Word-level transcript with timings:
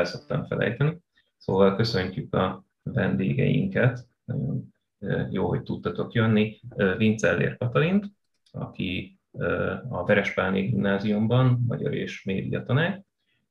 el 0.00 0.06
szoktam 0.06 0.44
felejteni. 0.46 0.98
Szóval 1.38 1.76
köszöntjük 1.76 2.34
a 2.34 2.64
vendégeinket, 2.82 4.06
nagyon 4.24 4.74
jó, 5.30 5.48
hogy 5.48 5.62
tudtatok 5.62 6.12
jönni. 6.12 6.60
Vincellér 6.96 7.56
Katalint, 7.56 8.06
aki 8.50 9.18
a 9.88 10.04
Verespálné 10.04 10.66
gimnáziumban 10.66 11.64
magyar 11.68 11.94
és 11.94 12.24
média 12.24 12.62
tanár, 12.62 13.02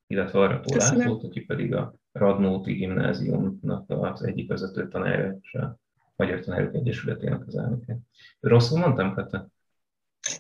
illetve 0.08 0.40
Arrató 0.40 0.76
Lászlót, 0.76 1.24
aki 1.24 1.42
pedig 1.42 1.74
a 1.74 1.94
Radnóti 2.12 2.74
gimnáziumnak 2.74 3.84
az 3.88 4.24
egyik 4.24 4.50
vezető 4.50 4.88
tanára 4.88 5.38
és 5.42 5.54
a 5.54 5.80
Magyar 6.16 6.40
Tanárok 6.40 6.76
Egyesületének 6.76 7.48
az 7.48 7.56
elnöke. 7.56 7.98
Rosszul 8.40 8.80
mondtam, 8.80 9.14
Kata? 9.14 9.48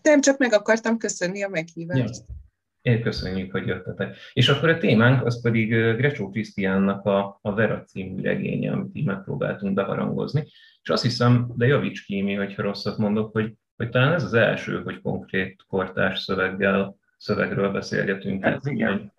Nem, 0.02 0.22
csak 0.22 0.38
meg 0.38 0.54
akartam 0.54 0.98
köszönni 0.98 1.44
a 1.44 1.50
meghívást. 1.50 2.24
Ja. 2.28 2.36
Én 2.82 3.02
köszönjük, 3.02 3.52
hogy 3.52 3.68
jöttetek. 3.68 4.18
És 4.34 4.50
akkor 4.50 4.70
a 4.70 4.78
témánk 4.78 5.26
az 5.26 5.42
pedig 5.42 5.70
Grecsó 5.70 6.30
Krisztiánnak 6.30 7.06
a, 7.06 7.40
a 7.42 7.54
Vera 7.54 7.84
című 7.84 8.22
regénye, 8.22 8.72
amit 8.72 8.96
így 8.96 9.06
megpróbáltunk 9.06 9.74
beharangozni. 9.74 10.48
És 10.82 10.90
azt 10.90 11.04
hiszem, 11.04 11.52
de 11.56 11.68
javíts 11.68 12.06
ki 12.06 12.22
mi, 12.22 12.34
hogyha 12.34 12.62
rosszat 12.62 12.98
mondok, 12.98 13.32
hogy, 13.32 13.54
hogy 13.76 13.90
talán 13.90 14.14
ez 14.14 14.24
az 14.24 14.34
első, 14.34 14.82
hogy 14.84 15.02
konkrét 15.02 15.64
kortárs 15.68 16.20
szöveggel, 16.20 16.96
szövegről 17.18 17.72
beszélgetünk. 17.72 18.44
Ez 18.44 18.66
igen. 18.66 19.14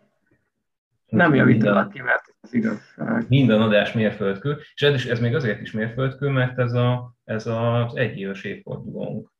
Nem 1.07 1.35
javítanak 1.35 1.93
ki, 1.93 2.03
mert 2.03 2.35
ez 2.41 2.53
igazság. 2.53 3.25
Minden 3.29 3.61
adás 3.61 3.93
mérföldkő, 3.93 4.57
és 4.75 4.83
ez, 4.83 5.07
ez 5.07 5.21
még 5.21 5.35
azért 5.35 5.61
is 5.61 5.73
mérföldkő, 5.73 6.29
mert 6.29 6.59
ez, 6.59 6.73
a, 6.73 7.15
ez 7.25 7.47
az 7.47 7.97
egyéves 7.97 8.45
évfordulónk 8.45 9.31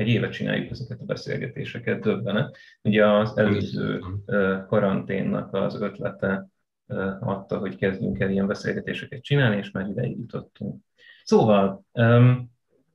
egy 0.00 0.08
évet 0.08 0.32
csináljuk 0.32 0.70
ezeket 0.70 1.00
a 1.00 1.04
beszélgetéseket, 1.04 2.00
döbbenet. 2.00 2.56
Ugye 2.82 3.06
az 3.06 3.38
előző 3.38 4.00
karanténnak 4.68 5.54
az 5.54 5.80
ötlete 5.80 6.48
adta, 7.20 7.58
hogy 7.58 7.76
kezdjünk 7.76 8.20
el 8.20 8.30
ilyen 8.30 8.46
beszélgetéseket 8.46 9.22
csinálni, 9.22 9.56
és 9.56 9.70
már 9.70 9.88
ideig 9.88 10.18
jutottunk. 10.18 10.82
Szóval, 11.24 11.84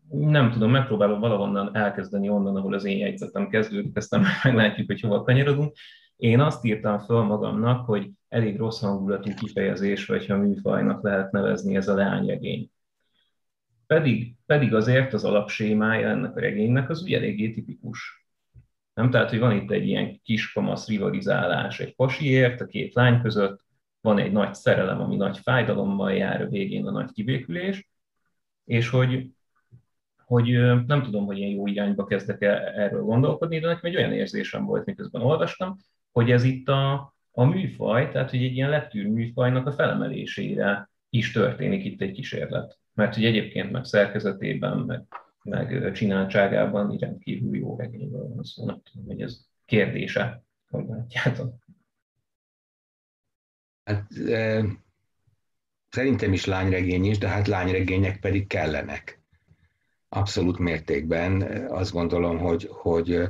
nem 0.10 0.52
tudom, 0.52 0.72
megpróbálom 0.72 1.20
valahonnan 1.20 1.76
elkezdeni 1.76 2.30
onnan, 2.30 2.56
ahol 2.56 2.74
az 2.74 2.86
én 2.86 2.98
jegyzetem 2.98 3.50
kezdődik, 3.50 3.98
aztán 3.98 4.26
meglátjuk, 4.44 4.88
hogy 4.88 5.00
hova 5.00 5.24
kanyarodunk. 5.24 5.76
Én 6.16 6.40
azt 6.40 6.66
írtam 6.66 7.00
föl 7.00 7.22
magamnak, 7.22 7.86
hogy 7.86 8.10
elég 8.28 8.58
rossz 8.58 8.82
hangulatú 8.82 9.34
kifejezés, 9.34 10.06
vagy 10.06 10.26
ha 10.26 10.38
műfajnak 10.38 11.04
lehet 11.04 11.32
nevezni 11.32 11.76
ez 11.76 11.88
a 11.88 11.96
leányregény. 11.96 12.70
Pedig, 13.88 14.36
pedig 14.46 14.74
azért 14.74 15.14
az 15.14 15.24
alapsémája 15.24 16.10
ennek 16.10 16.36
a 16.36 16.40
regénynek 16.40 16.90
az 16.90 17.02
ugye 17.02 17.18
eléggé 17.18 17.52
tipikus. 17.52 18.28
Nem? 18.94 19.10
Tehát, 19.10 19.30
hogy 19.30 19.40
van 19.40 19.56
itt 19.56 19.72
egy 19.72 19.88
ilyen 19.88 20.22
kiskamasz 20.24 20.88
rivalizálás 20.88 21.80
egy 21.80 21.96
pasiért 21.96 22.62
a 22.62 22.66
két 22.66 22.94
lány 22.94 23.22
között, 23.22 23.64
van 24.02 24.20
egy 24.20 24.32
nagy 24.32 24.54
szerelem, 24.54 25.02
ami 25.02 25.16
nagy 25.16 25.38
fájdalommal 25.38 26.14
jár, 26.14 26.42
a 26.42 26.48
végén 26.48 26.86
a 26.86 26.92
nagy 26.92 27.12
kibékülés, 27.12 27.90
és 28.64 28.90
hogy, 28.90 29.30
hogy 30.26 30.48
nem 30.88 31.04
tudom, 31.04 31.26
hogy 31.26 31.38
ilyen 31.38 31.50
jó 31.52 31.68
irányba 31.68 32.06
kezdek 32.06 32.42
el 32.42 32.58
erről 32.58 33.02
gondolkodni, 33.02 33.60
de 33.60 33.68
nekem 33.68 33.92
egy 33.92 33.96
olyan 33.96 34.14
érzésem 34.14 34.66
volt, 34.66 34.86
miközben 34.86 35.22
olvastam, 35.22 35.78
hogy 36.12 36.32
ez 36.32 36.44
itt 36.44 36.68
a, 36.68 37.14
a 37.32 37.44
műfaj, 37.44 38.10
tehát 38.10 38.30
hogy 38.30 38.44
egy 38.44 38.56
ilyen 38.56 38.70
lettűr 38.70 39.08
műfajnak 39.08 39.68
a 39.68 39.72
felemelésére 39.72 40.90
is 41.10 41.32
történik 41.32 41.86
itt 41.86 42.02
egy 42.02 42.12
kísérlet 42.12 42.80
mert 42.96 43.16
hogy 43.16 43.26
egyébként 43.26 43.72
meg 43.72 43.84
szerkezetében, 43.84 44.78
meg, 44.78 45.04
meg 45.44 45.92
csináltságában 45.92 46.98
rendkívül 46.98 47.58
jó 47.58 47.76
regényről 47.78 48.28
van 48.28 48.44
szó. 48.44 48.66
Nem 48.66 48.82
tudom, 48.84 49.08
hogy 49.08 49.22
ez 49.22 49.40
kérdése, 49.66 50.44
hogy 50.70 50.86
látjátok. 50.88 51.66
Hát, 53.84 54.12
e, 54.28 54.66
szerintem 55.90 56.34
is 56.34 56.46
lányregény 56.46 57.06
is, 57.06 57.18
de 57.18 57.28
hát 57.28 57.48
lányregények 57.48 58.20
pedig 58.20 58.48
kellenek. 58.48 59.22
Abszolút 60.10 60.58
mértékben. 60.58 61.42
Azt 61.68 61.92
gondolom, 61.92 62.38
hogy, 62.38 62.68
hogy, 62.72 63.22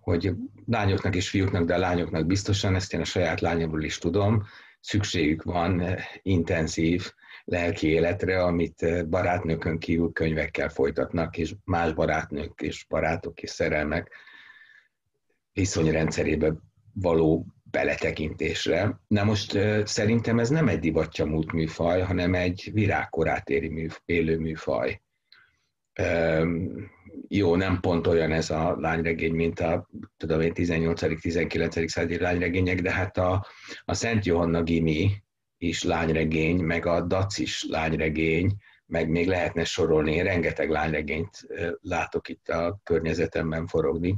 hogy 0.00 0.34
lányoknak 0.66 1.14
és 1.14 1.28
fiúknak, 1.30 1.64
de 1.64 1.74
a 1.74 1.78
lányoknak 1.78 2.26
biztosan, 2.26 2.74
ezt 2.74 2.92
én 2.92 3.00
a 3.00 3.04
saját 3.04 3.40
lányomról 3.40 3.82
is 3.82 3.98
tudom, 3.98 4.44
szükségük 4.80 5.42
van 5.42 5.82
intenzív 6.22 7.12
lelki 7.46 7.88
életre, 7.88 8.42
amit 8.42 8.82
eh, 8.82 9.04
barátnőkön 9.04 9.78
kívül 9.78 10.12
könyvekkel 10.12 10.68
folytatnak, 10.68 11.38
és 11.38 11.54
más 11.64 11.92
barátnők 11.92 12.60
és 12.60 12.86
barátok 12.88 13.42
és 13.42 13.50
szerelmek 13.50 14.10
viszonyrendszerébe 15.52 16.54
való 16.92 17.46
beletekintésre. 17.70 19.00
Na 19.06 19.24
most 19.24 19.54
eh, 19.54 19.84
szerintem 19.84 20.38
ez 20.38 20.48
nem 20.48 20.68
egy 20.68 20.78
divatja 20.78 21.24
múlt 21.24 21.52
műfaj, 21.52 22.00
hanem 22.00 22.34
egy 22.34 22.70
virágkorát 22.72 23.48
éri 23.48 23.68
mű, 23.68 23.86
élő 24.04 24.38
műfaj. 24.38 25.00
Jó, 27.28 27.56
nem 27.56 27.80
pont 27.80 28.06
olyan 28.06 28.32
ez 28.32 28.50
a 28.50 28.76
lányregény, 28.78 29.34
mint 29.34 29.60
a 29.60 29.88
tudom 30.16 30.40
én, 30.40 30.52
18.-19. 30.54 31.86
századi 31.86 32.18
lányregények, 32.18 32.80
de 32.80 32.92
hát 32.92 33.18
a, 33.18 33.46
a 33.84 33.94
Szent 33.94 34.24
Johanna 34.26 34.62
Gimi, 34.62 35.10
is 35.58 35.82
lányregény, 35.82 36.60
meg 36.60 36.86
a 36.86 37.00
DAC 37.00 37.38
is 37.38 37.64
lányregény, 37.68 38.56
meg 38.86 39.08
még 39.08 39.26
lehetne 39.26 39.64
sorolni, 39.64 40.14
én 40.14 40.24
rengeteg 40.24 40.70
lányregényt 40.70 41.46
látok 41.80 42.28
itt 42.28 42.48
a 42.48 42.80
környezetemben 42.82 43.66
forogni. 43.66 44.16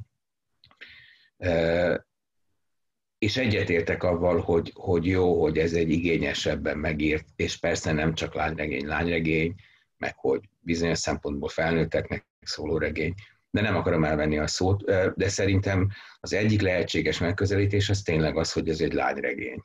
És 3.19 3.37
egyetértek 3.37 4.03
avval, 4.03 4.41
hogy, 4.41 4.73
hogy 4.75 5.07
jó, 5.07 5.41
hogy 5.41 5.59
ez 5.59 5.73
egy 5.73 5.91
igényesebben 5.91 6.79
megírt, 6.79 7.27
és 7.37 7.57
persze 7.57 7.93
nem 7.93 8.15
csak 8.15 8.35
lányregény, 8.35 8.87
lányregény, 8.87 9.55
meg 9.97 10.15
hogy 10.17 10.41
bizonyos 10.59 10.99
szempontból 10.99 11.49
felnőtteknek 11.49 12.27
szóló 12.41 12.79
regény, 12.79 13.15
de 13.51 13.61
nem 13.61 13.77
akarom 13.77 14.05
elvenni 14.05 14.39
a 14.39 14.47
szót, 14.47 14.85
de 15.17 15.29
szerintem 15.29 15.91
az 16.21 16.33
egyik 16.33 16.61
lehetséges 16.61 17.19
megközelítés 17.19 17.89
az 17.89 18.03
tényleg 18.03 18.37
az, 18.37 18.53
hogy 18.53 18.69
ez 18.69 18.81
egy 18.81 18.93
lányregény. 18.93 19.65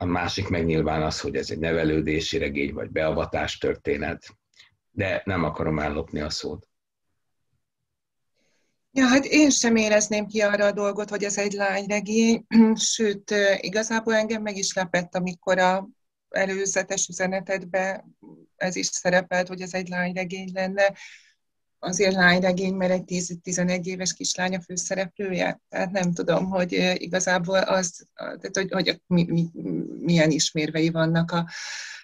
A 0.00 0.04
másik 0.04 0.48
meg 0.48 0.64
nyilván 0.64 1.02
az, 1.02 1.20
hogy 1.20 1.36
ez 1.36 1.50
egy 1.50 1.58
nevelődési 1.58 2.38
regény, 2.38 2.72
vagy 2.72 2.90
beavatás 2.90 3.58
történet, 3.58 4.36
de 4.90 5.22
nem 5.24 5.44
akarom 5.44 5.78
ellopni 5.78 6.20
a 6.20 6.30
szót. 6.30 6.68
Ja, 8.90 9.06
hát 9.06 9.24
én 9.24 9.50
sem 9.50 9.76
érezném 9.76 10.26
ki 10.26 10.40
arra 10.40 10.64
a 10.64 10.72
dolgot, 10.72 11.08
hogy 11.08 11.22
ez 11.22 11.38
egy 11.38 11.52
lányregény, 11.52 12.46
sőt, 12.74 13.34
igazából 13.60 14.14
engem 14.14 14.42
meg 14.42 14.56
is 14.56 14.74
lepett, 14.74 15.14
amikor 15.14 15.58
a 15.58 15.88
előzetes 16.28 17.08
üzenetedben 17.08 18.16
ez 18.56 18.76
is 18.76 18.86
szerepelt, 18.86 19.48
hogy 19.48 19.60
ez 19.60 19.74
egy 19.74 19.88
lányregény 19.88 20.50
lenne 20.52 20.94
azért 21.78 22.14
lányregény, 22.14 22.74
mert 22.74 22.92
egy 22.92 23.26
10-11 23.44 23.84
éves 23.84 24.12
kislány 24.12 24.54
a 24.54 24.60
főszereplője. 24.60 25.60
Tehát 25.68 25.90
nem 25.90 26.12
tudom, 26.12 26.48
hogy 26.48 26.72
igazából 26.94 27.58
az, 27.58 28.06
tehát 28.14 28.56
hogy, 28.56 28.72
hogy 28.72 29.00
mi, 29.06 29.24
mi, 29.24 29.46
milyen 30.00 30.30
ismérvei 30.30 30.90
vannak 30.90 31.30
a 31.30 31.48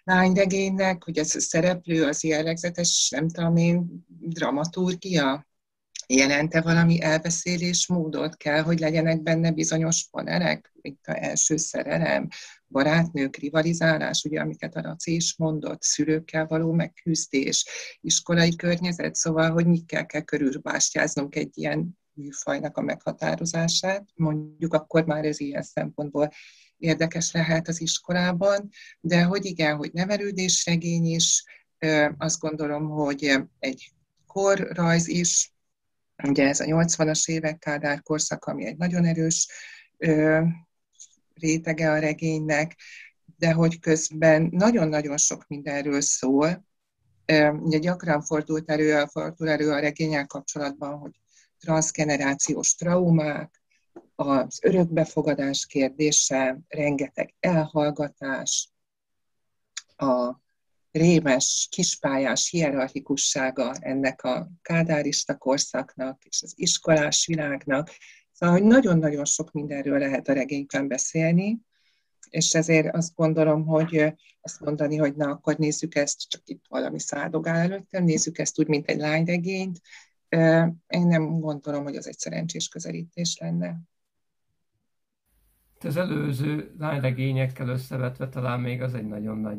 lányregénynek, 0.04 1.04
hogy 1.04 1.18
ez 1.18 1.34
a 1.34 1.40
szereplő 1.40 2.04
az 2.04 2.22
jellegzetes, 2.22 3.08
nem 3.10 3.28
tudom 3.28 3.56
én, 3.56 4.04
dramaturgia, 4.20 5.46
jelente 6.06 6.60
valami 6.60 7.02
elbeszélés 7.02 7.86
módot 7.86 8.36
kell, 8.36 8.62
hogy 8.62 8.78
legyenek 8.78 9.22
benne 9.22 9.50
bizonyos 9.50 10.06
panelek, 10.10 10.72
mint 10.82 11.06
a 11.06 11.22
első 11.24 11.56
szerelem, 11.56 12.28
barátnők, 12.68 13.36
rivalizálás, 13.36 14.24
ugye, 14.24 14.40
amiket 14.40 14.76
a 14.76 14.80
Raci 14.80 15.14
is 15.14 15.36
mondott, 15.36 15.82
szülőkkel 15.82 16.46
való 16.46 16.72
megküzdés, 16.72 17.66
iskolai 18.00 18.56
környezet, 18.56 19.14
szóval, 19.14 19.50
hogy 19.50 19.66
mikkel 19.66 20.06
kell 20.06 20.20
körülbástyáznunk 20.20 21.34
egy 21.34 21.58
ilyen 21.58 21.98
műfajnak 22.12 22.76
a 22.76 22.80
meghatározását. 22.80 24.08
Mondjuk 24.14 24.74
akkor 24.74 25.04
már 25.04 25.24
ez 25.24 25.40
ilyen 25.40 25.62
szempontból 25.62 26.30
érdekes 26.76 27.32
lehet 27.32 27.68
az 27.68 27.80
iskolában, 27.80 28.68
de 29.00 29.22
hogy 29.22 29.44
igen, 29.44 29.76
hogy 29.76 29.90
nevelődésregény 29.92 31.06
is, 31.06 31.44
azt 32.18 32.38
gondolom, 32.38 32.88
hogy 32.88 33.32
egy 33.58 33.92
korrajz 34.26 35.08
is, 35.08 35.52
ugye 36.22 36.48
ez 36.48 36.60
a 36.60 36.64
80-as 36.64 37.30
évek 37.30 37.58
Kádár 37.58 38.02
korszak, 38.02 38.44
ami 38.44 38.66
egy 38.66 38.76
nagyon 38.76 39.04
erős 39.04 39.48
rétege 41.34 41.90
a 41.90 41.98
regénynek, 41.98 42.76
de 43.38 43.52
hogy 43.52 43.78
közben 43.78 44.48
nagyon-nagyon 44.50 45.16
sok 45.16 45.44
mindenről 45.48 46.00
szól. 46.00 46.66
Ugye 47.52 47.78
gyakran 47.78 48.22
fordult 48.22 48.70
elő, 48.70 49.04
fordul 49.04 49.48
elő 49.48 49.70
a 49.70 49.78
regényel 49.78 50.26
kapcsolatban, 50.26 50.98
hogy 50.98 51.20
transgenerációs 51.58 52.74
traumák, 52.74 53.62
az 54.16 54.58
örökbefogadás 54.62 55.66
kérdése, 55.66 56.58
rengeteg 56.68 57.34
elhallgatás, 57.40 58.68
a 59.96 60.42
rémes, 60.90 61.68
kispályás 61.70 62.48
hierarchikussága 62.50 63.74
ennek 63.80 64.22
a 64.22 64.50
kádárista 64.62 65.36
korszaknak 65.36 66.24
és 66.24 66.42
az 66.42 66.52
iskolás 66.56 67.26
világnak, 67.26 67.90
Szóval, 68.34 68.58
hogy 68.58 68.64
nagyon-nagyon 68.64 69.24
sok 69.24 69.52
mindenről 69.52 69.98
lehet 69.98 70.28
a 70.28 70.32
regényben 70.32 70.88
beszélni, 70.88 71.60
és 72.30 72.54
ezért 72.54 72.94
azt 72.94 73.14
gondolom, 73.14 73.66
hogy 73.66 74.14
azt 74.40 74.60
mondani, 74.60 74.96
hogy 74.96 75.14
na, 75.14 75.30
akkor 75.30 75.56
nézzük 75.56 75.94
ezt, 75.94 76.28
csak 76.28 76.42
itt 76.44 76.64
valami 76.68 76.98
száldogál 76.98 77.56
előttem, 77.56 78.04
nézzük 78.04 78.38
ezt 78.38 78.58
úgy, 78.58 78.68
mint 78.68 78.88
egy 78.88 78.98
lányregényt, 78.98 79.80
én 80.86 81.06
nem 81.06 81.40
gondolom, 81.40 81.82
hogy 81.82 81.96
az 81.96 82.06
egy 82.06 82.18
szerencsés 82.18 82.68
közelítés 82.68 83.38
lenne. 83.40 83.80
Az 85.80 85.96
előző 85.96 86.74
lányregényekkel 86.78 87.68
összevetve 87.68 88.28
talán 88.28 88.60
még 88.60 88.82
az 88.82 88.94
egy 88.94 89.06
nagyon 89.06 89.38
nagy 89.38 89.58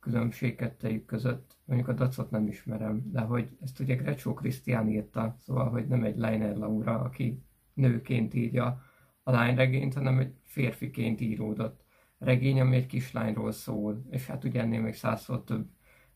különbség 0.00 0.56
kettejük 0.56 1.04
között. 1.04 1.56
Mondjuk 1.64 1.88
a 1.88 1.92
dacot 1.92 2.30
nem 2.30 2.46
ismerem, 2.46 3.02
de 3.12 3.20
hogy 3.20 3.48
ezt 3.60 3.80
ugye 3.80 3.94
Grecsó 3.94 4.34
Krisztián 4.34 4.88
írta, 4.88 5.36
szóval, 5.38 5.70
hogy 5.70 5.86
nem 5.86 6.04
egy 6.04 6.16
Leiner 6.16 6.56
Laura, 6.56 7.00
aki 7.00 7.42
nőként 7.80 8.34
írja 8.34 8.82
a 9.22 9.30
lányregényt, 9.30 9.94
hanem 9.94 10.18
egy 10.18 10.32
férfiként 10.44 11.20
íródott 11.20 11.84
regény, 12.18 12.60
ami 12.60 12.76
egy 12.76 12.86
kislányról 12.86 13.52
szól, 13.52 14.06
és 14.10 14.26
hát 14.26 14.44
ugye 14.44 14.60
ennél 14.60 14.80
még 14.80 14.94
százszor 14.94 15.44
több 15.44 15.66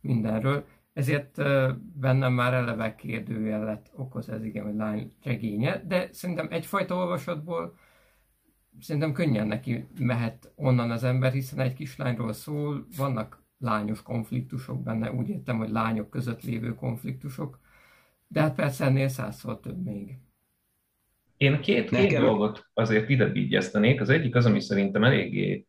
mindenről. 0.01 0.67
Ezért 0.93 1.37
bennem 2.01 2.33
már 2.33 2.55
eleve 2.55 2.95
kérdőjelet 2.95 3.91
okoz 3.95 4.29
ez 4.29 4.45
igen, 4.45 4.65
hogy 4.65 4.75
lány 4.75 5.13
regénye, 5.23 5.83
de 5.87 6.09
szerintem 6.13 6.49
egyfajta 6.51 6.95
olvasatból 6.95 7.75
szerintem 8.81 9.13
könnyen 9.13 9.47
neki 9.47 9.87
mehet 9.99 10.53
onnan 10.57 10.91
az 10.91 11.05
ember, 11.05 11.33
hiszen 11.33 11.59
egy 11.59 11.75
kislányról 11.75 12.33
szól, 12.33 12.87
vannak 12.97 13.43
lányos 13.59 14.03
konfliktusok 14.03 14.83
benne, 14.83 15.13
úgy 15.13 15.29
értem, 15.29 15.59
hogy 15.59 15.71
lányok 15.71 16.11
között 16.11 16.43
lévő 16.43 16.75
konfliktusok, 16.75 17.59
de 18.29 18.41
hát 18.41 18.55
persze 18.55 18.85
ennél 18.85 19.09
százszor 19.09 19.61
több 19.61 19.83
még. 19.83 20.19
Én 21.45 21.61
két, 21.61 21.91
két 21.91 22.19
dolgot 22.19 22.67
azért 22.75 23.09
ide 23.09 23.27
vigyeztenék. 23.27 24.01
Az 24.01 24.09
egyik 24.09 24.35
az, 24.35 24.47
ami 24.47 24.61
szerintem 24.61 25.05
eléggé 25.05 25.67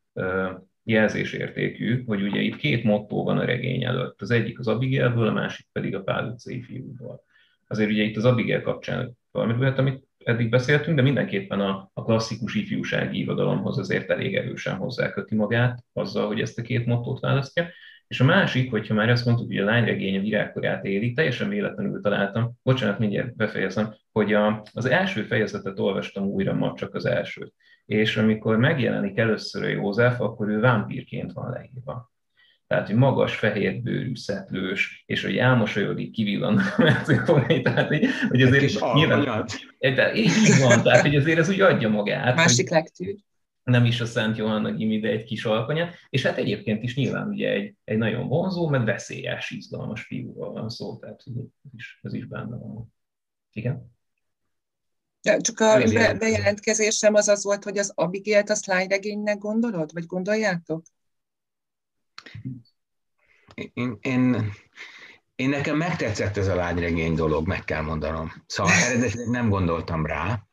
jelzésértékű, 0.84 2.04
hogy 2.06 2.22
ugye 2.22 2.42
itt 2.42 2.56
két 2.56 2.84
motto 2.84 3.24
van 3.24 3.38
a 3.38 3.46
regény 3.46 3.84
előtt. 3.84 4.22
Az 4.22 4.32
egyik 4.32 4.60
az 4.60 4.68
Abigailből, 4.68 5.28
a 5.28 5.32
másik 5.32 5.68
pedig 5.72 5.96
a 5.96 6.02
Pál 6.02 6.28
utcai 6.28 6.62
fiúból. 6.62 7.24
Azért 7.68 7.90
ugye 7.90 8.04
itt 8.04 8.16
az 8.16 8.26
Abigail 8.26 8.62
kapcsán 8.62 9.18
valamit, 9.32 9.78
amit 9.78 10.04
eddig 10.24 10.50
beszéltünk, 10.50 10.96
de 10.96 11.02
mindenképpen 11.02 11.60
a, 11.60 11.90
a 11.94 12.04
klasszikus 12.04 12.56
ifjúsági 12.56 13.20
irodalomhoz 13.20 13.78
azért 13.78 14.10
elég 14.10 14.36
erősen 14.36 14.76
hozzáköti 14.76 15.36
magát 15.36 15.84
azzal, 15.94 16.28
hogy 16.28 16.42
ezt 16.42 16.60
a 16.60 16.62
két 16.62 16.86
mottót 16.86 17.20
választja. 17.20 17.68
És 18.08 18.20
a 18.20 18.24
másik, 18.24 18.70
hogyha 18.70 18.94
már 18.94 19.10
azt 19.10 19.26
mondtuk, 19.26 19.48
hogy 19.48 19.58
a 19.58 19.64
lányregény 19.64 20.18
a 20.18 20.22
virágkorát 20.22 20.86
éli, 20.86 21.14
teljesen 21.14 21.50
véletlenül 21.50 22.02
találtam, 22.02 22.52
bocsánat, 22.64 23.00
mindjárt 23.00 23.36
befejezem, 23.36 23.96
hogy 24.12 24.34
a, 24.34 24.64
az 24.74 24.86
első 24.86 25.24
fejezetet 25.24 25.80
olvastam 25.80 26.26
újra, 26.26 26.54
ma 26.54 26.74
csak 26.74 26.94
az 26.94 27.06
elsőt. 27.06 27.54
És 27.86 28.18
amikor 28.18 28.58
megjelenik 28.58 29.18
először 29.18 29.64
a 29.64 29.68
József, 29.68 30.22
akkor 30.22 30.50
ő 30.50 30.60
vámpírként 30.60 31.32
van 31.32 31.50
leírva. 31.50 32.14
Tehát, 32.68 32.88
hogy 32.88 32.96
magas, 32.96 33.36
fehérbőrű, 33.36 34.16
szetlős, 34.16 35.04
és 35.06 35.24
hogy 35.24 35.38
elmosolyodik, 35.38 36.12
kivillannak 36.12 36.78
a 36.78 37.46
tehát, 37.62 37.88
hogy, 37.88 38.06
hogy 38.30 38.42
azért 38.42 38.94
nyilván, 38.94 39.46
de 39.80 40.14
így 40.16 40.60
van, 40.62 40.82
tehát, 40.84 41.02
hogy 41.02 41.16
azért 41.16 41.40
ez 41.40 41.50
úgy 41.50 41.62
adja 41.62 41.90
magát. 41.90 42.36
Másik 42.36 42.70
legtűr 42.70 43.16
nem 43.66 43.86
is 43.86 44.02
a 44.02 44.06
Szent 44.06 44.38
Johanna 44.38 44.72
Gimi, 44.72 45.00
de 45.00 45.10
egy 45.10 45.24
kis 45.24 45.46
alkanya, 45.46 45.90
és 46.10 46.26
hát 46.26 46.38
egyébként 46.38 46.84
is 46.84 46.96
nyilván 46.96 47.28
ugye 47.28 47.50
egy, 47.50 47.76
egy 47.84 47.98
nagyon 47.98 48.28
vonzó, 48.28 48.68
meg 48.68 48.86
veszélyes, 48.86 49.52
izgalmas 49.52 50.04
fiúról 50.04 50.52
van 50.52 50.70
szó, 50.70 50.98
tehát 50.98 51.24
ez 51.26 51.72
is, 51.76 52.00
ez 52.02 52.14
is 52.14 52.26
benne 52.26 52.58
van. 52.58 52.94
Igen? 53.52 53.94
Ja, 55.22 55.42
csak 55.42 55.60
a 55.60 55.84
be, 55.94 56.14
bejelentkezésem 56.14 57.14
az 57.14 57.28
az 57.28 57.44
volt, 57.44 57.64
hogy 57.64 57.78
az 57.78 57.92
Abigail-t 57.96 58.50
azt 58.50 58.66
lányregénynek 58.66 59.38
gondolod, 59.38 59.94
vagy 59.94 60.06
gondoljátok? 60.06 60.84
Én, 63.54 63.98
én, 64.02 64.52
én 65.36 65.50
nekem 65.50 65.78
megtetszett 65.78 66.38
ez 66.38 66.48
a 66.48 66.56
lányregény 66.56 67.16
dolog, 67.16 67.48
meg 67.48 67.64
kell 67.64 67.82
mondanom. 67.82 68.32
Szóval 68.46 68.74
eredetileg 68.74 69.28
nem 69.28 69.50
gondoltam 69.50 70.06
rá. 70.06 70.44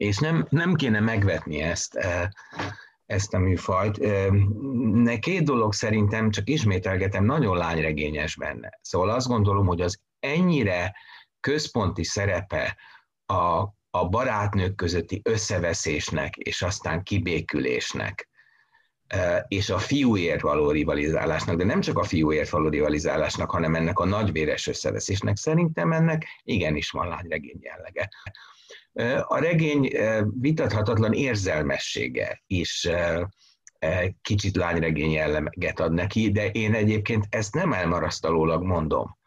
És 0.00 0.18
nem, 0.18 0.46
nem 0.50 0.74
kéne 0.74 1.00
megvetni 1.00 1.60
ezt, 1.60 1.94
e, 1.94 2.32
ezt 3.06 3.34
a 3.34 3.38
műfajt. 3.38 3.98
E, 3.98 5.18
két 5.18 5.44
dolog 5.44 5.72
szerintem, 5.72 6.30
csak 6.30 6.48
ismételgetem, 6.48 7.24
nagyon 7.24 7.56
lányregényes 7.56 8.36
benne. 8.36 8.78
Szóval 8.82 9.10
azt 9.10 9.26
gondolom, 9.26 9.66
hogy 9.66 9.80
az 9.80 10.00
ennyire 10.20 10.94
központi 11.40 12.04
szerepe 12.04 12.76
a, 13.26 13.58
a 13.90 14.08
barátnők 14.08 14.74
közötti 14.74 15.20
összeveszésnek, 15.24 16.36
és 16.36 16.62
aztán 16.62 17.02
kibékülésnek, 17.02 18.28
e, 19.06 19.44
és 19.48 19.70
a 19.70 19.78
fiúért 19.78 20.40
való 20.40 20.70
rivalizálásnak, 20.70 21.56
de 21.56 21.64
nem 21.64 21.80
csak 21.80 21.98
a 21.98 22.04
fiúért 22.04 22.50
való 22.50 22.68
rivalizálásnak, 22.68 23.50
hanem 23.50 23.74
ennek 23.74 23.98
a 23.98 24.04
nagyvéres 24.04 24.66
összeveszésnek 24.66 25.36
szerintem 25.36 25.92
ennek 25.92 26.26
igenis 26.42 26.90
van 26.90 27.08
lányregény 27.08 27.58
jellege. 27.60 28.08
A 29.22 29.38
regény 29.38 29.90
vitathatatlan 30.40 31.12
érzelmessége 31.12 32.42
is 32.46 32.88
kicsit 34.22 34.56
lányregény 34.56 35.10
jelleget 35.10 35.80
ad 35.80 35.92
neki, 35.92 36.30
de 36.30 36.50
én 36.50 36.74
egyébként 36.74 37.26
ezt 37.30 37.54
nem 37.54 37.72
elmarasztalólag 37.72 38.62
mondom. 38.62 39.18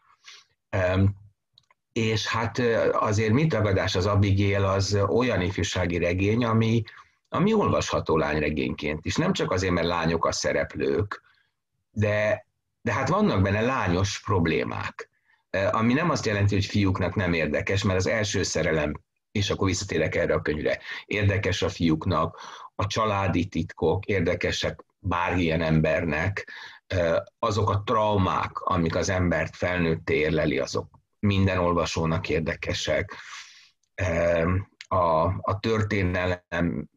És 1.92 2.26
hát 2.26 2.58
azért 2.92 3.32
mit 3.32 3.48
tagadás 3.48 3.94
az 3.94 4.06
Abigail 4.06 4.64
az 4.64 4.94
olyan 4.94 5.40
ifjúsági 5.40 5.98
regény, 5.98 6.44
ami, 6.44 6.82
ami 7.28 7.52
olvasható 7.52 8.16
lányregényként 8.16 9.04
is. 9.04 9.16
Nem 9.16 9.32
csak 9.32 9.50
azért, 9.50 9.72
mert 9.72 9.86
lányok 9.86 10.26
a 10.26 10.32
szereplők, 10.32 11.22
de, 11.90 12.46
de 12.82 12.92
hát 12.92 13.08
vannak 13.08 13.42
benne 13.42 13.60
lányos 13.60 14.20
problémák, 14.20 15.10
ami 15.70 15.92
nem 15.92 16.10
azt 16.10 16.26
jelenti, 16.26 16.54
hogy 16.54 16.64
fiúknak 16.64 17.14
nem 17.14 17.32
érdekes, 17.32 17.82
mert 17.82 17.98
az 17.98 18.06
első 18.06 18.42
szerelem 18.42 18.92
és 19.34 19.50
akkor 19.50 19.66
visszatérek 19.66 20.14
erre 20.14 20.34
a 20.34 20.42
könyvre. 20.42 20.78
Érdekes 21.04 21.62
a 21.62 21.68
fiúknak, 21.68 22.40
a 22.74 22.86
családi 22.86 23.46
titkok 23.46 24.04
érdekesek 24.04 24.84
bármilyen 24.98 25.60
embernek, 25.60 26.52
azok 27.38 27.70
a 27.70 27.82
traumák, 27.82 28.58
amik 28.58 28.96
az 28.96 29.08
embert 29.08 29.56
felnőtt 29.56 30.10
érleli, 30.10 30.58
azok 30.58 30.98
minden 31.18 31.58
olvasónak 31.58 32.28
érdekesek. 32.28 33.16
A, 34.88 35.24
a 35.40 35.58
történelem 35.60 36.88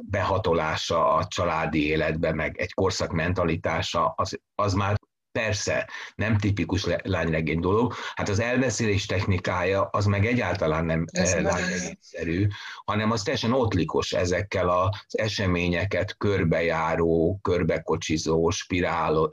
behatolása 0.00 1.14
a 1.14 1.26
családi 1.26 1.86
életbe, 1.86 2.32
meg 2.32 2.58
egy 2.58 2.72
korszak 2.72 3.12
mentalitása, 3.12 4.14
az, 4.16 4.40
az 4.54 4.72
már 4.72 4.96
Persze, 5.32 5.88
nem 6.14 6.38
tipikus 6.38 6.86
lányregény 7.02 7.60
dolog. 7.60 7.94
Hát 8.14 8.28
az 8.28 8.40
elbeszélés 8.40 9.06
technikája 9.06 9.82
az 9.82 10.04
meg 10.04 10.26
egyáltalán 10.26 10.84
nem 10.84 11.04
eh, 11.12 11.42
lányregényszerű, 11.42 12.46
hanem 12.84 13.10
az 13.10 13.22
teljesen 13.22 13.52
ottlikos 13.52 14.12
ezekkel 14.12 14.68
az 14.68 15.18
eseményeket 15.18 16.16
körbejáró, 16.16 17.38
körbekocsizó, 17.42 18.50
spirál, 18.50 19.28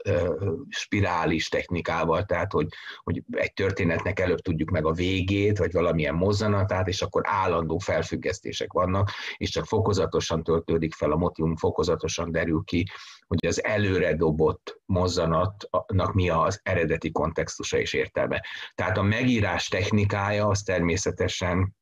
spirális 0.68 1.48
technikával, 1.48 2.24
tehát 2.24 2.52
hogy, 2.52 2.66
hogy 3.02 3.22
egy 3.30 3.52
történetnek 3.52 4.20
előbb 4.20 4.40
tudjuk 4.40 4.70
meg 4.70 4.86
a 4.86 4.92
végét, 4.92 5.58
vagy 5.58 5.72
valamilyen 5.72 6.14
mozzanatát, 6.14 6.88
és 6.88 7.02
akkor 7.02 7.22
állandó 7.24 7.78
felfüggesztések 7.78 8.72
vannak, 8.72 9.10
és 9.36 9.50
csak 9.50 9.66
fokozatosan 9.66 10.42
töltődik 10.42 10.94
fel 10.94 11.12
a 11.12 11.16
motivum, 11.16 11.56
fokozatosan 11.56 12.32
derül 12.32 12.62
ki, 12.64 12.86
hogy 13.26 13.46
az 13.46 13.64
előre 13.64 14.14
dobott 14.14 14.79
mozzanatnak 14.90 16.12
mi 16.12 16.28
az 16.28 16.60
eredeti 16.62 17.10
kontextusa 17.10 17.78
és 17.78 17.92
értelme. 17.92 18.44
Tehát 18.74 18.98
a 18.98 19.02
megírás 19.02 19.68
technikája 19.68 20.46
az 20.46 20.62
természetesen 20.62 21.76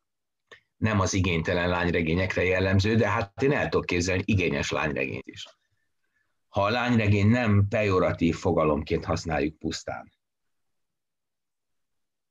nem 0.76 1.00
az 1.00 1.14
igénytelen 1.14 1.68
lányregényekre 1.68 2.44
jellemző, 2.44 2.94
de 2.94 3.08
hát 3.08 3.42
én 3.42 3.52
el 3.52 3.68
tudok 3.68 3.86
képzelni 3.86 4.22
igényes 4.24 4.70
lányregényt 4.70 5.28
is. 5.28 5.44
Ha 6.48 6.62
a 6.62 6.70
lányregény 6.70 7.28
nem 7.28 7.66
pejoratív 7.68 8.36
fogalomként 8.36 9.04
használjuk 9.04 9.58
pusztán. 9.58 10.12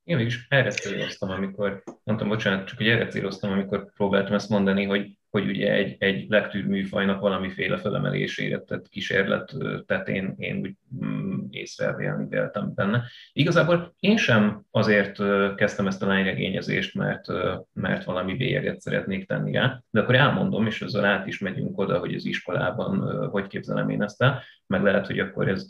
Én 0.03 0.19
is 0.19 0.45
erre 0.49 0.71
amikor, 1.19 1.83
mondtam, 2.03 2.27
bocsánat, 2.27 2.67
csak 2.67 2.77
hogy 2.77 2.87
erre 2.87 3.07
amikor 3.41 3.91
próbáltam 3.93 4.33
ezt 4.33 4.49
mondani, 4.49 4.85
hogy 4.85 5.17
hogy 5.41 5.49
ugye 5.49 5.73
egy, 5.73 5.95
egy 5.99 6.25
lektűr 6.29 6.65
műfajnak 6.65 7.21
valamiféle 7.21 7.77
felemelésére 7.77 8.59
tett 8.59 8.89
kísérlet 8.89 9.53
tetén 9.85 10.33
én 10.37 10.57
úgy 10.57 10.73
mm, 11.05 11.39
észrevélni 11.49 12.27
véltem 12.29 12.73
benne. 12.75 13.03
Igazából 13.33 13.95
én 13.99 14.17
sem 14.17 14.65
azért 14.71 15.17
kezdtem 15.55 15.87
ezt 15.87 16.03
a 16.03 16.07
lányregényezést, 16.07 16.95
mert, 16.95 17.25
mert 17.73 18.03
valami 18.03 18.35
bélyeget 18.35 18.81
szeretnék 18.81 19.27
tenni 19.27 19.51
rá, 19.51 19.81
de 19.89 20.01
akkor 20.01 20.15
elmondom, 20.15 20.65
és 20.65 20.81
ezzel 20.81 21.05
át 21.05 21.27
is 21.27 21.39
megyünk 21.39 21.77
oda, 21.77 21.99
hogy 21.99 22.13
az 22.13 22.25
iskolában 22.25 23.29
hogy 23.29 23.47
képzelem 23.47 23.89
én 23.89 24.03
ezt 24.03 24.21
el, 24.21 24.43
meg 24.67 24.83
lehet, 24.83 25.05
hogy 25.05 25.19
akkor 25.19 25.47
ez 25.47 25.65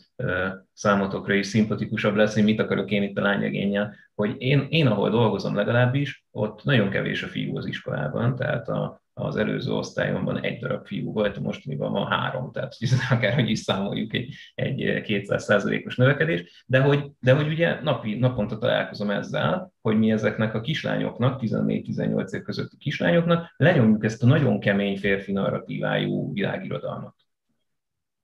számotokra 0.74 1.34
is 1.34 1.48
szimpatikusabb 1.48 2.16
lesz, 2.16 2.34
hogy 2.34 2.44
mit 2.44 2.60
akarok 2.60 2.92
én 2.92 3.04
itt 3.04 3.18
a 3.18 3.22
lányregényel, 3.22 3.96
hogy 4.16 4.36
én, 4.38 4.66
én 4.70 4.88
ahol 4.88 5.10
dolgozom 5.10 5.56
legalábbis, 5.56 6.26
ott 6.32 6.64
nagyon 6.64 6.90
kevés 6.90 7.24
a 7.24 7.28
fiú 7.28 7.58
az 7.58 7.66
iskolában, 7.66 8.36
tehát 8.36 8.68
a, 8.68 9.02
az 9.14 9.36
előző 9.36 9.72
osztályomban 9.72 10.42
egy 10.42 10.60
darab 10.60 10.86
fiú 10.86 11.14
volt, 11.14 11.40
mostaniban 11.40 11.92
van 11.92 12.08
három, 12.08 12.52
tehát 12.52 12.76
akárhogy 13.10 13.50
is 13.50 13.60
számoljuk 13.60 14.14
egy, 14.14 14.34
egy 14.56 15.02
200 15.02 15.66
os 15.86 15.96
növekedés, 15.96 16.64
de 16.66 16.80
hogy, 16.80 17.12
de 17.20 17.34
hogy 17.34 17.48
ugye 17.48 17.82
napi, 17.82 18.16
naponta 18.16 18.58
találkozom 18.58 19.10
ezzel, 19.10 19.74
hogy 19.82 19.98
mi 19.98 20.12
ezeknek 20.12 20.54
a 20.54 20.62
kislányoknak, 20.62 21.40
14-18 21.44 22.32
év 22.34 22.42
közötti 22.42 22.78
kislányoknak 22.78 23.54
lenyomjuk 23.58 24.04
ezt 24.04 24.24
a 24.24 24.28
nagyon 24.28 24.60
kemény 24.60 24.98
férfi 24.98 25.32
narratívájú 25.32 26.34
világirodalmat. 26.34 27.27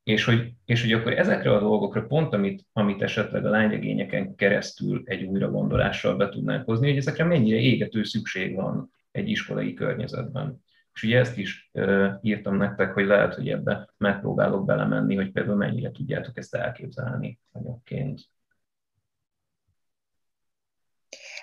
És 0.04 0.24
hogy, 0.24 0.54
és 0.66 0.82
hogy 0.82 0.92
akkor 0.94 1.14
ezekre 1.14 1.56
a 1.56 1.60
dolgokra 1.60 2.06
pont, 2.06 2.34
amit, 2.34 2.66
amit 2.74 3.02
esetleg 3.02 3.46
a 3.46 3.50
lányregényeken 3.50 4.36
keresztül 4.36 5.02
egy 5.06 5.24
újra 5.24 5.50
gondolással 5.50 6.16
be 6.16 6.30
tudnánk 6.30 6.66
hozni, 6.66 6.88
hogy 6.88 6.98
ezekre 6.98 7.24
mennyire 7.24 7.58
égető 7.58 8.04
szükség 8.04 8.56
van 8.56 8.92
egy 9.12 9.30
iskolai 9.30 9.74
környezetben. 9.74 10.64
És 10.94 11.04
ugye 11.04 11.20
ezt 11.20 11.38
is 11.38 11.70
uh, 11.74 12.10
írtam 12.22 12.58
nektek, 12.58 12.94
hogy 12.94 13.06
lehet, 13.06 13.34
hogy 13.34 13.50
ebbe 13.50 13.94
megpróbálok 13.98 14.66
belemenni, 14.66 15.16
hogy 15.16 15.32
például 15.32 15.58
mennyire 15.58 15.92
tudjátok 15.92 16.38
ezt 16.38 16.56
elképzelni 16.56 17.40
anyagként. 17.52 18.22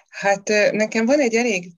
Hát 0.08 0.48
nekem 0.72 1.06
van 1.06 1.20
egy 1.20 1.34
elég 1.34 1.72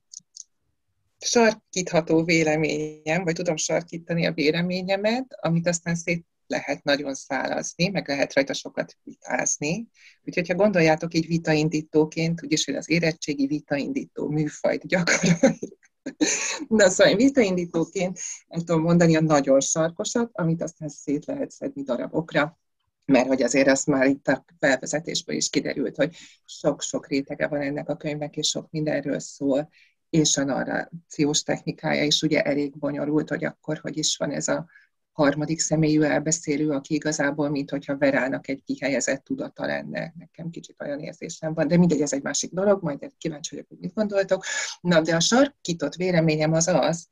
sarkítható 1.19 2.25
véleményem, 2.25 3.25
vagy 3.25 3.35
tudom 3.35 3.57
sarkítani 3.57 4.27
a 4.27 4.33
véleményemet, 4.33 5.37
amit 5.41 5.69
aztán 5.69 5.95
szét 5.95 6.27
lehet 6.53 6.85
nagyon 6.85 7.15
szálazni, 7.15 7.89
meg 7.89 8.09
lehet 8.09 8.35
rajta 8.35 8.53
sokat 8.53 8.97
vitázni. 9.03 9.89
Úgyhogy, 10.25 10.49
ha 10.49 10.55
gondoljátok 10.55 11.15
így 11.15 11.27
vitaindítóként, 11.27 12.43
úgyis, 12.43 12.65
hogy 12.65 12.75
az 12.75 12.91
érettségi 12.91 13.47
vitaindító 13.47 14.29
műfajt 14.29 14.87
gyakoroljuk, 14.87 15.79
Na 16.69 16.89
szóval 16.89 17.17
vitaindítóként 17.17 18.19
el 18.49 18.63
tudom 18.63 18.83
mondani 18.83 19.17
a 19.17 19.21
nagyon 19.21 19.61
sarkosat, 19.61 20.31
amit 20.33 20.63
aztán 20.63 20.89
szét 20.89 21.27
lehet 21.27 21.51
szedni 21.51 21.83
darabokra, 21.83 22.59
mert 23.05 23.27
hogy 23.27 23.43
azért 23.43 23.69
azt 23.69 23.87
már 23.87 24.07
itt 24.07 24.29
a 24.29 24.45
felvezetésből 24.59 25.37
is 25.37 25.51
kiderült, 25.51 25.97
hogy 25.97 26.17
sok-sok 26.45 27.09
rétege 27.09 27.47
van 27.47 27.61
ennek 27.61 27.89
a 27.89 27.97
könyvnek, 27.97 28.37
és 28.37 28.49
sok 28.49 28.71
mindenről 28.71 29.19
szól, 29.19 29.69
és 30.11 30.37
a 30.37 30.45
narrációs 30.45 31.43
technikája 31.43 32.05
is 32.05 32.23
ugye 32.23 32.43
elég 32.43 32.79
bonyolult, 32.79 33.29
hogy 33.29 33.45
akkor 33.45 33.79
hogy 33.79 33.97
is 33.97 34.17
van 34.17 34.31
ez 34.31 34.49
a 34.49 34.67
harmadik 35.13 35.61
személyű 35.61 36.01
elbeszélő, 36.01 36.71
aki 36.71 36.95
igazából, 36.95 37.49
mint 37.49 37.71
hogyha 37.71 37.99
Verának 37.99 38.49
egy 38.49 38.63
kihelyezett 38.65 39.25
tudata 39.25 39.67
lenne. 39.67 40.13
Nekem 40.19 40.51
kicsit 40.51 40.83
olyan 40.83 41.01
érzésem 41.01 41.55
van, 41.55 41.69
de 41.69 41.77
mindegy, 41.77 42.01
ez 42.01 42.13
egy 42.13 42.23
másik 42.23 42.53
dolog, 42.53 42.83
majd 42.83 43.11
kíváncsi 43.19 43.55
vagyok, 43.55 43.69
hogy 43.69 43.79
mit 43.79 43.95
gondoltok. 43.95 44.45
Na, 44.81 45.01
de 45.01 45.15
a 45.15 45.21
sarkított 45.21 45.95
véleményem 45.95 46.53
az 46.53 46.69
az, 46.69 47.09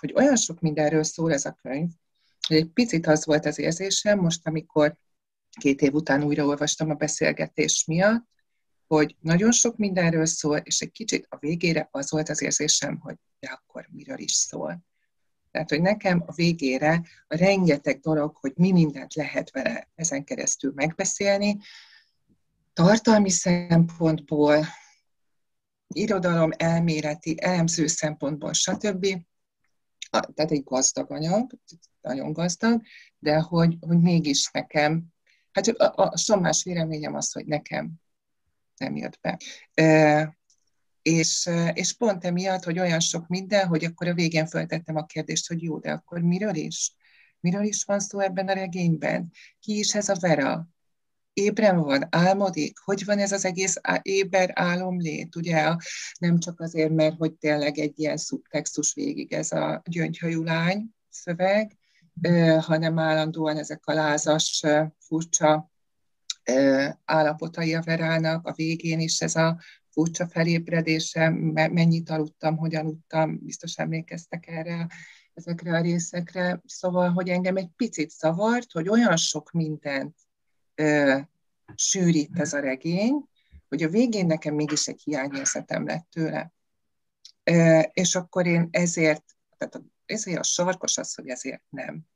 hogy 0.00 0.12
olyan 0.14 0.36
sok 0.36 0.60
mindenről 0.60 1.02
szól 1.02 1.32
ez 1.32 1.44
a 1.44 1.58
könyv, 1.62 1.88
hogy 2.46 2.56
egy 2.56 2.70
picit 2.70 3.06
az 3.06 3.24
volt 3.24 3.46
az 3.46 3.58
érzésem, 3.58 4.18
most, 4.18 4.46
amikor 4.46 4.96
két 5.60 5.80
év 5.80 5.94
után 5.94 6.22
újraolvastam 6.22 6.90
a 6.90 6.94
beszélgetés 6.94 7.84
miatt, 7.86 8.24
hogy 8.86 9.16
nagyon 9.20 9.52
sok 9.52 9.76
mindenről 9.76 10.26
szól, 10.26 10.56
és 10.56 10.80
egy 10.80 10.90
kicsit 10.90 11.26
a 11.28 11.36
végére 11.38 11.88
az 11.90 12.10
volt 12.10 12.28
az 12.28 12.42
érzésem, 12.42 12.98
hogy 12.98 13.16
de 13.40 13.48
akkor 13.48 13.88
miről 13.90 14.18
is 14.18 14.32
szól. 14.32 14.84
Tehát, 15.54 15.70
hogy 15.70 15.80
nekem 15.80 16.22
a 16.26 16.32
végére 16.32 17.02
a 17.26 17.36
rengeteg 17.36 18.00
dolog, 18.00 18.36
hogy 18.36 18.52
mi 18.56 18.72
mindent 18.72 19.14
lehet 19.14 19.50
vele 19.50 19.88
ezen 19.94 20.24
keresztül 20.24 20.72
megbeszélni, 20.74 21.58
tartalmi 22.72 23.30
szempontból, 23.30 24.66
irodalom, 25.86 26.50
elméleti, 26.56 27.36
elemző 27.42 27.86
szempontból, 27.86 28.52
stb. 28.52 29.06
Tehát 30.10 30.50
egy 30.50 30.64
gazdag 30.64 31.10
anyag, 31.10 31.50
nagyon 32.00 32.32
gazdag, 32.32 32.82
de 33.18 33.38
hogy, 33.38 33.76
hogy 33.80 34.00
mégis 34.00 34.50
nekem, 34.52 35.04
hát 35.52 35.68
a, 35.68 35.92
a 36.02 36.16
sommás 36.16 36.64
véleményem 36.64 37.14
az, 37.14 37.32
hogy 37.32 37.46
nekem 37.46 37.92
nem 38.76 38.96
jött 38.96 39.18
be. 39.20 39.38
És, 41.04 41.50
és 41.72 41.92
pont 41.92 42.24
emiatt, 42.24 42.64
hogy 42.64 42.78
olyan 42.78 43.00
sok 43.00 43.26
minden, 43.26 43.66
hogy 43.66 43.84
akkor 43.84 44.08
a 44.08 44.14
végén 44.14 44.46
feltettem 44.46 44.96
a 44.96 45.04
kérdést, 45.04 45.48
hogy 45.48 45.62
jó, 45.62 45.78
de 45.78 45.90
akkor 45.90 46.20
miről 46.20 46.54
is? 46.54 46.94
Miről 47.40 47.62
is 47.62 47.84
van 47.84 48.00
szó 48.00 48.18
ebben 48.18 48.48
a 48.48 48.52
regényben? 48.52 49.30
Ki 49.60 49.78
is 49.78 49.94
ez 49.94 50.08
a 50.08 50.16
Vera? 50.20 50.68
Ébren 51.32 51.76
van, 51.76 52.06
álmodik? 52.10 52.78
Hogy 52.78 53.04
van 53.04 53.18
ez 53.18 53.32
az 53.32 53.44
egész 53.44 53.76
éber 54.02 54.50
álomlét? 54.54 55.36
Ugye 55.36 55.74
nem 56.18 56.38
csak 56.38 56.60
azért, 56.60 56.90
mert 56.90 57.16
hogy 57.16 57.32
tényleg 57.32 57.78
egy 57.78 57.98
ilyen 57.98 58.16
szubtextus 58.16 58.94
végig 58.94 59.32
ez 59.32 59.52
a 59.52 59.82
gyöngyhajú 59.84 60.42
lány 60.42 60.90
szöveg, 61.10 61.76
hanem 62.60 62.98
állandóan 62.98 63.56
ezek 63.56 63.86
a 63.86 63.92
lázas, 63.92 64.62
furcsa 64.98 65.70
állapotai 67.04 67.74
a 67.74 67.82
Verának, 67.82 68.46
a 68.46 68.52
végén 68.52 69.00
is 69.00 69.20
ez 69.20 69.36
a 69.36 69.60
furcsa 69.94 70.28
felébredése, 70.28 71.28
mennyit 71.52 72.10
aludtam, 72.10 72.56
hogyan 72.56 72.84
aludtam, 72.84 73.38
biztos 73.42 73.76
emlékeztek 73.76 74.46
erre, 74.46 74.86
ezekre 75.34 75.76
a 75.76 75.80
részekre. 75.80 76.62
Szóval, 76.66 77.10
hogy 77.10 77.28
engem 77.28 77.56
egy 77.56 77.70
picit 77.76 78.10
zavart, 78.10 78.72
hogy 78.72 78.88
olyan 78.88 79.16
sok 79.16 79.50
mindent 79.50 80.16
ö, 80.74 81.18
sűrít 81.74 82.38
ez 82.38 82.52
a 82.52 82.60
regény, 82.60 83.28
hogy 83.68 83.82
a 83.82 83.88
végén 83.88 84.26
nekem 84.26 84.54
mégis 84.54 84.86
egy 84.86 85.02
hiányérzetem 85.04 85.86
lett 85.86 86.06
tőle. 86.10 86.52
Ö, 87.44 87.80
és 87.92 88.14
akkor 88.14 88.46
én 88.46 88.68
ezért, 88.70 89.24
tehát 89.56 89.82
ezért 90.06 90.38
a 90.38 90.42
sarkos 90.42 90.98
az, 90.98 91.14
hogy 91.14 91.28
ezért 91.28 91.62
nem. 91.68 92.06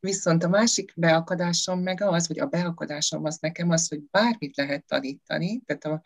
Viszont 0.00 0.44
a 0.44 0.48
másik 0.48 0.92
beakadásom 0.96 1.80
meg 1.80 2.00
az, 2.00 2.26
hogy 2.26 2.38
a 2.38 2.46
beakadásom 2.46 3.24
az 3.24 3.38
nekem 3.40 3.70
az, 3.70 3.88
hogy 3.88 4.02
bármit 4.10 4.56
lehet 4.56 4.84
tanítani, 4.84 5.60
tehát 5.60 5.84
a 5.84 6.02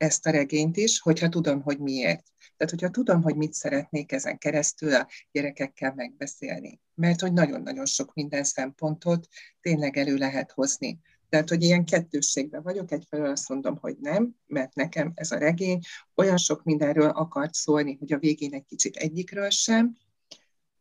ezt 0.00 0.26
a 0.26 0.30
regényt 0.30 0.76
is, 0.76 1.00
hogyha 1.00 1.28
tudom, 1.28 1.62
hogy 1.62 1.78
miért. 1.78 2.24
Tehát, 2.56 2.72
hogyha 2.72 2.90
tudom, 2.90 3.22
hogy 3.22 3.36
mit 3.36 3.52
szeretnék 3.52 4.12
ezen 4.12 4.38
keresztül 4.38 4.94
a 4.94 5.08
gyerekekkel 5.32 5.92
megbeszélni. 5.94 6.80
Mert 6.94 7.20
hogy 7.20 7.32
nagyon-nagyon 7.32 7.86
sok 7.86 8.14
minden 8.14 8.44
szempontot 8.44 9.26
tényleg 9.60 9.96
elő 9.96 10.16
lehet 10.16 10.50
hozni. 10.52 11.00
Tehát, 11.28 11.48
hogy 11.48 11.62
ilyen 11.62 11.84
kettősségben 11.84 12.62
vagyok, 12.62 12.92
egyfelől 12.92 13.30
azt 13.30 13.48
mondom, 13.48 13.76
hogy 13.76 13.96
nem, 14.00 14.34
mert 14.46 14.74
nekem 14.74 15.12
ez 15.14 15.30
a 15.30 15.38
regény 15.38 15.80
olyan 16.14 16.36
sok 16.36 16.62
mindenről 16.62 17.08
akart 17.08 17.54
szólni, 17.54 17.96
hogy 17.98 18.12
a 18.12 18.18
végén 18.18 18.54
egy 18.54 18.64
kicsit 18.64 18.96
egyikről 18.96 19.50
sem, 19.50 19.96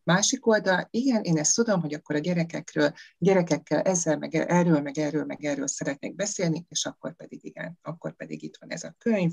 Másik 0.03 0.47
oldal, 0.47 0.87
igen, 0.91 1.23
én 1.23 1.37
ezt 1.37 1.55
tudom, 1.55 1.81
hogy 1.81 1.93
akkor 1.93 2.15
a 2.15 2.19
gyerekekről, 2.19 2.93
gyerekekkel 3.17 3.81
ezzel, 3.81 4.17
meg 4.17 4.35
erről, 4.35 4.81
meg 4.81 4.97
erről, 4.97 5.25
meg 5.25 5.43
erről 5.45 5.67
szeretnék 5.67 6.15
beszélni, 6.15 6.65
és 6.69 6.85
akkor 6.85 7.15
pedig 7.15 7.45
igen, 7.45 7.79
akkor 7.81 8.15
pedig 8.15 8.43
itt 8.43 8.57
van 8.59 8.71
ez 8.71 8.83
a 8.83 8.95
könyv. 8.97 9.31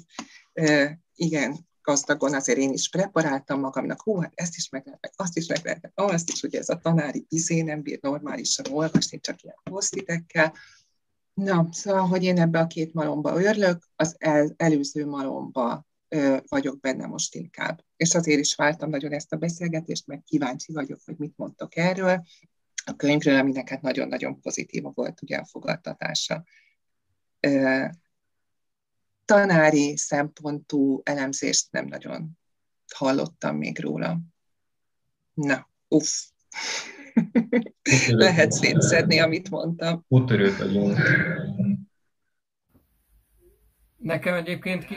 E, 0.52 0.99
igen, 1.14 1.66
gazdagon 1.82 2.35
azért 2.35 2.58
én 2.58 2.73
is 2.73 2.88
preparáltam 2.88 3.61
magamnak, 3.61 4.02
hú, 4.02 4.20
hát 4.20 4.32
ezt 4.35 4.56
is 4.56 4.68
meg 4.68 4.82
lehet, 4.85 5.12
azt 5.16 5.37
is 5.37 5.46
meg 5.46 5.61
lehet, 5.64 5.92
azt 5.94 6.30
is, 6.30 6.40
hogy 6.40 6.54
ez 6.54 6.68
a 6.68 6.78
tanári 6.78 7.26
izé 7.28 7.61
nem 7.61 7.82
bír 7.82 7.99
normálisan 8.02 8.66
olvasni, 8.70 9.20
csak 9.20 9.42
ilyen 9.42 9.56
posztitekkel. 9.62 10.54
Na, 11.35 11.68
szóval, 11.70 12.06
hogy 12.06 12.25
én 12.25 12.38
ebbe 12.38 12.58
a 12.58 12.66
két 12.66 12.94
malomba 12.94 13.42
örlök, 13.42 13.88
az 13.96 14.14
el, 14.18 14.54
előző 14.56 15.06
malomba 15.06 15.87
vagyok 16.49 16.80
benne 16.80 17.06
most 17.06 17.35
inkább. 17.35 17.85
És 17.96 18.14
azért 18.14 18.40
is 18.40 18.54
vártam 18.54 18.90
nagyon 18.90 19.12
ezt 19.12 19.32
a 19.32 19.37
beszélgetést, 19.37 20.06
mert 20.06 20.25
kíváncsi 20.25 20.73
vagyok, 20.73 21.00
hogy 21.04 21.16
mit 21.16 21.37
mondtok 21.37 21.76
erről, 21.76 22.23
a 22.85 22.96
könyvről, 22.96 23.38
aminek 23.38 23.68
hát 23.68 23.82
nagyon-nagyon 23.82 24.40
pozitív 24.40 24.82
volt 24.94 25.23
ugye 25.23 25.37
a 25.37 25.44
fogadtatása. 25.44 26.44
Tanári 29.25 29.96
szempontú 29.96 31.00
elemzést 31.04 31.73
nem 31.73 31.87
nagyon 31.87 32.38
hallottam 32.94 33.56
még 33.56 33.80
róla. 33.80 34.20
Na, 35.35 35.70
uff. 35.88 36.11
Lehet 38.06 38.52
szétszedni, 38.52 39.20
amit 39.20 39.50
mondtam. 39.50 40.04
Úttörőt 40.08 40.56
vagyunk. 40.56 40.99
Nekem 43.96 44.35
egyébként 44.35 44.85
ki, 44.85 44.94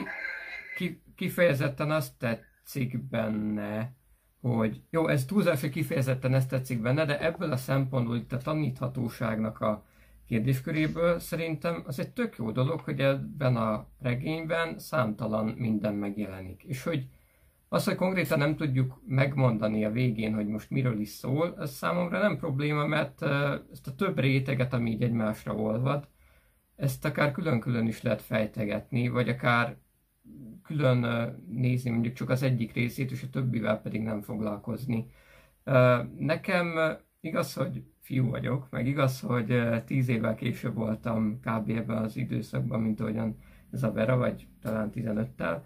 ki, 0.76 1.02
kifejezetten 1.20 1.90
azt 1.90 2.18
tetszik 2.18 3.08
benne, 3.08 3.92
hogy 4.40 4.82
jó, 4.90 5.08
ez 5.08 5.24
túlzás, 5.24 5.60
hogy 5.60 5.70
kifejezetten 5.70 6.34
ezt 6.34 6.48
tetszik 6.48 6.80
benne, 6.80 7.04
de 7.04 7.20
ebből 7.20 7.52
a 7.52 7.56
szempontból 7.56 8.16
itt 8.16 8.32
a 8.32 8.38
taníthatóságnak 8.38 9.60
a 9.60 9.84
kérdésköréből 10.26 11.18
szerintem 11.18 11.82
az 11.86 11.98
egy 11.98 12.10
tök 12.10 12.36
jó 12.36 12.50
dolog, 12.50 12.80
hogy 12.80 13.00
ebben 13.00 13.56
a 13.56 13.86
regényben 13.98 14.78
számtalan 14.78 15.46
minden 15.46 15.94
megjelenik. 15.94 16.62
És 16.62 16.82
hogy 16.82 17.06
az, 17.68 17.84
hogy 17.84 17.94
konkrétan 17.94 18.38
nem 18.38 18.56
tudjuk 18.56 19.02
megmondani 19.06 19.84
a 19.84 19.90
végén, 19.90 20.34
hogy 20.34 20.46
most 20.46 20.70
miről 20.70 21.00
is 21.00 21.08
szól, 21.08 21.56
ez 21.58 21.70
számomra 21.70 22.18
nem 22.18 22.36
probléma, 22.36 22.86
mert 22.86 23.22
ezt 23.72 23.86
a 23.86 23.94
több 23.96 24.18
réteget, 24.18 24.72
ami 24.72 24.90
így 24.90 25.02
egymásra 25.02 25.54
olvad, 25.54 26.08
ezt 26.76 27.04
akár 27.04 27.32
külön-külön 27.32 27.86
is 27.86 28.02
lehet 28.02 28.22
fejtegetni, 28.22 29.08
vagy 29.08 29.28
akár 29.28 29.76
külön 30.70 31.34
nézni 31.48 31.90
mondjuk 31.90 32.14
csak 32.14 32.30
az 32.30 32.42
egyik 32.42 32.72
részét, 32.72 33.10
és 33.10 33.22
a 33.22 33.30
többivel 33.30 33.80
pedig 33.80 34.02
nem 34.02 34.20
foglalkozni. 34.20 35.10
Nekem 36.18 36.78
igaz, 37.20 37.54
hogy 37.54 37.84
fiú 38.00 38.30
vagyok, 38.30 38.66
meg 38.70 38.86
igaz, 38.86 39.20
hogy 39.20 39.62
tíz 39.84 40.08
évvel 40.08 40.34
később 40.34 40.74
voltam 40.74 41.40
kb. 41.40 41.70
ebben 41.70 41.96
az 41.96 42.16
időszakban, 42.16 42.80
mint 42.80 43.00
ahogyan 43.00 43.36
ez 43.72 43.82
a 43.82 43.92
Vera, 43.92 44.16
vagy 44.16 44.48
talán 44.62 44.90
15-tel, 44.94 45.60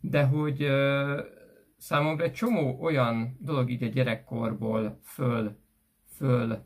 de 0.00 0.24
hogy 0.24 0.66
számomra 1.76 2.24
egy 2.24 2.32
csomó 2.32 2.78
olyan 2.80 3.36
dolog 3.40 3.70
így 3.70 3.82
a 3.82 3.86
gyerekkorból 3.86 4.98
föl, 5.02 5.56
föl 6.16 6.58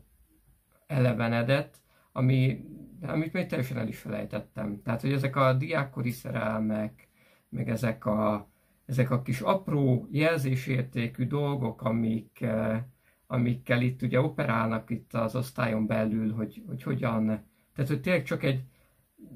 elevenedett, 0.87 1.81
ami, 2.11 2.65
amit 3.01 3.33
még 3.33 3.45
teljesen 3.45 3.77
el 3.77 3.87
is 3.87 3.97
felejtettem. 3.97 4.81
Tehát, 4.83 5.01
hogy 5.01 5.11
ezek 5.11 5.35
a 5.35 5.53
diákkori 5.53 6.11
szerelmek, 6.11 7.07
meg 7.55 7.69
ezek 7.69 8.05
a, 8.05 8.49
ezek 8.85 9.11
a 9.11 9.21
kis 9.21 9.41
apró 9.41 10.07
jelzésértékű 10.11 11.27
dolgok, 11.27 11.81
amik, 11.81 12.41
eh, 12.41 12.83
amikkel 13.27 13.81
itt 13.81 14.01
ugye 14.01 14.21
operálnak 14.21 14.89
itt 14.89 15.13
az 15.13 15.35
osztályon 15.35 15.87
belül, 15.87 16.33
hogy, 16.33 16.63
hogy 16.67 16.83
hogyan, 16.83 17.25
tehát 17.73 17.89
hogy 17.89 18.01
tényleg 18.01 18.23
csak 18.23 18.43
egy 18.43 18.63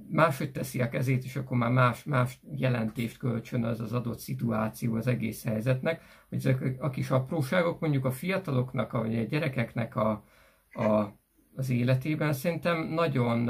máshogy 0.09 0.51
teszi 0.51 0.81
a 0.81 0.89
kezét, 0.89 1.23
és 1.23 1.35
akkor 1.35 1.57
már 1.57 1.71
más, 1.71 2.03
más 2.03 2.39
jelentést 2.55 3.17
kölcsön 3.17 3.63
az 3.63 3.79
az 3.79 3.93
adott 3.93 4.19
szituáció 4.19 4.95
az 4.95 5.07
egész 5.07 5.43
helyzetnek, 5.43 6.01
hogy 6.29 6.37
ezek 6.37 6.75
a 6.79 6.89
kis 6.89 7.09
apróságok 7.09 7.79
mondjuk 7.79 8.05
a 8.05 8.11
fiataloknak, 8.11 8.91
vagy 8.91 9.17
a 9.17 9.23
gyerekeknek 9.23 9.95
a, 9.95 10.23
a, 10.71 11.17
az 11.55 11.69
életében 11.69 12.33
szerintem 12.33 12.87
nagyon, 12.87 13.49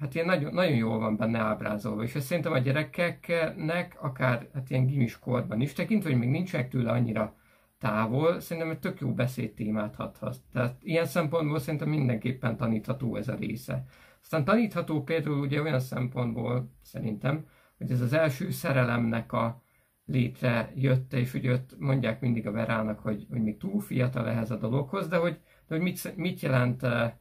hát 0.00 0.14
ilyen 0.14 0.26
nagyon, 0.26 0.54
nagyon 0.54 0.76
jól 0.76 0.98
van 0.98 1.16
benne 1.16 1.38
ábrázolva, 1.38 2.02
és 2.02 2.14
ezt 2.14 2.26
szerintem 2.26 2.52
a 2.52 2.58
gyerekeknek, 2.58 3.96
akár 4.00 4.48
hát 4.54 4.70
ilyen 4.70 4.86
gimis 4.86 5.18
korban 5.18 5.60
is, 5.60 5.72
tekintve, 5.72 6.10
hogy 6.10 6.18
még 6.18 6.28
nincsenek 6.28 6.68
tőle 6.68 6.90
annyira 6.90 7.34
távol, 7.78 8.40
szerintem 8.40 8.72
egy 8.72 8.78
tök 8.78 9.00
jó 9.00 9.14
beszédtémát 9.14 9.94
hathat. 9.94 10.36
Tehát 10.52 10.76
ilyen 10.82 11.06
szempontból 11.06 11.58
szerintem 11.58 11.88
mindenképpen 11.88 12.56
tanítható 12.56 13.16
ez 13.16 13.28
a 13.28 13.34
része. 13.34 13.84
Aztán 14.22 14.44
tanítható 14.44 15.02
például 15.02 15.38
ugye 15.38 15.62
olyan 15.62 15.80
szempontból 15.80 16.70
szerintem, 16.82 17.46
hogy 17.78 17.90
ez 17.90 18.00
az 18.00 18.12
első 18.12 18.50
szerelemnek 18.50 19.32
a 19.32 19.62
létrejötte, 20.06 21.18
és 21.18 21.34
ugye 21.34 21.52
ott 21.52 21.78
mondják 21.78 22.20
mindig 22.20 22.46
a 22.46 22.50
Verának, 22.50 22.98
hogy, 22.98 23.26
hogy 23.30 23.42
még 23.42 23.56
túl 23.56 23.80
fiatal 23.80 24.28
ehhez 24.28 24.50
a 24.50 24.56
dologhoz, 24.56 25.08
de 25.08 25.16
hogy, 25.16 25.40
de 25.66 25.74
hogy 25.74 25.80
mit, 25.80 26.16
mit 26.16 26.40
jelent 26.40 26.82
eh, 26.82 27.12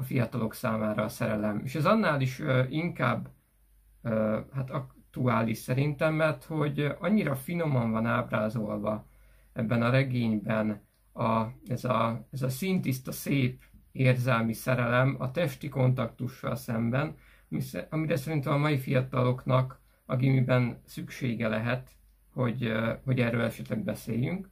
a 0.00 0.02
fiatalok 0.02 0.54
számára 0.54 1.02
a 1.02 1.08
szerelem. 1.08 1.60
És 1.64 1.74
ez 1.74 1.84
annál 1.84 2.20
is 2.20 2.42
inkább 2.68 3.28
hát 4.52 4.70
aktuális 4.70 5.58
szerintem, 5.58 6.14
mert 6.14 6.44
hogy 6.44 6.92
annyira 6.98 7.34
finoman 7.34 7.90
van 7.90 8.06
ábrázolva 8.06 9.06
ebben 9.52 9.82
a 9.82 9.90
regényben 9.90 10.86
a, 11.12 11.46
ez, 11.66 11.84
a, 11.84 12.26
ez 12.30 12.42
a 12.42 12.48
szintiszta 12.48 13.12
szép 13.12 13.62
érzelmi 13.92 14.52
szerelem 14.52 15.16
a 15.18 15.30
testi 15.30 15.68
kontaktussal 15.68 16.56
szemben, 16.56 17.16
amire 17.90 18.16
szerintem 18.16 18.52
a 18.52 18.58
mai 18.58 18.78
fiataloknak 18.78 19.80
a 20.06 20.16
gimiben 20.16 20.82
szüksége 20.84 21.48
lehet, 21.48 21.90
hogy, 22.32 22.72
hogy 23.04 23.20
erről 23.20 23.42
esetleg 23.42 23.84
beszéljünk. 23.84 24.48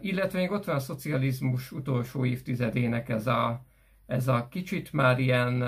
Illetve 0.00 0.38
még 0.38 0.50
ott 0.50 0.64
van 0.64 0.74
a 0.74 0.78
szocializmus 0.78 1.72
utolsó 1.72 2.24
évtizedének 2.24 3.08
ez 3.08 3.26
a, 3.26 3.64
ez 4.06 4.28
a 4.28 4.48
kicsit 4.50 4.92
már 4.92 5.18
ilyen 5.18 5.64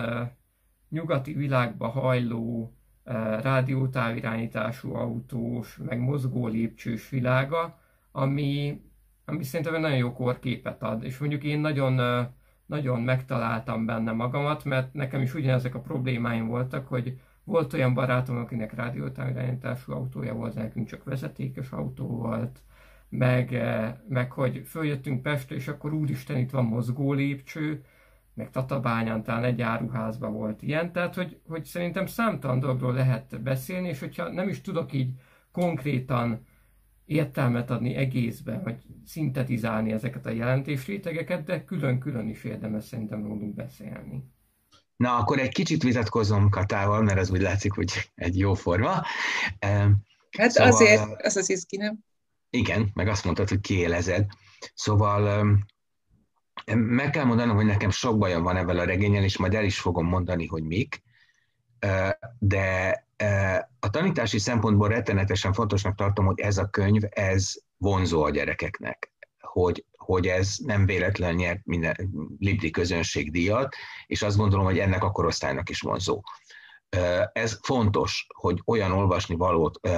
nyugati 0.88 1.32
világba 1.32 1.88
hajló 1.88 2.72
rádiótávirányítású 3.42 4.94
autós, 4.94 5.76
meg 5.76 5.98
mozgó 6.00 6.46
lépcsős 6.46 7.08
világa, 7.08 7.78
ami, 8.12 8.80
ami 9.24 9.42
szerintem 9.42 9.74
egy 9.74 9.80
nagyon 9.80 9.96
jó 9.96 10.12
korképet 10.12 10.82
ad. 10.82 11.04
És 11.04 11.18
mondjuk 11.18 11.44
én 11.44 11.58
nagyon 11.58 12.00
nagyon 12.68 13.00
megtaláltam 13.00 13.86
benne 13.86 14.12
magamat, 14.12 14.64
mert 14.64 14.94
nekem 14.94 15.22
is 15.22 15.34
ugyanezek 15.34 15.74
a 15.74 15.80
problémáim 15.80 16.46
voltak, 16.46 16.88
hogy 16.88 17.20
volt 17.44 17.72
olyan 17.72 17.94
barátom, 17.94 18.36
akinek 18.36 18.74
rádiótávirányítású 18.74 19.92
autója 19.92 20.34
volt, 20.34 20.54
nekünk 20.54 20.88
csak 20.88 21.04
vezetékes 21.04 21.70
autó 21.70 22.06
volt, 22.06 22.60
meg, 23.08 23.62
meg 24.08 24.32
hogy 24.32 24.62
följöttünk 24.66 25.22
Pestre, 25.22 25.56
és 25.56 25.68
akkor 25.68 25.92
úristen 25.92 26.36
itt 26.36 26.50
van 26.50 26.64
mozgó 26.64 27.12
lépcső, 27.12 27.84
meg 28.38 28.50
Tatabányán 28.50 29.22
talán 29.22 29.44
egy 29.44 29.60
áruházban 29.60 30.32
volt 30.32 30.62
ilyen, 30.62 30.92
tehát 30.92 31.14
hogy, 31.14 31.40
hogy 31.48 31.64
szerintem 31.64 32.06
számtalan 32.06 32.60
dologról 32.60 32.92
lehet 32.92 33.42
beszélni, 33.42 33.88
és 33.88 34.00
hogyha 34.00 34.30
nem 34.30 34.48
is 34.48 34.60
tudok 34.60 34.92
így 34.92 35.10
konkrétan 35.52 36.46
értelmet 37.04 37.70
adni 37.70 37.94
egészben, 37.94 38.62
vagy 38.62 38.76
szintetizálni 39.04 39.92
ezeket 39.92 40.26
a 40.26 40.30
jelentésrétegeket, 40.30 41.44
de 41.44 41.64
külön-külön 41.64 42.28
is 42.28 42.44
érdemes 42.44 42.84
szerintem 42.84 43.22
rólunk 43.22 43.54
beszélni. 43.54 44.24
Na, 44.96 45.16
akkor 45.16 45.38
egy 45.38 45.52
kicsit 45.52 45.82
vitatkozom 45.82 46.50
Katával, 46.50 47.02
mert 47.02 47.18
az 47.18 47.30
úgy 47.30 47.40
látszik, 47.40 47.72
hogy 47.72 48.10
egy 48.14 48.38
jó 48.38 48.54
forma. 48.54 49.02
Hát 50.38 50.50
szóval, 50.50 50.72
azért, 50.72 51.22
az 51.22 51.36
az 51.36 51.50
izgi, 51.50 51.76
nem? 51.76 51.98
Igen, 52.50 52.90
meg 52.94 53.08
azt 53.08 53.24
mondtad, 53.24 53.48
hogy 53.48 53.60
kiélezed. 53.60 54.26
Szóval 54.74 55.48
meg 56.74 57.10
kell 57.10 57.24
mondanom, 57.24 57.56
hogy 57.56 57.64
nekem 57.64 57.90
sok 57.90 58.18
bajom 58.18 58.42
van 58.42 58.56
ebben 58.56 58.78
a 58.78 58.84
regényen, 58.84 59.22
és 59.22 59.36
majd 59.38 59.54
el 59.54 59.64
is 59.64 59.80
fogom 59.80 60.06
mondani, 60.06 60.46
hogy 60.46 60.62
mik, 60.62 61.02
de 62.38 63.06
a 63.80 63.90
tanítási 63.90 64.38
szempontból 64.38 64.88
rettenetesen 64.88 65.52
fontosnak 65.52 65.94
tartom, 65.94 66.26
hogy 66.26 66.40
ez 66.40 66.58
a 66.58 66.68
könyv, 66.68 67.02
ez 67.10 67.54
vonzó 67.76 68.22
a 68.22 68.30
gyerekeknek, 68.30 69.12
hogy, 69.40 69.84
hogy 69.96 70.26
ez 70.26 70.56
nem 70.64 70.86
véletlen 70.86 71.34
nyert 71.34 71.60
minden 71.64 71.96
Libri 72.38 72.70
közönségdíjat, 72.70 73.76
és 74.06 74.22
azt 74.22 74.36
gondolom, 74.36 74.64
hogy 74.64 74.78
ennek 74.78 75.04
a 75.04 75.10
korosztálynak 75.10 75.68
is 75.68 75.80
vonzó. 75.80 76.22
Ez 77.32 77.58
fontos, 77.62 78.26
hogy 78.34 78.62
olyan 78.64 78.92
olvasni 78.92 79.34
valót 79.36 79.88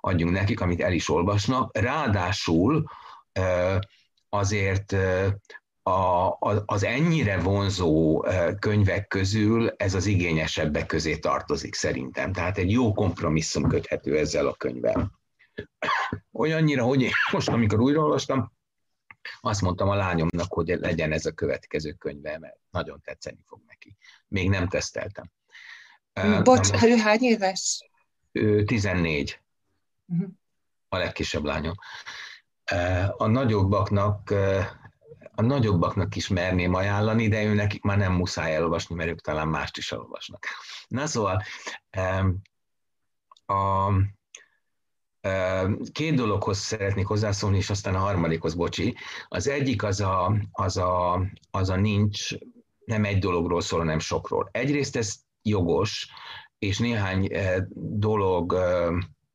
adjunk 0.00 0.32
nekik, 0.32 0.60
amit 0.60 0.80
el 0.82 0.92
is 0.92 1.08
olvasnak. 1.08 1.78
Ráadásul 1.78 2.90
azért 4.28 4.96
a, 5.90 6.62
az 6.66 6.84
ennyire 6.84 7.38
vonzó 7.38 8.24
könyvek 8.58 9.06
közül 9.06 9.68
ez 9.76 9.94
az 9.94 10.06
igényesebbek 10.06 10.86
közé 10.86 11.18
tartozik 11.18 11.74
szerintem. 11.74 12.32
Tehát 12.32 12.58
egy 12.58 12.70
jó 12.70 12.92
kompromisszum 12.92 13.68
köthető 13.68 14.18
ezzel 14.18 14.46
a 14.46 14.54
könyvvel. 14.54 15.12
Olyannyira, 16.32 16.84
hogy 16.84 17.02
én 17.02 17.10
most, 17.32 17.48
amikor 17.48 17.80
újraolvastam, 17.80 18.52
azt 19.40 19.60
mondtam 19.60 19.88
a 19.88 19.94
lányomnak, 19.94 20.52
hogy 20.52 20.68
legyen 20.68 21.12
ez 21.12 21.26
a 21.26 21.32
következő 21.32 21.92
könyve, 21.92 22.38
mert 22.38 22.58
nagyon 22.70 23.00
tetszeni 23.00 23.38
fog 23.46 23.60
neki. 23.66 23.96
Még 24.28 24.48
nem 24.48 24.68
teszteltem. 24.68 25.30
Bocs, 26.42 26.70
most, 26.70 26.84
ő 26.84 26.96
hány 26.96 27.22
éves? 27.22 27.88
Ő 28.32 28.64
14. 28.64 29.40
Uh-huh. 30.06 30.28
A 30.88 30.96
legkisebb 30.96 31.44
lányom. 31.44 31.74
A 33.16 33.26
nagyobbaknak 33.26 34.34
a 35.36 35.42
nagyobbaknak 35.42 36.16
is 36.16 36.28
merném 36.28 36.74
ajánlani, 36.74 37.28
de 37.28 37.44
ő 37.44 37.54
nekik 37.54 37.82
már 37.82 37.98
nem 37.98 38.12
muszáj 38.12 38.54
elolvasni, 38.54 38.94
mert 38.94 39.10
ők 39.10 39.20
talán 39.20 39.48
mást 39.48 39.76
is 39.76 39.92
elolvasnak. 39.92 40.46
Na 40.88 41.06
szóval, 41.06 41.42
a, 43.46 43.92
két 45.92 46.14
dologhoz 46.14 46.58
szeretnék 46.58 47.06
hozzászólni, 47.06 47.56
és 47.56 47.70
aztán 47.70 47.94
a 47.94 47.98
harmadikhoz, 47.98 48.54
bocsi. 48.54 48.96
Az 49.28 49.48
egyik 49.48 49.82
az 49.82 50.00
a, 50.00 50.36
az 50.52 50.76
a, 50.76 51.22
az 51.50 51.68
a 51.68 51.76
nincs, 51.76 52.28
nem 52.84 53.04
egy 53.04 53.18
dologról 53.18 53.60
szól, 53.60 53.78
hanem 53.78 53.98
sokról. 53.98 54.48
Egyrészt 54.52 54.96
ez 54.96 55.16
jogos, 55.42 56.10
és 56.58 56.78
néhány 56.78 57.28
dolog 57.74 58.52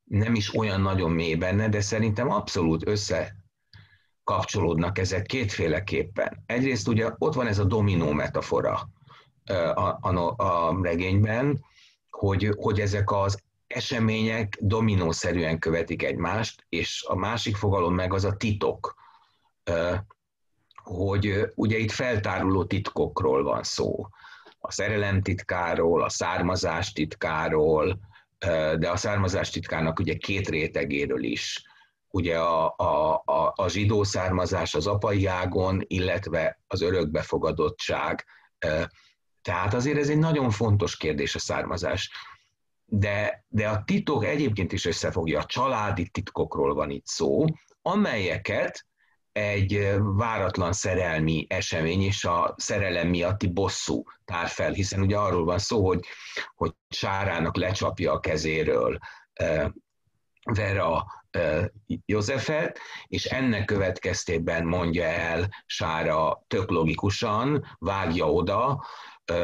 nem 0.03 0.35
is 0.35 0.55
olyan 0.55 0.81
nagyon 0.81 1.11
mély 1.11 1.35
benne, 1.35 1.69
de 1.69 1.81
szerintem 1.81 2.31
abszolút 2.31 2.87
össze 2.87 3.40
kapcsolódnak 4.23 4.97
ezek 4.97 5.25
kétféleképpen. 5.25 6.43
Egyrészt 6.45 6.87
ugye 6.87 7.09
ott 7.17 7.33
van 7.33 7.47
ez 7.47 7.59
a 7.59 7.63
dominó 7.63 8.11
metafora 8.11 8.89
a, 9.73 9.97
a, 10.01 10.33
a 10.37 10.79
regényben, 10.81 11.65
hogy, 12.09 12.53
hogy 12.57 12.79
ezek 12.79 13.11
az 13.11 13.43
események 13.67 14.57
dominószerűen 14.59 15.59
követik 15.59 16.03
egymást, 16.03 16.65
és 16.69 17.05
a 17.07 17.15
másik 17.15 17.55
fogalom 17.55 17.95
meg 17.95 18.13
az 18.13 18.23
a 18.23 18.35
titok, 18.35 18.95
hogy 20.83 21.51
ugye 21.55 21.77
itt 21.77 21.91
feltáruló 21.91 22.65
titkokról 22.65 23.43
van 23.43 23.63
szó. 23.63 24.07
A 24.59 24.71
szerelem 24.71 25.21
titkáról, 25.21 26.03
a 26.03 26.09
származás 26.09 26.93
titkáról, 26.93 27.99
de 28.77 28.89
a 28.89 28.95
származás 28.95 29.49
titkának 29.49 29.99
ugye 29.99 30.15
két 30.15 30.49
rétegéről 30.49 31.23
is 31.23 31.63
ugye 32.11 32.39
a, 32.39 32.73
a, 32.77 33.21
a, 33.25 33.53
a 33.55 33.67
zsidó 33.67 34.03
származás 34.03 34.73
az 34.73 34.87
apai 34.87 35.25
ágon, 35.25 35.81
illetve 35.87 36.59
az 36.67 36.81
örökbefogadottság. 36.81 38.25
Tehát 39.41 39.73
azért 39.73 39.97
ez 39.97 40.09
egy 40.09 40.19
nagyon 40.19 40.49
fontos 40.49 40.97
kérdés 40.97 41.35
a 41.35 41.39
származás. 41.39 42.11
De, 42.85 43.45
de 43.47 43.69
a 43.69 43.83
titok 43.83 44.25
egyébként 44.25 44.71
is 44.71 44.85
összefogja, 44.85 45.39
a 45.39 45.45
családi 45.45 46.09
titkokról 46.09 46.73
van 46.73 46.89
itt 46.89 47.05
szó, 47.05 47.45
amelyeket 47.81 48.85
egy 49.31 49.95
váratlan 49.99 50.73
szerelmi 50.73 51.45
esemény, 51.49 52.01
és 52.01 52.25
a 52.25 52.53
szerelem 52.57 53.07
miatti 53.07 53.47
bosszú 53.47 54.03
tár 54.25 54.47
fel, 54.47 54.71
hiszen 54.71 55.01
ugye 55.01 55.17
arról 55.17 55.45
van 55.45 55.59
szó, 55.59 55.87
hogy, 55.87 56.05
hogy 56.55 56.71
Sárának 56.89 57.55
lecsapja 57.55 58.11
a 58.11 58.19
kezéről 58.19 58.97
Vera 60.43 61.05
Józsefet, 62.05 62.79
és 63.07 63.25
ennek 63.25 63.65
következtében 63.65 64.65
mondja 64.65 65.03
el 65.03 65.49
Sára 65.65 66.43
tök 66.47 66.69
logikusan, 66.69 67.65
vágja 67.79 68.31
oda 68.31 68.85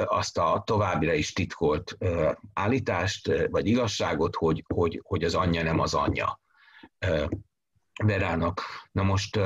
azt 0.06 0.38
a 0.38 0.64
továbbra 0.66 1.14
is 1.14 1.34
titkolt 1.34 1.98
állítást, 2.54 3.48
vagy 3.50 3.68
igazságot, 3.68 4.36
hogy, 4.36 4.64
hogy, 4.74 5.02
hogy 5.04 5.24
az 5.24 5.36
anyja 5.36 5.64
nem 5.64 5.80
az 5.80 5.94
anyja. 5.94 6.40
Verának. 8.04 8.62
Na 8.92 9.04
most 9.04 9.40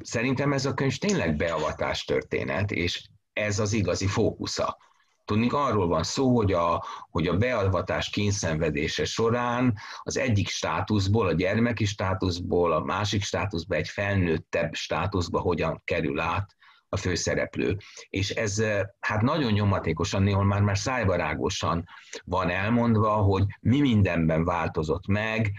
szerintem 0.00 0.52
ez 0.52 0.66
a 0.66 0.74
könyv 0.74 0.96
tényleg 0.96 1.36
beavatás 1.36 2.04
történet, 2.04 2.70
és 2.70 3.08
ez 3.32 3.58
az 3.58 3.72
igazi 3.72 4.06
fókusza. 4.06 4.76
Tudni, 5.24 5.48
arról 5.50 5.86
van 5.86 6.02
szó, 6.02 6.36
hogy 6.36 6.52
a, 6.52 6.84
hogy 7.10 7.26
a 7.26 7.36
beavatás 7.36 8.10
kényszenvedése 8.10 9.04
során 9.04 9.78
az 10.02 10.16
egyik 10.16 10.48
státuszból, 10.48 11.26
a 11.26 11.32
gyermeki 11.32 11.84
státuszból, 11.84 12.72
a 12.72 12.80
másik 12.80 13.22
státuszba, 13.22 13.74
egy 13.74 13.88
felnőttebb 13.88 14.74
státuszba 14.74 15.40
hogyan 15.40 15.82
kerül 15.84 16.20
át 16.20 16.56
a 16.88 16.96
főszereplő. 16.96 17.76
És 18.08 18.30
ez 18.30 18.62
hát 19.00 19.22
nagyon 19.22 19.52
nyomatékosan, 19.52 20.22
néhol 20.22 20.44
már, 20.44 20.62
már 20.62 20.78
szájbarágosan 20.78 21.84
van 22.24 22.50
elmondva, 22.50 23.12
hogy 23.12 23.44
mi 23.60 23.80
mindenben 23.80 24.44
változott 24.44 25.06
meg, 25.06 25.52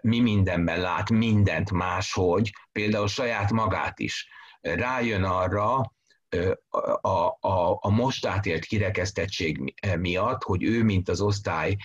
mi 0.00 0.20
mindenben 0.20 0.80
lát 0.80 1.10
mindent 1.10 1.70
máshogy, 1.70 2.52
például 2.72 3.08
saját 3.08 3.52
magát 3.52 3.98
is. 3.98 4.28
Rájön 4.60 5.24
arra, 5.24 5.92
a, 7.00 7.48
a, 7.48 7.78
a 7.80 7.90
most 7.90 8.26
átélt 8.26 8.64
kirekesztettség 8.64 9.74
miatt, 9.98 10.42
hogy 10.42 10.62
ő, 10.62 10.82
mint 10.82 11.08
az 11.08 11.20
osztály 11.20 11.76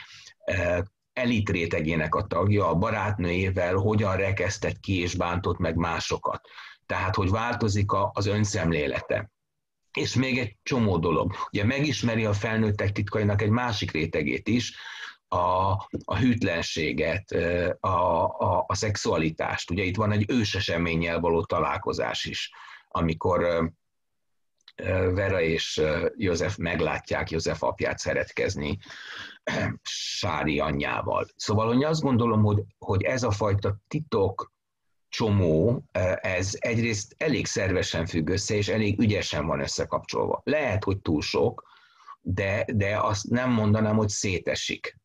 elit 1.13 1.49
rétegének 1.49 2.15
a 2.15 2.27
tagja, 2.27 2.67
a 2.67 2.75
barátnőjével 2.75 3.75
hogyan 3.75 4.15
rekesztett 4.15 4.79
ki 4.79 4.99
és 4.99 5.15
bántott 5.15 5.57
meg 5.57 5.75
másokat. 5.75 6.47
Tehát, 6.85 7.15
hogy 7.15 7.29
változik 7.29 7.91
az 8.11 8.25
önszemlélete. 8.25 9.31
És 9.93 10.15
még 10.15 10.37
egy 10.37 10.57
csomó 10.63 10.97
dolog. 10.97 11.33
Ugye 11.51 11.65
megismeri 11.65 12.25
a 12.25 12.33
felnőttek 12.33 12.91
titkainak 12.91 13.41
egy 13.41 13.49
másik 13.49 13.91
rétegét 13.91 14.47
is, 14.47 14.75
a, 15.27 15.71
a 16.05 16.17
hűtlenséget, 16.17 17.31
a, 17.79 17.87
a, 18.25 18.63
a 18.67 18.75
szexualitást. 18.75 19.71
Ugye 19.71 19.83
itt 19.83 19.95
van 19.95 20.11
egy 20.11 20.25
őseseménnyel 20.27 21.19
való 21.19 21.45
találkozás 21.45 22.25
is, 22.25 22.51
amikor 22.87 23.71
Vera 25.13 25.41
és 25.41 25.81
József 26.15 26.57
meglátják 26.57 27.29
József 27.29 27.63
apját 27.63 27.97
szeretkezni 27.97 28.77
Sári 30.17 30.59
anyjával. 30.59 31.27
Szóval 31.35 31.67
hogy 31.67 31.83
azt 31.83 32.01
gondolom, 32.01 32.43
hogy, 32.43 32.63
hogy 32.77 33.03
ez 33.03 33.23
a 33.23 33.31
fajta 33.31 33.77
titok 33.87 34.53
csomó, 35.09 35.83
ez 36.21 36.55
egyrészt 36.59 37.15
elég 37.17 37.45
szervesen 37.45 38.05
függ 38.05 38.29
össze, 38.29 38.55
és 38.55 38.67
elég 38.67 38.99
ügyesen 38.99 39.45
van 39.45 39.59
összekapcsolva. 39.59 40.41
Lehet, 40.43 40.83
hogy 40.83 40.99
túl 40.99 41.21
sok, 41.21 41.63
de, 42.21 42.65
de 42.73 42.99
azt 42.99 43.29
nem 43.29 43.51
mondanám, 43.51 43.95
hogy 43.95 44.09
szétesik. 44.09 44.97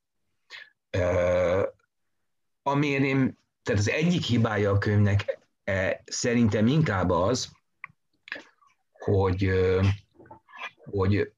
Amiért 2.62 3.02
én, 3.02 3.38
tehát 3.62 3.80
az 3.80 3.90
egyik 3.90 4.22
hibája 4.22 4.70
a 4.70 4.78
könyvnek 4.78 5.38
e, 5.64 6.02
szerintem 6.04 6.66
inkább 6.66 7.10
az, 7.10 7.50
hogy, 9.04 9.50
hogy 10.90 11.32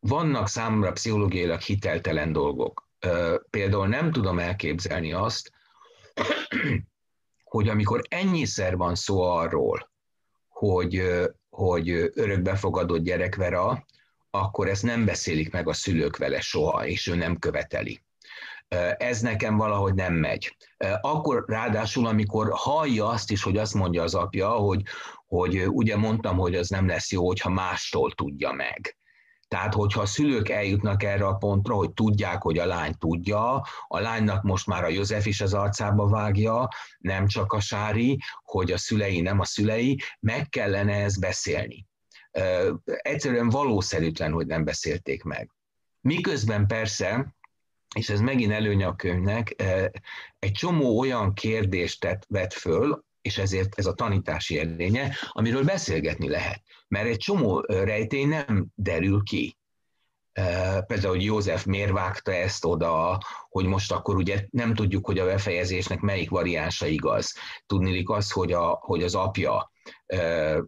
vannak 0.00 0.48
számomra 0.48 0.92
pszichológiailag 0.92 1.60
hiteltelen 1.60 2.32
dolgok. 2.32 2.88
Például 3.50 3.86
nem 3.86 4.12
tudom 4.12 4.38
elképzelni 4.38 5.12
azt, 5.12 5.52
hogy 7.44 7.68
amikor 7.68 8.02
ennyiszer 8.08 8.76
van 8.76 8.94
szó 8.94 9.20
arról, 9.20 9.90
hogy, 10.48 11.02
hogy 11.50 11.90
örökbefogadott 12.14 13.02
gyerek 13.02 13.34
Vera, 13.34 13.86
akkor 14.30 14.68
ezt 14.68 14.82
nem 14.82 15.04
beszélik 15.04 15.52
meg 15.52 15.68
a 15.68 15.72
szülők 15.72 16.16
vele 16.16 16.40
soha, 16.40 16.86
és 16.86 17.06
ő 17.06 17.14
nem 17.14 17.38
követeli 17.38 18.02
ez 18.96 19.20
nekem 19.20 19.56
valahogy 19.56 19.94
nem 19.94 20.14
megy. 20.14 20.56
Akkor 21.00 21.44
ráadásul, 21.46 22.06
amikor 22.06 22.48
hallja 22.52 23.06
azt 23.08 23.30
is, 23.30 23.42
hogy 23.42 23.56
azt 23.56 23.74
mondja 23.74 24.02
az 24.02 24.14
apja, 24.14 24.48
hogy, 24.48 24.82
hogy 25.26 25.68
ugye 25.68 25.96
mondtam, 25.96 26.36
hogy 26.36 26.54
az 26.54 26.68
nem 26.68 26.86
lesz 26.86 27.12
jó, 27.12 27.26
hogyha 27.26 27.50
mástól 27.50 28.12
tudja 28.12 28.52
meg. 28.52 28.96
Tehát, 29.48 29.74
hogyha 29.74 30.00
a 30.00 30.06
szülők 30.06 30.48
eljutnak 30.48 31.02
erre 31.02 31.26
a 31.26 31.34
pontra, 31.34 31.74
hogy 31.74 31.92
tudják, 31.92 32.42
hogy 32.42 32.58
a 32.58 32.66
lány 32.66 32.94
tudja, 32.98 33.64
a 33.88 33.98
lánynak 33.98 34.42
most 34.42 34.66
már 34.66 34.84
a 34.84 34.88
József 34.88 35.26
is 35.26 35.40
az 35.40 35.54
arcába 35.54 36.08
vágja, 36.08 36.68
nem 36.98 37.26
csak 37.26 37.52
a 37.52 37.60
Sári, 37.60 38.18
hogy 38.42 38.72
a 38.72 38.78
szülei 38.78 39.20
nem 39.20 39.40
a 39.40 39.44
szülei, 39.44 40.00
meg 40.20 40.48
kellene 40.48 40.94
ezt 40.94 41.20
beszélni. 41.20 41.86
Egyszerűen 42.84 43.48
valószerűtlen, 43.48 44.32
hogy 44.32 44.46
nem 44.46 44.64
beszélték 44.64 45.22
meg. 45.22 45.50
Miközben 46.00 46.66
persze 46.66 47.34
és 47.94 48.08
ez 48.08 48.20
megint 48.20 48.52
előnye 48.52 48.86
a 48.86 48.96
könyvnek, 48.96 49.62
egy 50.38 50.52
csomó 50.52 50.98
olyan 50.98 51.34
kérdést 51.34 52.00
tett, 52.00 52.24
vett 52.28 52.52
föl, 52.52 53.04
és 53.20 53.38
ezért 53.38 53.78
ez 53.78 53.86
a 53.86 53.94
tanítási 53.94 54.58
eredménye, 54.58 55.16
amiről 55.28 55.64
beszélgetni 55.64 56.28
lehet. 56.28 56.62
Mert 56.88 57.06
egy 57.06 57.16
csomó 57.16 57.60
rejtély 57.60 58.24
nem 58.24 58.66
derül 58.74 59.22
ki. 59.22 59.58
Például, 60.86 61.14
hogy 61.14 61.24
József 61.24 61.64
miért 61.64 61.92
vágta 61.92 62.32
ezt 62.32 62.64
oda, 62.64 63.18
hogy 63.48 63.64
most 63.64 63.92
akkor 63.92 64.16
ugye 64.16 64.46
nem 64.50 64.74
tudjuk, 64.74 65.06
hogy 65.06 65.18
a 65.18 65.24
befejezésnek 65.24 66.00
melyik 66.00 66.30
variánsa 66.30 66.86
igaz. 66.86 67.34
Tudnilik 67.66 68.10
az, 68.10 68.30
hogy, 68.30 68.52
a, 68.52 68.78
hogy 68.80 69.02
az 69.02 69.14
apja 69.14 69.70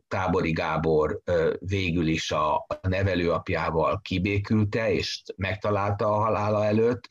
Tábori 0.09 0.53
Gábor 0.53 1.21
végül 1.59 2.07
is 2.07 2.31
a 2.31 2.67
nevelőapjával 2.83 4.01
kibékülte, 4.01 4.93
és 4.93 5.23
megtalálta 5.37 6.07
a 6.07 6.23
halála 6.23 6.65
előtt, 6.65 7.09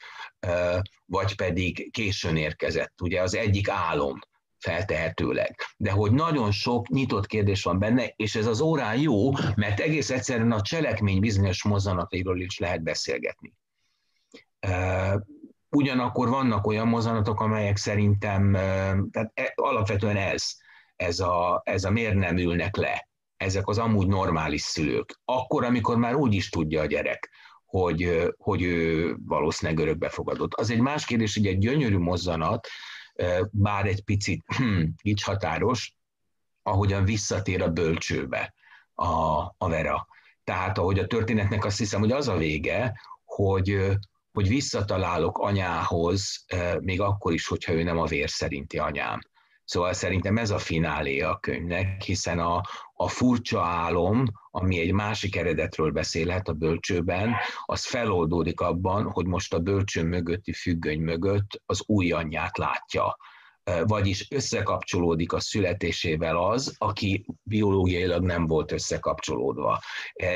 vagy 1.05 1.35
pedig 1.35 1.91
későn 1.91 2.37
érkezett. 2.37 3.01
Ugye 3.01 3.21
az 3.21 3.35
egyik 3.35 3.69
álom 3.69 4.19
feltehetőleg. 4.61 5.55
De 5.77 5.91
hogy 5.91 6.11
nagyon 6.11 6.51
sok 6.51 6.87
nyitott 6.87 7.25
kérdés 7.25 7.63
van 7.63 7.79
benne, 7.79 8.07
és 8.15 8.35
ez 8.35 8.45
az 8.45 8.61
órán 8.61 8.99
jó, 8.99 9.31
mert 9.55 9.79
egész 9.79 10.09
egyszerűen 10.09 10.51
a 10.51 10.61
cselekmény 10.61 11.19
bizonyos 11.19 11.63
mozzanatairól 11.63 12.39
is 12.39 12.59
lehet 12.59 12.83
beszélgetni. 12.83 13.53
Ugyanakkor 15.69 16.29
vannak 16.29 16.67
olyan 16.67 16.87
mozzanatok, 16.87 17.39
amelyek 17.39 17.77
szerintem, 17.77 18.51
tehát 19.11 19.31
e, 19.33 19.51
alapvetően 19.55 20.17
ez, 20.17 20.43
ez 20.95 21.19
a, 21.19 21.61
ez 21.65 21.83
a 21.83 21.91
miért 21.91 22.15
nem 22.15 22.37
ülnek 22.37 22.75
le, 22.75 23.09
ezek 23.37 23.67
az 23.67 23.77
amúgy 23.77 24.07
normális 24.07 24.61
szülők. 24.61 25.19
Akkor, 25.25 25.63
amikor 25.63 25.97
már 25.97 26.15
úgy 26.15 26.33
is 26.33 26.49
tudja 26.49 26.81
a 26.81 26.85
gyerek, 26.85 27.29
hogy, 27.65 28.27
hogy 28.37 28.61
ő 28.61 29.15
valószínűleg 29.25 29.81
örökbefogadott. 29.81 30.53
Az 30.53 30.69
egy 30.69 30.79
más 30.79 31.05
kérdés, 31.05 31.35
hogy 31.35 31.47
egy 31.47 31.57
gyönyörű 31.57 31.97
mozzanat, 31.97 32.67
bár 33.51 33.85
egy 33.85 34.03
picit 34.03 34.45
így 35.03 35.23
határos, 35.23 35.95
ahogyan 36.63 37.05
visszatér 37.05 37.61
a 37.61 37.71
bölcsőbe 37.71 38.53
a, 38.93 39.07
a 39.57 39.69
Vera. 39.69 40.07
Tehát 40.43 40.77
ahogy 40.77 40.99
a 40.99 41.07
történetnek 41.07 41.65
azt 41.65 41.77
hiszem, 41.77 41.99
hogy 41.99 42.11
az 42.11 42.27
a 42.27 42.37
vége, 42.37 43.01
hogy, 43.23 43.97
hogy 44.31 44.47
visszatalálok 44.47 45.37
anyához, 45.37 46.45
még 46.79 47.01
akkor 47.01 47.33
is, 47.33 47.47
hogyha 47.47 47.73
ő 47.73 47.83
nem 47.83 47.97
a 47.97 48.05
vér 48.05 48.29
szerinti 48.29 48.77
anyám. 48.77 49.19
Szóval 49.65 49.93
szerintem 49.93 50.37
ez 50.37 50.49
a 50.49 50.57
finálé 50.57 51.19
a 51.19 51.37
könyvnek, 51.39 52.01
hiszen 52.01 52.39
a, 52.39 52.61
a 52.93 53.07
furcsa 53.07 53.63
álom, 53.63 54.25
ami 54.51 54.79
egy 54.79 54.91
másik 54.91 55.35
eredetről 55.35 55.91
beszélhet 55.91 56.47
a 56.47 56.53
bölcsőben, 56.53 57.35
az 57.65 57.85
feloldódik 57.85 58.59
abban, 58.59 59.11
hogy 59.11 59.25
most 59.25 59.53
a 59.53 59.59
bölcső 59.59 60.03
mögötti 60.03 60.53
függöny 60.53 60.99
mögött 60.99 61.61
az 61.65 61.83
új 61.85 62.11
anyját 62.11 62.57
látja 62.57 63.17
vagyis 63.85 64.31
összekapcsolódik 64.31 65.33
a 65.33 65.39
születésével 65.39 66.37
az, 66.37 66.75
aki 66.77 67.25
biológiailag 67.43 68.23
nem 68.23 68.47
volt 68.47 68.71
összekapcsolódva, 68.71 69.79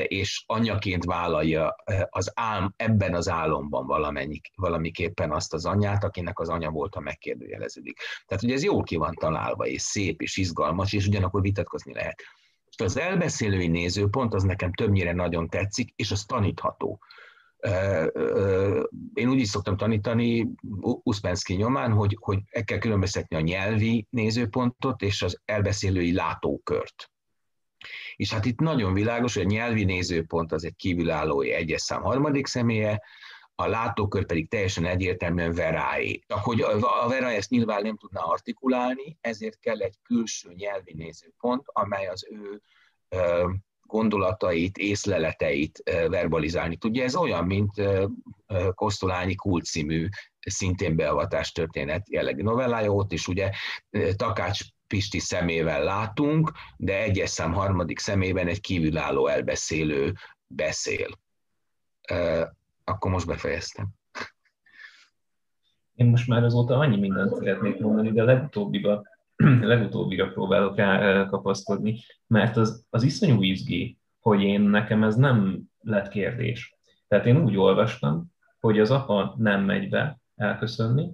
és 0.02 0.42
anyaként 0.46 1.04
vállalja 1.04 1.74
az 2.08 2.32
álm, 2.34 2.74
ebben 2.76 3.14
az 3.14 3.28
álomban 3.28 3.86
valamennyi, 3.86 4.40
valamiképpen 4.54 5.32
azt 5.32 5.54
az 5.54 5.64
anyát, 5.64 6.04
akinek 6.04 6.38
az 6.38 6.48
anya 6.48 6.70
volt, 6.70 6.94
a 6.94 7.00
megkérdőjeleződik. 7.00 7.98
Tehát 8.26 8.44
ugye 8.44 8.54
ez 8.54 8.62
jól 8.62 8.82
ki 8.82 8.96
van 8.96 9.14
találva, 9.14 9.66
és 9.66 9.82
szép, 9.82 10.22
és 10.22 10.36
izgalmas, 10.36 10.92
és 10.92 11.06
ugyanakkor 11.06 11.40
vitatkozni 11.40 11.92
lehet. 11.92 12.22
Az 12.76 12.98
elbeszélői 12.98 13.68
nézőpont 13.68 14.34
az 14.34 14.42
nekem 14.42 14.72
többnyire 14.72 15.12
nagyon 15.12 15.48
tetszik, 15.48 15.92
és 15.96 16.10
az 16.10 16.24
tanítható 16.24 17.00
én 19.14 19.28
úgy 19.28 19.38
is 19.38 19.48
szoktam 19.48 19.76
tanítani 19.76 20.48
Uspensky 21.02 21.54
nyomán, 21.54 21.92
hogy, 21.92 22.16
hogy 22.20 22.38
el 22.50 22.64
kell 22.64 22.78
különböztetni 22.78 23.36
a 23.36 23.40
nyelvi 23.40 24.06
nézőpontot 24.10 25.02
és 25.02 25.22
az 25.22 25.40
elbeszélői 25.44 26.12
látókört. 26.12 27.10
És 28.16 28.32
hát 28.32 28.44
itt 28.44 28.58
nagyon 28.58 28.92
világos, 28.92 29.34
hogy 29.34 29.42
a 29.42 29.48
nyelvi 29.48 29.84
nézőpont 29.84 30.52
az 30.52 30.64
egy 30.64 30.76
kívülálló 30.76 31.40
egyes 31.40 31.80
szám 31.80 32.02
harmadik 32.02 32.46
személye, 32.46 33.02
a 33.58 33.66
látókör 33.66 34.26
pedig 34.26 34.48
teljesen 34.48 34.84
egyértelműen 34.84 35.54
Veráé. 35.54 36.20
Hogy 36.28 36.60
a 36.60 37.08
Vera 37.08 37.30
ezt 37.30 37.50
nyilván 37.50 37.82
nem 37.82 37.96
tudná 37.96 38.20
artikulálni, 38.20 39.18
ezért 39.20 39.58
kell 39.58 39.80
egy 39.80 39.94
külső 40.02 40.52
nyelvi 40.54 40.92
nézőpont, 40.94 41.62
amely 41.66 42.06
az 42.06 42.26
ő 42.30 42.60
gondolatait, 43.82 44.78
észleleteit 44.78 45.82
verbalizálni 46.08 46.76
tudja. 46.76 47.04
Ez 47.04 47.16
olyan, 47.16 47.44
mint 47.44 47.82
Kosztolányi 48.74 49.34
Kult 49.34 49.64
című 49.64 50.08
szintén 50.40 50.96
beavatás 50.96 51.52
történet 51.52 52.10
jellegű 52.10 52.42
novellája, 52.42 52.92
ott 52.92 53.12
is 53.12 53.28
ugye 53.28 53.50
Takács 54.16 54.60
Pisti 54.86 55.18
szemével 55.18 55.84
látunk, 55.84 56.52
de 56.76 57.02
egyes 57.02 57.30
szám 57.30 57.52
harmadik 57.52 57.98
szemében 57.98 58.46
egy 58.46 58.60
kívülálló 58.60 59.26
elbeszélő 59.26 60.12
beszél. 60.46 61.08
Akkor 62.88 63.10
most 63.10 63.26
befejeztem. 63.26 63.88
Én 65.94 66.06
most 66.06 66.28
már 66.28 66.44
azóta 66.44 66.78
annyi 66.78 66.96
mindent 66.96 67.34
szeretnék 67.34 67.78
mondani, 67.78 68.12
de 68.12 68.22
legutóbbiba, 68.22 69.02
legutóbbira 69.72 70.28
próbálok 70.28 70.76
kapaszkodni, 71.30 72.00
mert 72.26 72.56
az, 72.56 72.84
az 72.90 73.02
iszonyú 73.02 73.42
izgi, 73.42 73.98
hogy 74.20 74.42
én 74.42 74.60
nekem 74.60 75.02
ez 75.02 75.16
nem 75.16 75.62
lett 75.80 76.08
kérdés. 76.08 76.76
Tehát 77.08 77.26
én 77.26 77.42
úgy 77.42 77.56
olvastam, 77.56 78.32
hogy 78.60 78.80
az 78.80 78.90
apa 78.90 79.34
nem 79.38 79.64
megy 79.64 79.88
be 79.88 80.18
elköszönni, 80.36 81.12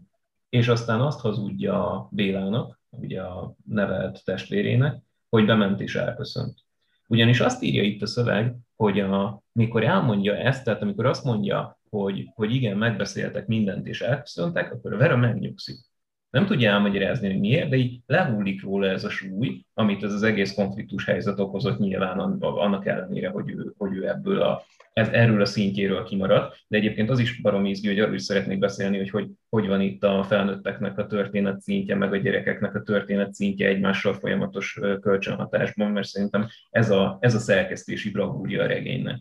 és 0.49 0.69
aztán 0.69 1.01
azt 1.01 1.21
hazudja 1.21 2.09
Bélának, 2.11 2.81
ugye 2.91 3.23
a 3.23 3.55
nevelt 3.65 4.25
testvérének, 4.25 5.03
hogy 5.29 5.47
bement 5.47 5.81
és 5.81 5.95
elköszönt. 5.95 6.59
Ugyanis 7.07 7.41
azt 7.41 7.63
írja 7.63 7.83
itt 7.83 8.03
a 8.03 8.07
szöveg, 8.07 8.57
hogy 8.83 9.01
a, 9.01 9.43
mikor 9.53 9.85
elmondja 9.85 10.37
ezt, 10.37 10.65
tehát 10.65 10.83
amikor 10.83 11.07
azt 11.07 11.25
mondja, 11.25 11.79
hogy, 11.91 12.31
hogy 12.35 12.55
igen, 12.55 12.77
megbeszéltek 12.77 13.47
mindent 13.47 13.87
és 13.87 14.01
elköszöntek, 14.01 14.73
akkor 14.73 14.93
a 14.93 14.97
Vera 14.97 15.17
megnyugszik. 15.17 15.92
Nem 16.33 16.47
tudja 16.47 16.71
elmagyarázni, 16.71 17.31
hogy 17.31 17.41
miért, 17.41 17.69
de 17.69 17.77
így 17.77 18.01
lehullik 18.07 18.63
róla 18.63 18.87
ez 18.87 19.05
a 19.05 19.11
súly, 19.11 19.65
amit 19.75 20.03
ez 20.03 20.13
az 20.13 20.23
egész 20.23 20.55
konfliktus 20.55 21.05
helyzet 21.05 21.39
okozott 21.39 21.79
nyilván 21.79 22.19
annak 22.41 22.87
ellenére, 22.87 23.29
hogy 23.29 23.51
ő, 23.51 23.75
hogy 23.77 23.97
ő 23.97 24.09
ebből 24.09 24.41
a 24.41 24.63
ez, 24.93 25.09
erről 25.09 25.41
a 25.41 25.45
szintjéről 25.45 26.05
kimarad, 26.05 26.53
de 26.69 26.77
egyébként 26.77 27.11
az 27.11 27.19
is 27.19 27.41
barom 27.41 27.65
izgi, 27.65 27.89
hogy 27.89 28.01
arról 28.01 28.15
is 28.15 28.23
szeretnék 28.23 28.59
beszélni, 28.59 28.99
hogy, 28.99 29.11
hogy 29.11 29.31
hogy 29.49 29.67
van 29.67 29.81
itt 29.81 30.05
a 30.05 30.23
felnőtteknek 30.23 30.99
a 30.99 31.07
történet 31.07 31.61
szintje, 31.61 31.95
meg 31.95 32.13
a 32.13 32.17
gyerekeknek 32.17 32.75
a 32.75 32.83
történet 32.83 33.35
szintje 33.35 33.69
egymással 33.69 34.15
folyamatos 34.15 34.79
kölcsönhatásban, 35.01 35.91
mert 35.91 36.07
szerintem 36.07 36.49
ez 36.71 36.91
a, 36.91 37.19
ez 37.21 37.35
a 37.35 37.39
szerkesztési 37.39 38.11
bravúrja 38.11 38.63
a 38.63 38.67
regénynek. 38.67 39.21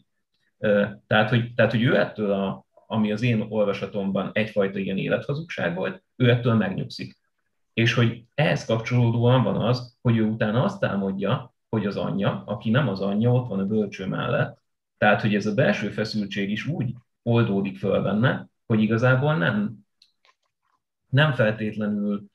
Tehát 1.07 1.29
hogy, 1.29 1.53
tehát, 1.55 1.71
hogy 1.71 1.83
ő 1.83 1.97
ettől, 1.97 2.31
a, 2.31 2.65
ami 2.91 3.11
az 3.11 3.21
én 3.21 3.45
olvasatomban 3.49 4.29
egyfajta 4.33 4.79
ilyen 4.79 4.97
élethazugság 4.97 5.75
volt, 5.75 6.03
ő 6.15 6.29
ettől 6.29 6.53
megnyugszik. 6.53 7.17
És 7.73 7.93
hogy 7.93 8.23
ehhez 8.35 8.65
kapcsolódóan 8.65 9.43
van 9.43 9.55
az, 9.55 9.97
hogy 10.01 10.17
ő 10.17 10.23
utána 10.23 10.63
azt 10.63 10.83
álmodja, 10.83 11.53
hogy 11.69 11.85
az 11.85 11.97
anyja, 11.97 12.43
aki 12.45 12.69
nem 12.69 12.87
az 12.87 13.01
anyja, 13.01 13.31
ott 13.31 13.47
van 13.47 13.59
a 13.59 13.65
bölcső 13.65 14.07
mellett, 14.07 14.61
tehát, 14.97 15.21
hogy 15.21 15.35
ez 15.35 15.45
a 15.45 15.53
belső 15.53 15.89
feszültség 15.89 16.49
is 16.49 16.67
úgy 16.67 16.93
oldódik 17.23 17.77
föl 17.77 18.01
benne, 18.01 18.47
hogy 18.65 18.81
igazából 18.81 19.35
nem, 19.37 19.77
nem 21.09 21.33
feltétlenül 21.33 22.25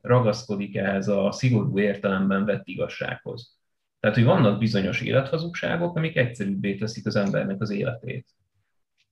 ragaszkodik 0.00 0.76
ehhez 0.76 1.08
a 1.08 1.32
szigorú 1.32 1.78
értelemben 1.78 2.44
vett 2.44 2.66
igazsághoz. 2.66 3.58
Tehát, 4.00 4.16
hogy 4.16 4.24
vannak 4.24 4.58
bizonyos 4.58 5.00
élethazugságok, 5.00 5.96
amik 5.96 6.16
egyszerűbbé 6.16 6.74
teszik 6.74 7.06
az 7.06 7.16
embernek 7.16 7.60
az 7.60 7.70
életét. 7.70 8.26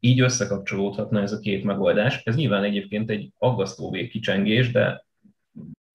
Így 0.00 0.20
összekapcsolódhatna 0.20 1.20
ez 1.20 1.32
a 1.32 1.38
két 1.38 1.64
megoldás. 1.64 2.22
Ez 2.24 2.36
nyilván 2.36 2.64
egyébként 2.64 3.10
egy 3.10 3.32
aggasztó 3.38 3.90
végkicsengés, 3.90 4.72
de 4.72 5.06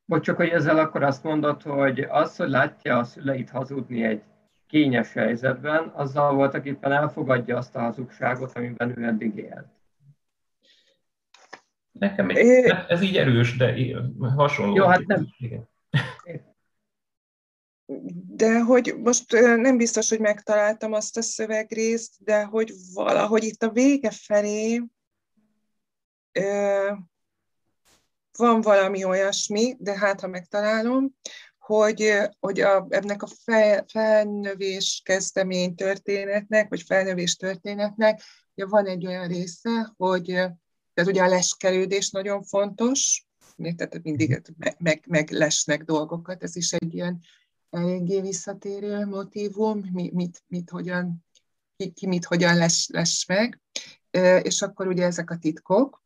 Bocs, 0.06 0.24
csak 0.24 0.36
hogy 0.36 0.50
ezzel 0.50 0.78
akkor 0.78 1.04
azt 1.04 1.24
mondod, 1.24 1.62
hogy 1.62 2.00
az, 2.00 2.36
hogy 2.36 2.50
látja 2.50 2.98
a 2.98 3.04
szüleit 3.04 3.50
hazudni 3.50 4.04
egy 4.04 4.22
kényes 4.68 5.14
helyzetben, 5.14 5.92
azzal 5.94 6.34
voltak 6.34 6.66
éppen 6.66 6.92
elfogadja 6.92 7.58
azt 7.58 7.76
a 7.76 7.80
hazugságot, 7.80 8.58
amiben 8.58 9.00
ő 9.00 9.04
eddig 9.04 9.36
élt. 9.36 9.68
Nekem 11.92 12.30
egy, 12.30 12.74
ez 12.88 13.02
így 13.02 13.18
erős, 13.18 13.58
de 13.58 13.76
hasonló. 14.36 14.76
Jó, 14.76 14.86
hát 14.86 15.06
nem. 15.06 15.28
De 18.36 18.60
hogy 18.60 18.96
most 18.98 19.32
nem 19.56 19.78
biztos, 19.78 20.10
hogy 20.10 20.20
megtaláltam 20.20 20.94
azt 20.94 21.18
a 21.18 21.22
szövegrészt, 21.22 22.14
de 22.20 22.44
hogy 22.44 22.74
valahogy 22.94 23.44
itt 23.44 23.64
a 23.64 23.72
vége 23.72 24.12
felé 24.12 24.84
van 28.38 28.62
valami 28.62 29.04
olyasmi, 29.04 29.76
de 29.80 29.98
hát 29.98 30.20
ha 30.20 30.28
megtalálom, 30.28 31.16
hogy, 31.58 32.14
hogy 32.40 32.62
a, 32.62 32.88
ennek 32.90 33.24
a 33.24 33.28
fel, 33.44 33.86
felnövés 33.88 35.02
kezdemény 35.06 35.76
történetnek, 35.76 36.70
vagy 36.70 36.82
felnövés 36.82 37.36
történetnek 37.36 38.22
ugye 38.56 38.66
van 38.66 38.86
egy 38.86 39.06
olyan 39.06 39.28
része, 39.28 39.94
hogy 39.98 40.26
tehát 40.94 41.10
ugye 41.10 41.24
a 41.24 41.28
leskelődés 41.28 42.10
nagyon 42.10 42.44
fontos, 42.44 43.26
tehát 43.76 44.04
mindig 44.04 44.42
meg, 44.78 45.04
meg 45.08 45.30
lesnek 45.32 45.84
dolgokat, 45.84 46.44
ez 46.44 46.56
is 46.56 46.72
egy 46.72 46.94
ilyen 46.94 47.20
eléggé 47.74 48.22
visszatérő 48.22 49.06
motivum, 49.06 49.90
mi, 49.92 50.10
mit, 50.14 50.44
mit 50.48 50.70
hogyan, 50.70 51.26
ki, 51.76 51.92
ki 51.92 52.08
mit 52.08 52.26
hogyan 52.26 52.58
les, 52.58 52.88
les 52.92 53.26
meg, 53.28 53.62
és 54.42 54.62
akkor 54.62 54.88
ugye 54.88 55.06
ezek 55.06 55.30
a 55.30 55.38
titkok, 55.38 56.04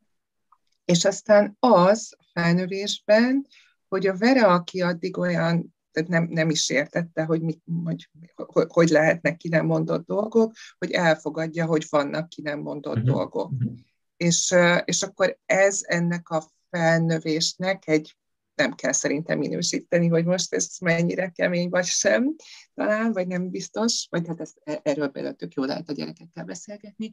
és 0.84 1.04
aztán 1.04 1.56
az 1.60 2.16
felnövésben, 2.32 3.46
hogy 3.88 4.06
a 4.06 4.16
Vera, 4.16 4.52
aki 4.52 4.82
addig 4.82 5.18
olyan, 5.18 5.74
tehát 5.92 6.08
nem, 6.08 6.24
nem 6.30 6.50
is 6.50 6.70
értette, 6.70 7.24
hogy, 7.24 7.42
mit, 7.42 7.62
hogy, 7.84 8.10
hogy, 8.34 8.66
hogy 8.68 8.88
lehetnek 8.88 9.36
ki 9.36 9.48
nem 9.48 9.66
mondott 9.66 10.06
dolgok, 10.06 10.52
hogy 10.78 10.90
elfogadja, 10.90 11.66
hogy 11.66 11.86
vannak 11.90 12.28
ki 12.28 12.42
nem 12.42 12.60
mondott 12.60 12.96
uh-huh. 12.96 13.10
dolgok. 13.10 13.50
Uh-huh. 13.50 13.72
És, 14.16 14.54
és 14.84 15.02
akkor 15.02 15.38
ez 15.46 15.80
ennek 15.82 16.28
a 16.28 16.44
felnövésnek 16.70 17.86
egy 17.86 18.17
nem 18.58 18.74
kell 18.74 18.92
szerintem 18.92 19.38
minősíteni, 19.38 20.08
hogy 20.08 20.24
most 20.24 20.54
ez 20.54 20.68
mennyire 20.80 21.28
kemény 21.28 21.68
vagy 21.68 21.84
sem, 21.84 22.34
talán, 22.74 23.12
vagy 23.12 23.26
nem 23.26 23.50
biztos, 23.50 24.06
vagy 24.10 24.26
hát 24.26 24.40
ezt, 24.40 24.60
e, 24.64 24.80
erről 24.82 25.08
például 25.08 25.34
tök 25.34 25.54
jól 25.54 25.66
lehet 25.66 25.88
a 25.88 25.92
gyerekekkel 25.92 26.44
beszélgetni, 26.44 27.12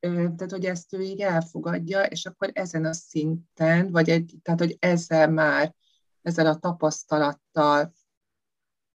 tehát 0.00 0.50
hogy 0.50 0.64
ezt 0.64 0.92
ő 0.92 1.00
így 1.00 1.20
elfogadja, 1.20 2.02
és 2.02 2.26
akkor 2.26 2.50
ezen 2.52 2.84
a 2.84 2.92
szinten, 2.92 3.90
vagy 3.90 4.10
egy, 4.10 4.34
tehát 4.42 4.60
hogy 4.60 4.76
ezzel 4.80 5.30
már 5.30 5.74
ezzel 6.22 6.46
a 6.46 6.56
tapasztalattal 6.58 7.94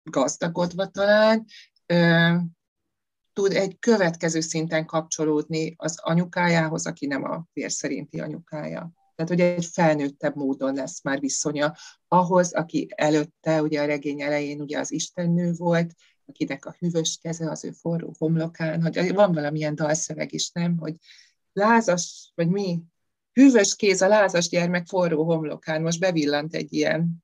gazdagodva 0.03 0.87
talán, 0.87 1.45
tud 3.33 3.51
egy 3.51 3.79
következő 3.79 4.39
szinten 4.39 4.85
kapcsolódni 4.85 5.73
az 5.77 5.99
anyukájához, 6.01 6.85
aki 6.85 7.05
nem 7.05 7.23
a 7.23 7.45
vér 7.53 7.71
szerinti 7.71 8.19
anyukája. 8.19 8.91
Tehát, 9.15 9.31
hogy 9.31 9.39
egy 9.39 9.65
felnőttebb 9.65 10.35
módon 10.35 10.73
lesz 10.73 11.03
már 11.03 11.19
viszonya 11.19 11.75
ahhoz, 12.07 12.53
aki 12.53 12.87
előtte, 12.95 13.61
ugye 13.61 13.81
a 13.81 13.85
regény 13.85 14.21
elején 14.21 14.61
ugye 14.61 14.79
az 14.79 14.91
istennő 14.91 15.53
volt, 15.53 15.93
akinek 16.25 16.65
a 16.65 16.75
hűvös 16.79 17.17
keze 17.21 17.49
az 17.49 17.63
ő 17.63 17.71
forró 17.71 18.13
homlokán, 18.17 18.81
hogy 18.81 19.13
van 19.13 19.33
valamilyen 19.33 19.75
dalszöveg 19.75 20.33
is, 20.33 20.51
nem, 20.51 20.77
hogy 20.77 20.95
lázas, 21.53 22.31
vagy 22.35 22.47
mi, 22.47 22.81
hűvös 23.33 23.75
kéz 23.75 24.01
a 24.01 24.07
lázas 24.07 24.49
gyermek 24.49 24.87
forró 24.87 25.23
homlokán, 25.23 25.81
most 25.81 25.99
bevillant 25.99 26.55
egy 26.55 26.73
ilyen 26.73 27.23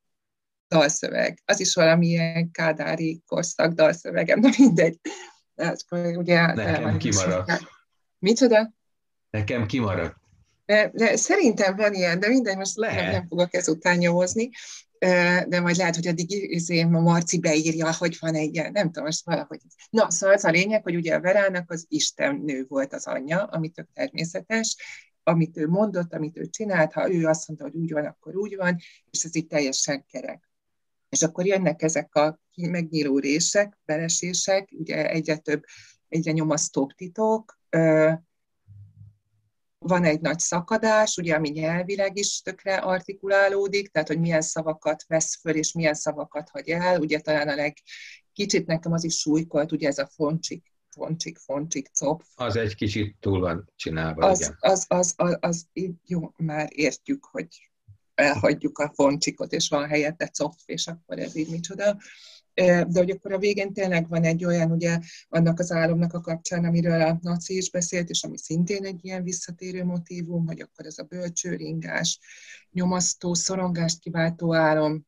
dalszöveg. 0.68 1.42
Az 1.46 1.60
is 1.60 1.74
valamilyen 1.74 2.52
kádári 2.52 3.24
korszak 3.28 3.74
dalszövegem, 3.74 4.42
de 4.42 4.50
mindegy. 4.58 5.00
Ez, 5.56 5.84
ugye, 6.16 6.54
Nekem 6.54 6.98
kimaradt. 6.98 7.62
Micsoda? 8.20 8.74
Nekem 9.30 9.66
kimaradt. 9.66 10.19
De, 10.70 10.92
de 10.94 11.16
szerintem 11.16 11.76
van 11.76 11.94
ilyen, 11.94 12.20
de 12.20 12.28
mindegy, 12.28 12.58
most 12.58 12.76
lehet. 12.76 13.04
nem, 13.04 13.12
nem 13.12 13.28
fogok 13.28 13.54
ezután 13.54 13.98
nyomozni, 13.98 14.50
de 15.48 15.60
majd 15.62 15.76
lehet, 15.76 15.96
hogy 15.96 16.08
addig 16.08 16.32
izé, 16.32 16.82
a 16.82 16.88
Marci 16.88 17.40
beírja, 17.40 17.94
hogy 17.94 18.18
van 18.20 18.36
egy 18.36 18.56
ilyen, 18.56 18.72
nem 18.72 18.86
tudom, 18.86 19.04
most 19.04 19.26
valahogy. 19.26 19.60
Na, 19.90 20.12
szóval 20.12 20.36
az 20.36 20.44
a 20.44 20.50
lényeg, 20.50 20.84
hogy 20.84 20.96
ugye 20.96 21.16
a 21.16 21.22
Verának 21.22 21.72
az 21.72 21.86
Isten 21.88 22.36
nő 22.36 22.66
volt 22.68 22.94
az 22.94 23.08
anyja, 23.08 23.44
ami 23.44 23.70
tök 23.70 23.88
természetes, 23.94 24.76
amit 25.24 25.58
ő 25.58 25.68
mondott, 25.68 26.14
amit 26.14 26.38
ő 26.38 26.46
csinált, 26.50 26.94
ha 26.94 27.12
ő 27.12 27.26
azt 27.26 27.48
mondta, 27.48 27.66
hogy 27.66 27.76
úgy 27.76 27.92
van, 27.92 28.06
akkor 28.06 28.36
úgy 28.36 28.56
van, 28.56 28.78
és 29.12 29.24
ez 29.24 29.36
így 29.36 29.48
teljesen 29.48 30.06
kerek. 30.12 30.50
És 31.10 31.22
akkor 31.22 31.46
jönnek 31.46 31.82
ezek 31.82 32.16
a 32.16 32.40
megnyíló 32.56 33.20
rések, 33.20 33.78
belesések, 33.86 34.70
ugye 34.72 35.10
egyre 35.10 35.38
több, 35.38 35.64
egyre 36.08 36.32
nyomasztóbb 36.32 36.90
titok, 36.92 37.60
van 39.80 40.04
egy 40.04 40.22
nagy 40.22 40.40
szakadás, 40.40 41.18
ugye, 41.18 41.36
ami 41.36 41.50
nyelvileg 41.50 42.18
is 42.18 42.42
tökre 42.42 42.76
artikulálódik, 42.76 43.92
tehát 43.92 44.08
hogy 44.08 44.20
milyen 44.20 44.42
szavakat 44.42 45.04
vesz 45.08 45.40
föl, 45.40 45.56
és 45.56 45.74
milyen 45.74 45.94
szavakat 45.94 46.50
hagy 46.50 46.70
el. 46.70 47.00
Ugye 47.00 47.20
talán 47.20 47.48
a 47.48 47.56
leg, 47.56 47.78
kicsit 48.34 48.66
nekem 48.66 48.92
az 48.92 49.04
is 49.04 49.16
súlykolt, 49.16 49.72
ugye 49.72 49.88
ez 49.88 49.98
a 49.98 50.10
foncsik, 50.16 50.74
foncsik, 50.90 51.38
foncsik, 51.38 51.88
copf. 51.88 52.26
Az 52.36 52.56
egy 52.56 52.76
kicsit 52.76 53.16
túl 53.20 53.40
van 53.40 53.72
csinálva, 53.76 54.26
az, 54.26 54.40
igen. 54.40 54.58
Az, 54.60 54.86
az, 54.88 55.14
az, 55.18 55.38
az, 55.40 55.66
így 55.74 55.94
jó, 56.06 56.34
már 56.38 56.68
értjük, 56.72 57.26
hogy 57.26 57.48
elhagyjuk 58.14 58.78
a 58.78 58.92
foncsikot, 58.94 59.54
és 59.54 59.70
van 59.70 59.88
helyette 59.88 60.28
copf, 60.28 60.62
és 60.66 60.88
akkor 60.88 61.20
ez 61.20 61.36
így 61.36 61.50
micsoda 61.50 61.98
de 62.66 63.00
hogy 63.00 63.10
akkor 63.10 63.34
a 63.34 63.38
végén 63.38 63.74
tényleg 63.74 64.10
van 64.10 64.24
egy 64.24 64.46
olyan, 64.46 64.72
ugye, 64.72 65.00
annak 65.28 65.60
az 65.60 65.72
álomnak 65.72 66.14
a 66.14 66.22
kapcsán, 66.22 66.66
amiről 66.66 67.02
a 67.02 67.18
Naci 67.22 67.58
is 67.58 67.72
beszélt, 67.72 68.10
és 68.10 68.24
ami 68.24 68.38
szintén 68.38 68.86
egy 68.86 69.06
ilyen 69.06 69.24
visszatérő 69.24 69.84
motívum, 69.84 70.46
hogy 70.46 70.62
akkor 70.62 70.86
ez 70.86 70.98
a 70.98 71.04
bölcsőringás, 71.04 72.20
nyomasztó, 72.72 73.34
szorongást 73.34 74.00
kiváltó 74.00 74.54
álom, 74.54 75.08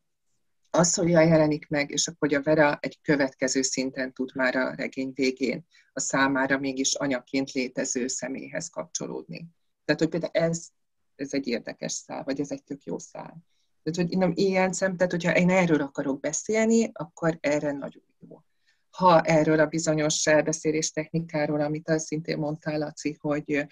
az 0.70 0.96
hogyan 0.96 1.28
jelenik 1.28 1.68
meg, 1.68 1.90
és 1.90 2.08
akkor 2.08 2.30
hogy 2.30 2.34
a 2.34 2.42
Vera 2.42 2.78
egy 2.82 3.00
következő 3.02 3.62
szinten 3.62 4.14
tud 4.14 4.36
már 4.36 4.56
a 4.56 4.74
regény 4.76 5.12
végén 5.14 5.66
a 5.94 6.00
számára 6.00 6.58
mégis 6.58 6.94
anyaként 6.94 7.52
létező 7.52 8.08
személyhez 8.08 8.70
kapcsolódni. 8.70 9.48
Tehát, 9.86 10.02
hogy 10.02 10.10
például 10.10 10.50
ez, 10.50 10.68
ez 11.16 11.34
egy 11.34 11.48
érdekes 11.48 11.92
szál, 11.92 12.24
vagy 12.24 12.40
ez 12.40 12.52
egy 12.52 12.64
tök 12.64 12.84
jó 12.84 13.00
szál. 13.00 13.44
Tehát, 13.84 14.10
hogy 14.10 14.18
nem 14.18 14.32
ilyen 14.36 14.74
szem, 14.74 14.96
tehát 14.98 15.12
hogyha 15.12 15.36
én 15.36 15.50
erről 15.50 15.82
akarok 15.82 16.20
beszélni, 16.20 16.90
akkor 16.94 17.38
erre 17.40 17.72
nagyon 17.72 18.04
jó. 18.20 18.42
Ha 18.90 19.22
erről 19.22 19.60
a 19.60 19.66
bizonyos 19.66 20.26
elbeszélés 20.26 20.92
technikáról, 20.92 21.62
amit 21.62 21.90
az 21.90 22.06
szintén 22.06 22.38
mondtál, 22.38 22.78
Laci, 22.78 23.18
hogy, 23.20 23.68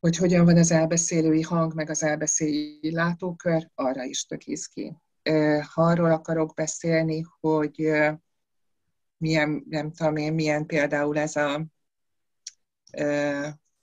hogy 0.00 0.16
hogyan 0.16 0.44
van 0.44 0.56
az 0.56 0.70
elbeszélői 0.70 1.42
hang, 1.42 1.74
meg 1.74 1.90
az 1.90 2.02
elbeszélői 2.02 2.92
látókör, 2.92 3.70
arra 3.74 4.04
is 4.04 4.26
tök 4.26 4.40
ki. 4.72 4.96
Ha 5.74 5.82
arról 5.82 6.10
akarok 6.10 6.54
beszélni, 6.54 7.24
hogy 7.40 7.90
milyen, 9.16 9.64
nem 9.68 9.92
tudom 9.92 10.16
én, 10.16 10.32
milyen 10.34 10.66
például 10.66 11.18
ez 11.18 11.36
a 11.36 11.66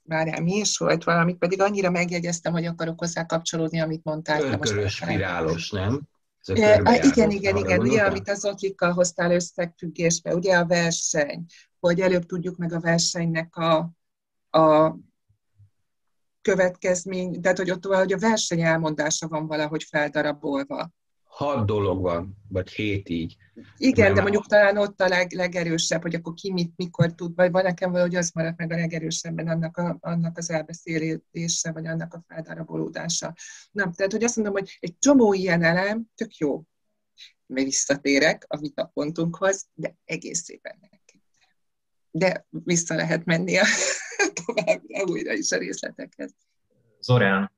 várjál, 0.04 0.42
mi 0.42 0.56
is 0.56 0.78
volt 0.78 1.04
valamit, 1.04 1.38
pedig 1.38 1.62
annyira 1.62 1.90
megjegyeztem, 1.90 2.54
hogy 2.54 2.66
akarok 2.66 3.00
hozzá 3.00 3.26
kapcsolódni, 3.26 3.80
amit 3.80 4.04
mondtál. 4.04 4.40
Körkörös, 4.40 4.96
spirálos, 4.96 5.70
nem? 5.70 6.02
E, 6.46 7.00
igen, 7.04 7.32
igen, 7.32 7.58
igen, 7.58 7.80
ugye, 7.80 8.02
amit 8.02 8.30
az 8.30 8.46
Otlikkal 8.46 8.92
hoztál 8.92 9.32
összefüggésbe, 9.32 10.36
ugye 10.36 10.58
a 10.58 10.66
verseny, 10.66 11.46
hogy 11.80 12.00
előbb 12.00 12.26
tudjuk 12.26 12.58
meg 12.58 12.74
a 12.74 12.80
versenynek 12.80 13.56
a, 13.56 13.92
a 14.60 14.96
következmény, 16.42 17.42
tehát 17.42 17.58
hogy 17.58 17.72
ott 17.72 17.86
valahogy 17.86 18.14
a 18.14 18.18
verseny 18.18 18.62
elmondása 18.62 19.28
van 19.28 19.48
valahogy 19.48 19.84
feldarabolva 19.84 20.92
hat 21.34 21.66
dolog 21.66 22.02
van, 22.02 22.38
vagy 22.48 22.72
hét 22.72 23.10
így. 23.10 23.38
Igen, 23.78 24.06
Nem 24.06 24.14
de 24.14 24.22
mondjuk 24.22 24.46
talán 24.46 24.78
ott 24.78 25.02
a 25.02 25.08
leg, 25.08 25.32
legerősebb, 25.32 26.02
hogy 26.02 26.16
akkor 26.16 26.34
ki 26.34 26.52
mit, 26.52 26.74
mikor 26.76 27.14
tud, 27.14 27.36
vagy 27.36 27.52
van 27.52 27.64
nekem 27.64 27.92
valahogy 27.92 28.16
az 28.16 28.32
maradt 28.32 28.58
meg 28.58 28.72
a 28.72 28.76
legerősebben 28.76 29.48
annak, 29.48 29.78
a, 29.78 29.98
annak 30.00 30.38
az 30.38 30.50
elbeszélése, 30.50 31.72
vagy 31.72 31.88
annak 31.88 32.14
a 32.14 32.24
feldarabolódása. 32.28 33.34
Nem, 33.72 33.92
tehát 33.92 34.12
hogy 34.12 34.24
azt 34.24 34.36
mondom, 34.36 34.54
hogy 34.54 34.78
egy 34.80 34.98
csomó 35.00 35.34
ilyen 35.34 35.64
elem 35.64 36.04
tök 36.16 36.36
jó. 36.36 36.64
Még 37.46 37.66
visszatérek 37.66 38.46
a 38.48 38.58
vitapontunkhoz, 38.58 39.68
de 39.74 39.96
egész 40.06 40.44
szépen 40.44 40.78
neki. 40.82 41.22
De 42.12 42.48
vissza 42.50 42.96
lehet 42.96 43.26
menni 43.26 43.58
a 43.58 43.66
továbbra 44.46 45.04
újra 45.04 45.34
is 45.34 45.52
a 45.52 45.58
részletekhez. 45.58 46.36
Zorán, 47.00 47.52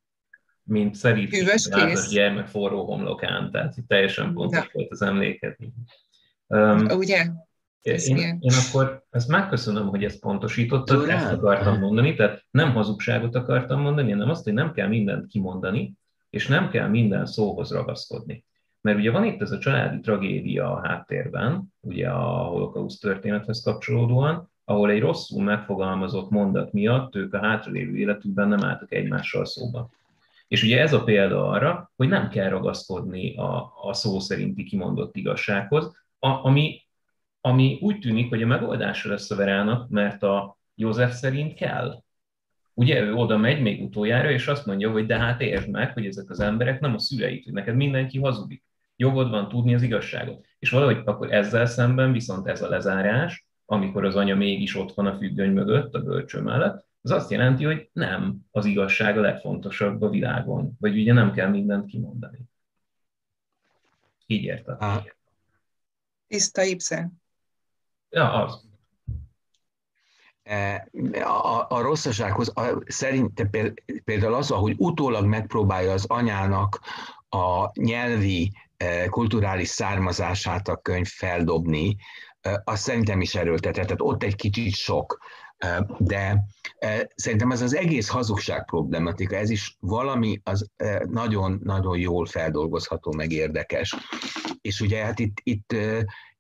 mint 0.65 0.95
szerítés 0.95 1.67
a 1.67 2.07
gyermek 2.11 2.47
forró 2.47 2.85
homlokán, 2.85 3.51
tehát 3.51 3.77
itt 3.77 3.87
teljesen 3.87 4.33
pontos 4.33 4.69
volt 4.71 4.91
az 4.91 5.01
emléket. 5.01 5.57
Um, 6.47 6.85
Ugye? 6.89 7.25
én, 7.81 8.17
én 8.39 8.51
akkor 8.67 9.03
ezt 9.09 9.27
megköszönöm, 9.27 9.87
hogy 9.87 10.03
ezt 10.03 10.19
pontosítottad, 10.19 10.99
Durán. 10.99 11.17
ezt 11.17 11.31
akartam 11.31 11.79
mondani, 11.79 12.15
tehát 12.15 12.45
nem 12.51 12.71
hazugságot 12.71 13.35
akartam 13.35 13.81
mondani, 13.81 14.11
hanem 14.11 14.29
azt, 14.29 14.43
hogy 14.43 14.53
nem 14.53 14.73
kell 14.73 14.87
mindent 14.87 15.27
kimondani, 15.27 15.93
és 16.29 16.47
nem 16.47 16.69
kell 16.69 16.87
minden 16.87 17.25
szóhoz 17.25 17.71
ragaszkodni. 17.71 18.45
Mert 18.81 18.97
ugye 18.97 19.11
van 19.11 19.23
itt 19.23 19.41
ez 19.41 19.51
a 19.51 19.57
családi 19.57 19.99
tragédia 19.99 20.71
a 20.71 20.87
háttérben, 20.87 21.73
ugye 21.79 22.09
a 22.09 22.43
holokauszt 22.43 23.01
történethez 23.01 23.61
kapcsolódóan, 23.63 24.49
ahol 24.63 24.89
egy 24.89 24.99
rosszul 24.99 25.43
megfogalmazott 25.43 26.29
mondat 26.29 26.73
miatt 26.73 27.15
ők 27.15 27.33
a 27.33 27.39
hátralévő 27.39 27.97
életükben 27.97 28.47
nem 28.47 28.63
álltak 28.63 28.93
egymással 28.93 29.45
szóba. 29.45 29.89
És 30.47 30.63
ugye 30.63 30.81
ez 30.81 30.93
a 30.93 31.03
példa 31.03 31.47
arra, 31.47 31.91
hogy 31.95 32.07
nem 32.07 32.29
kell 32.29 32.49
ragaszkodni 32.49 33.35
a, 33.35 33.73
a 33.81 33.93
szó 33.93 34.19
szerinti 34.19 34.63
kimondott 34.63 35.15
igazsághoz, 35.15 36.03
a, 36.19 36.27
ami, 36.27 36.81
ami 37.41 37.77
úgy 37.81 37.99
tűnik, 37.99 38.29
hogy 38.29 38.41
a 38.41 38.45
megoldása 38.45 39.09
lesz 39.09 39.31
a 39.31 39.35
mert 39.89 40.23
a 40.23 40.57
József 40.75 41.13
szerint 41.13 41.53
kell. 41.53 42.03
Ugye 42.73 43.01
ő 43.01 43.13
oda 43.13 43.37
megy 43.37 43.61
még 43.61 43.83
utoljára, 43.83 44.31
és 44.31 44.47
azt 44.47 44.65
mondja, 44.65 44.91
hogy 44.91 45.05
de 45.05 45.17
hát 45.17 45.41
értsd 45.41 45.69
meg, 45.69 45.93
hogy 45.93 46.05
ezek 46.05 46.29
az 46.29 46.39
emberek 46.39 46.79
nem 46.79 46.93
a 46.93 46.99
szüleid, 46.99 47.43
hogy 47.43 47.53
neked 47.53 47.75
mindenki 47.75 48.19
hazudik. 48.19 48.63
Jogod 48.95 49.29
van 49.29 49.49
tudni 49.49 49.73
az 49.73 49.81
igazságot. 49.81 50.45
És 50.59 50.69
valahogy 50.69 51.01
akkor 51.05 51.33
ezzel 51.33 51.65
szemben 51.65 52.11
viszont 52.11 52.47
ez 52.47 52.61
a 52.61 52.69
lezárás, 52.69 53.47
amikor 53.65 54.05
az 54.05 54.15
anya 54.15 54.35
mégis 54.35 54.75
ott 54.75 54.93
van 54.93 55.05
a 55.05 55.17
függöny 55.17 55.51
mögött, 55.51 55.93
a 55.93 55.99
bölcső 55.99 56.41
mellett, 56.41 56.85
az 57.05 57.11
azt 57.11 57.31
jelenti, 57.31 57.63
hogy 57.63 57.89
nem 57.93 58.37
az 58.51 58.65
igazság 58.65 59.17
a 59.17 59.21
legfontosabb 59.21 60.01
a 60.01 60.09
világon, 60.09 60.77
vagy 60.79 60.97
ugye 60.97 61.13
nem 61.13 61.31
kell 61.31 61.49
mindent 61.49 61.85
kimondani. 61.85 62.39
Így 64.25 64.43
érted? 64.43 64.77
Tiszta 66.27 66.63
Ibsen. 66.63 67.21
Ja, 68.09 68.43
az. 68.43 68.63
E, 70.43 70.87
a, 71.23 71.69
a 71.69 71.81
rosszasághoz 71.81 72.51
a, 72.55 72.83
szerintem 72.85 73.49
például 74.03 74.33
az, 74.33 74.49
hogy 74.49 74.75
utólag 74.77 75.25
megpróbálja 75.25 75.91
az 75.91 76.05
anyának 76.05 76.79
a 77.29 77.71
nyelvi, 77.81 78.51
e, 78.77 79.07
kulturális 79.07 79.67
származását 79.67 80.67
a 80.67 80.77
könyv 80.77 81.07
feldobni, 81.07 81.95
e, 82.41 82.61
az 82.63 82.79
szerintem 82.79 83.21
is 83.21 83.35
erőltetett. 83.35 83.85
Tehát 83.85 84.01
ott 84.01 84.23
egy 84.23 84.35
kicsit 84.35 84.73
sok 84.73 85.17
de 85.97 86.43
szerintem 87.15 87.51
ez 87.51 87.61
az 87.61 87.75
egész 87.75 88.07
hazugság 88.07 88.65
problematika, 88.65 89.35
ez 89.35 89.49
is 89.49 89.77
valami 89.79 90.41
az 90.43 90.69
nagyon-nagyon 91.05 91.97
jól 91.97 92.25
feldolgozható, 92.25 93.13
meg 93.13 93.31
érdekes. 93.31 93.95
És 94.61 94.81
ugye 94.81 95.03
hát 95.03 95.19
itt, 95.19 95.37
itt, 95.43 95.75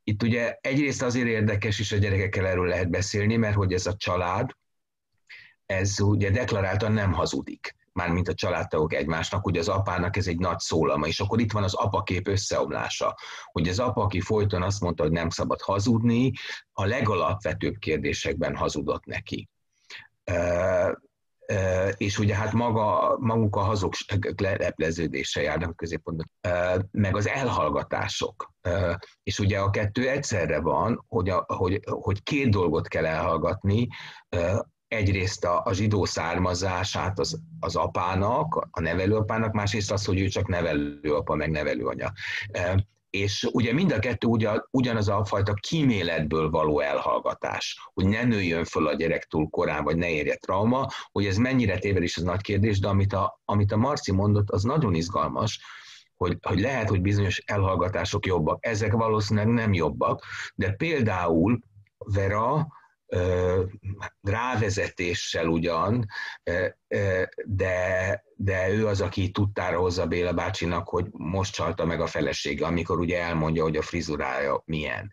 itt 0.03 0.23
ugye 0.23 0.57
egyrészt 0.61 1.01
azért 1.01 1.27
érdekes, 1.27 1.79
és 1.79 1.91
a 1.91 1.97
gyerekekkel 1.97 2.45
erről 2.45 2.67
lehet 2.67 2.89
beszélni, 2.89 3.35
mert 3.35 3.55
hogy 3.55 3.73
ez 3.73 3.85
a 3.85 3.95
család, 3.95 4.49
ez 5.65 5.99
ugye 5.99 6.29
deklaráltan 6.29 6.91
nem 6.91 7.13
hazudik 7.13 7.74
mármint 7.95 8.27
a 8.27 8.33
családtagok 8.33 8.93
egymásnak, 8.93 9.45
ugye 9.45 9.59
az 9.59 9.67
apának 9.67 10.17
ez 10.17 10.27
egy 10.27 10.39
nagy 10.39 10.59
szólama, 10.59 11.07
és 11.07 11.19
akkor 11.19 11.39
itt 11.39 11.51
van 11.51 11.63
az 11.63 11.73
apakép 11.73 12.27
összeomlása, 12.27 13.17
hogy 13.51 13.67
az 13.67 13.79
apa, 13.79 14.01
aki 14.01 14.21
folyton 14.21 14.61
azt 14.61 14.81
mondta, 14.81 15.03
hogy 15.03 15.11
nem 15.11 15.29
szabad 15.29 15.61
hazudni, 15.61 16.31
a 16.73 16.85
legalapvetőbb 16.85 17.75
kérdésekben 17.77 18.55
hazudott 18.55 19.05
neki. 19.05 19.49
és 21.97 22.19
ugye 22.19 22.35
hát 22.35 22.53
maga, 22.53 23.17
maguk 23.19 23.55
a 23.55 23.59
hazugság 23.59 24.41
lepleződése 24.41 25.41
járnak 25.41 25.69
a 25.69 25.73
középpontban, 25.73 26.27
meg 26.91 27.15
az 27.15 27.27
elhallgatások. 27.27 28.53
És 29.23 29.39
ugye 29.39 29.59
a 29.59 29.69
kettő 29.69 30.09
egyszerre 30.09 30.59
van, 30.59 31.05
hogy, 31.07 31.29
a, 31.29 31.45
hogy, 31.47 31.79
hogy 31.83 32.23
két 32.23 32.49
dolgot 32.49 32.87
kell 32.87 33.05
elhallgatni, 33.05 33.87
egyrészt 34.95 35.45
a, 35.45 35.61
a 35.65 35.73
zsidó 35.73 36.05
származását 36.05 37.19
az, 37.19 37.39
az 37.59 37.75
apának, 37.75 38.67
a 38.71 38.81
nevelőapának, 38.81 39.53
másrészt 39.53 39.91
az, 39.91 40.05
hogy 40.05 40.19
ő 40.19 40.27
csak 40.27 40.47
nevelőapa, 40.47 41.35
meg 41.35 41.49
nevelőanya. 41.51 42.11
E, 42.51 42.85
és 43.09 43.47
ugye 43.51 43.73
mind 43.73 43.91
a 43.91 43.99
kettő 43.99 44.27
ugyan, 44.27 44.67
ugyanaz 44.71 45.09
a 45.09 45.25
fajta 45.25 45.53
kíméletből 45.53 46.49
való 46.49 46.79
elhallgatás, 46.79 47.89
hogy 47.93 48.05
ne 48.05 48.23
nőjön 48.23 48.63
föl 48.63 48.87
a 48.87 48.93
gyerek 48.93 49.23
túl 49.23 49.49
korán, 49.49 49.83
vagy 49.83 49.95
ne 49.95 50.09
érje 50.09 50.35
trauma, 50.35 50.87
hogy 51.11 51.25
ez 51.25 51.37
mennyire 51.37 51.77
téved 51.77 52.03
is 52.03 52.17
az 52.17 52.23
nagy 52.23 52.41
kérdés, 52.41 52.79
de 52.79 52.87
amit 52.87 53.13
a, 53.13 53.41
amit 53.45 53.71
a 53.71 53.77
Marci 53.77 54.11
mondott, 54.11 54.49
az 54.49 54.63
nagyon 54.63 54.93
izgalmas, 54.93 55.59
hogy, 56.15 56.37
hogy 56.41 56.59
lehet, 56.59 56.89
hogy 56.89 57.01
bizonyos 57.01 57.43
elhallgatások 57.45 58.25
jobbak. 58.25 58.65
Ezek 58.65 58.91
valószínűleg 58.91 59.49
nem 59.49 59.73
jobbak, 59.73 60.23
de 60.55 60.71
például 60.71 61.59
Vera 61.97 62.67
rávezetéssel 64.21 65.47
ugyan, 65.47 66.05
de, 67.45 68.23
de 68.35 68.69
ő 68.69 68.87
az, 68.87 69.01
aki 69.01 69.31
tudtára 69.31 69.79
hozza 69.79 70.05
Béla 70.05 70.33
bácsinak, 70.33 70.89
hogy 70.89 71.05
most 71.11 71.53
csalta 71.53 71.85
meg 71.85 72.01
a 72.01 72.07
felesége, 72.07 72.65
amikor 72.65 72.99
ugye 72.99 73.21
elmondja, 73.21 73.63
hogy 73.63 73.77
a 73.77 73.81
frizurája 73.81 74.63
milyen. 74.65 75.11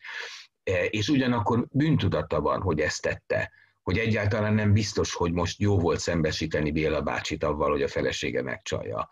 És 0.90 1.08
ugyanakkor 1.08 1.66
bűntudata 1.70 2.40
van, 2.40 2.60
hogy 2.60 2.80
ezt 2.80 3.02
tette 3.02 3.52
hogy 3.82 3.98
egyáltalán 3.98 4.54
nem 4.54 4.72
biztos, 4.72 5.14
hogy 5.14 5.32
most 5.32 5.60
jó 5.60 5.78
volt 5.78 5.98
szembesíteni 5.98 6.70
Béla 6.70 7.00
bácsit 7.00 7.44
avval, 7.44 7.70
hogy 7.70 7.82
a 7.82 7.88
felesége 7.88 8.42
megcsalja. 8.42 9.08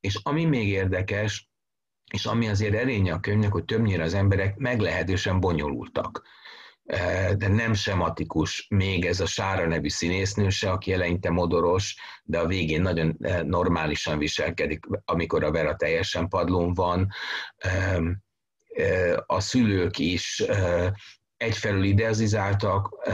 És 0.00 0.18
ami 0.22 0.44
még 0.44 0.68
érdekes, 0.68 1.50
és 2.12 2.26
ami 2.26 2.48
azért 2.48 2.74
erénye 2.74 3.12
a 3.12 3.20
könyvnek, 3.20 3.52
hogy 3.52 3.64
többnyire 3.64 4.02
az 4.02 4.14
emberek 4.14 4.56
meglehetősen 4.56 5.40
bonyolultak. 5.40 6.22
De 7.36 7.48
nem 7.48 7.74
sematikus 7.74 8.66
még 8.68 9.04
ez 9.04 9.20
a 9.20 9.26
Sára 9.26 9.66
nevű 9.66 9.88
színésznő 9.88 10.48
se, 10.48 10.70
aki 10.70 10.92
eleinte 10.92 11.30
modoros, 11.30 11.96
de 12.24 12.38
a 12.38 12.46
végén 12.46 12.82
nagyon 12.82 13.16
normálisan 13.42 14.18
viselkedik, 14.18 14.86
amikor 15.04 15.44
a 15.44 15.50
Vera 15.50 15.76
teljesen 15.76 16.28
padlón 16.28 16.74
van. 16.74 17.08
A 19.26 19.40
szülők 19.40 19.98
is 19.98 20.44
egyfelől 21.36 21.84
idealizáltak, 21.84 23.08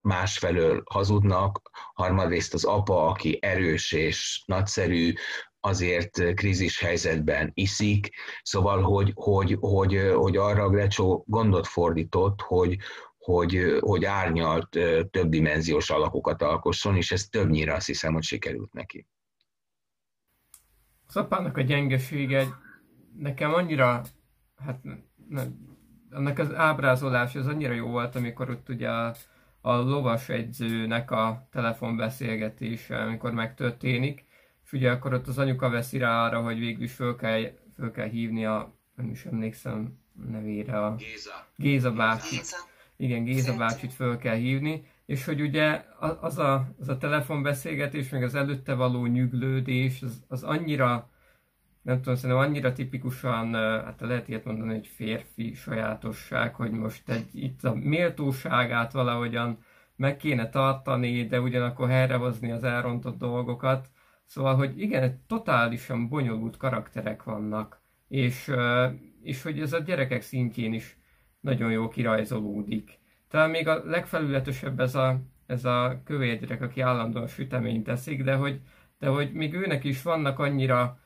másfelől 0.00 0.82
hazudnak, 0.90 1.70
harmadrészt 1.94 2.54
az 2.54 2.64
apa, 2.64 3.06
aki 3.06 3.38
erős 3.40 3.92
és 3.92 4.42
nagyszerű, 4.46 5.12
azért 5.60 6.34
krízis 6.34 6.80
helyzetben 6.80 7.50
iszik, 7.54 8.10
szóval, 8.42 8.82
hogy, 8.82 9.12
hogy, 9.14 9.56
hogy, 9.60 10.10
hogy 10.14 10.36
arra 10.36 10.68
Grecsó 10.68 11.24
gondot 11.26 11.66
fordított, 11.66 12.40
hogy, 12.40 12.76
hogy, 13.28 13.76
hogy 13.80 14.04
árnyalt 14.04 14.68
többdimenziós 15.10 15.90
alakokat 15.90 16.42
alkosson, 16.42 16.96
és 16.96 17.12
ez 17.12 17.28
többnyire 17.28 17.74
azt 17.74 17.86
hiszem, 17.86 18.12
hogy 18.12 18.22
sikerült 18.22 18.72
neki. 18.72 19.06
Az 21.06 21.16
apának 21.16 21.56
a 21.56 21.60
gyengesége 21.60 22.46
nekem 23.18 23.54
annyira, 23.54 24.02
hát 24.64 24.82
nem, 25.28 25.76
annak 26.10 26.38
az 26.38 26.54
ábrázolás 26.54 27.34
az 27.34 27.46
annyira 27.46 27.72
jó 27.72 27.88
volt, 27.88 28.16
amikor 28.16 28.50
ott 28.50 28.68
ugye 28.68 28.90
a, 28.90 29.14
a 29.60 29.72
lovas 29.72 30.28
egyzőnek 30.28 31.10
a 31.10 31.48
telefonbeszélgetése, 31.50 32.96
amikor 32.96 33.32
megtörténik, 33.32 34.24
és 34.64 34.72
ugye 34.72 34.90
akkor 34.90 35.12
ott 35.14 35.26
az 35.26 35.38
anyuka 35.38 35.68
veszi 35.68 35.98
rá 35.98 36.24
arra, 36.26 36.42
hogy 36.42 36.58
végül 36.58 36.82
is 36.82 36.92
föl 36.92 37.16
kell, 37.16 37.50
föl 37.76 37.90
kell 37.90 38.08
hívni 38.08 38.46
a, 38.46 38.74
nem 38.94 39.10
is 39.10 39.24
emlékszem 39.24 39.98
nevére, 40.30 40.84
a 40.84 40.94
Géza, 40.94 41.46
Géza 41.56 41.92
bácsi. 41.92 42.36
Géza. 42.36 42.56
Igen, 42.98 43.24
Géza 43.24 43.56
bácsit 43.56 43.92
föl 43.92 44.16
kell 44.16 44.36
hívni, 44.36 44.86
és 45.06 45.24
hogy 45.24 45.40
ugye 45.40 45.84
az 46.20 46.38
a, 46.38 46.68
az 46.80 46.88
a 46.88 46.98
telefonbeszélgetés, 46.98 48.08
meg 48.08 48.22
az 48.22 48.34
előtte 48.34 48.74
való 48.74 49.06
nyüglődés, 49.06 50.02
az, 50.02 50.24
az 50.28 50.42
annyira, 50.42 51.10
nem 51.82 51.96
tudom, 51.96 52.14
szerintem 52.14 52.44
annyira 52.44 52.72
tipikusan, 52.72 53.54
hát 53.54 54.00
lehet 54.00 54.28
ilyet 54.28 54.44
mondani, 54.44 54.72
hogy 54.72 54.86
férfi 54.86 55.54
sajátosság, 55.54 56.54
hogy 56.54 56.70
most 56.70 57.08
egy, 57.08 57.28
itt 57.32 57.64
a 57.64 57.74
méltóságát 57.74 58.92
valahogyan 58.92 59.64
meg 59.96 60.16
kéne 60.16 60.48
tartani, 60.48 61.26
de 61.26 61.40
ugyanakkor 61.40 61.88
helyrehozni 61.88 62.50
az 62.50 62.64
elrontott 62.64 63.18
dolgokat, 63.18 63.88
Szóval, 64.28 64.56
hogy 64.56 64.80
igen, 64.80 65.24
totálisan 65.26 66.08
bonyolult 66.08 66.56
karakterek 66.56 67.22
vannak, 67.22 67.80
és, 68.08 68.50
és 69.22 69.42
hogy 69.42 69.60
ez 69.60 69.72
a 69.72 69.78
gyerekek 69.78 70.22
szintjén 70.22 70.72
is 70.72 70.97
nagyon 71.40 71.70
jó 71.70 71.88
kirajzolódik. 71.88 72.98
Talán 73.28 73.50
még 73.50 73.68
a 73.68 73.82
legfelületesebb 73.84 74.80
ez 74.80 74.94
a, 74.94 75.20
ez 75.46 75.64
a 75.64 76.00
kövér 76.04 76.38
gyerek, 76.38 76.62
aki 76.62 76.80
állandóan 76.80 77.26
süteményt 77.26 77.84
teszik, 77.84 78.22
de 78.22 78.34
hogy, 78.34 78.60
de 78.98 79.08
hogy 79.08 79.32
még 79.32 79.54
őnek 79.54 79.84
is 79.84 80.02
vannak 80.02 80.38
annyira, 80.38 80.98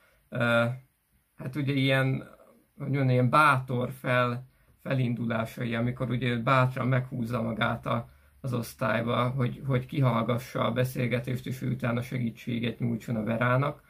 hát 1.36 1.56
ugye 1.56 1.72
ilyen, 1.72 2.28
mondjam, 2.74 3.08
ilyen 3.08 3.30
bátor 3.30 3.90
fel, 3.90 4.50
felindulásai, 4.82 5.74
amikor 5.74 6.10
ugye 6.10 6.36
bátran 6.36 6.88
meghúzza 6.88 7.42
magát 7.42 7.86
a, 7.86 8.08
az 8.40 8.54
osztályba, 8.54 9.28
hogy, 9.28 9.62
hogy 9.66 9.86
kihallgassa 9.86 10.64
a 10.64 10.72
beszélgetést, 10.72 11.46
és 11.46 11.62
ő 11.62 11.70
utána 11.70 12.02
segítséget 12.02 12.78
nyújtson 12.78 13.16
a 13.16 13.24
Verának. 13.24 13.82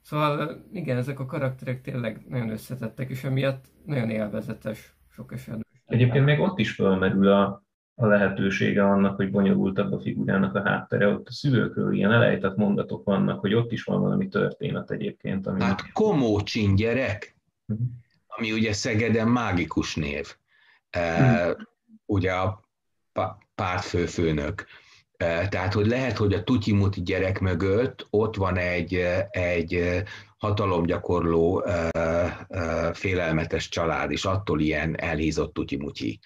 Szóval 0.00 0.64
igen, 0.72 0.96
ezek 0.96 1.20
a 1.20 1.26
karakterek 1.26 1.80
tényleg 1.80 2.24
nagyon 2.28 2.50
összetettek, 2.50 3.10
és 3.10 3.24
emiatt 3.24 3.64
nagyon 3.84 4.10
élvezetes 4.10 4.94
sok 5.08 5.32
esetben. 5.32 5.71
Egyébként 5.92 6.24
még 6.24 6.40
ott 6.40 6.58
is 6.58 6.70
felmerül 6.70 7.28
a, 7.28 7.64
a 7.94 8.06
lehetősége 8.06 8.84
annak, 8.84 9.16
hogy 9.16 9.30
bonyolultabb 9.30 9.92
a 9.92 10.00
figurának 10.00 10.54
a 10.54 10.62
háttere. 10.62 11.08
Ott 11.08 11.28
a 11.28 11.32
szülőkről 11.32 11.94
ilyen 11.94 12.12
elejtett 12.12 12.56
mondatok 12.56 13.04
vannak, 13.04 13.40
hogy 13.40 13.54
ott 13.54 13.72
is 13.72 13.84
van 13.84 14.00
valami 14.00 14.28
történet 14.28 14.90
egyébként. 14.90 15.46
Ami... 15.46 15.62
Hát 15.62 15.92
Komócsin 15.92 16.74
gyerek, 16.74 17.36
uh-huh. 17.66 17.86
ami 18.26 18.52
ugye 18.52 18.72
Szegeden 18.72 19.28
mágikus 19.28 19.96
név. 19.96 20.36
Uh-huh. 20.96 21.48
Uh, 21.48 21.56
ugye 22.06 22.32
a 22.32 22.68
pártfőfőnök. 23.54 24.64
Tehát, 25.48 25.72
hogy 25.72 25.86
lehet, 25.86 26.16
hogy 26.16 26.32
a 26.32 26.44
tutyimuti 26.44 27.02
gyerek 27.02 27.40
mögött 27.40 28.06
ott 28.10 28.36
van 28.36 28.56
egy, 28.56 28.94
egy 29.30 30.02
hatalomgyakorló 30.42 31.64
félelmetes 32.92 33.68
család, 33.68 34.10
és 34.10 34.24
attól 34.24 34.60
ilyen 34.60 35.00
elhízott 35.00 35.52
tutyimutyi. 35.52 36.18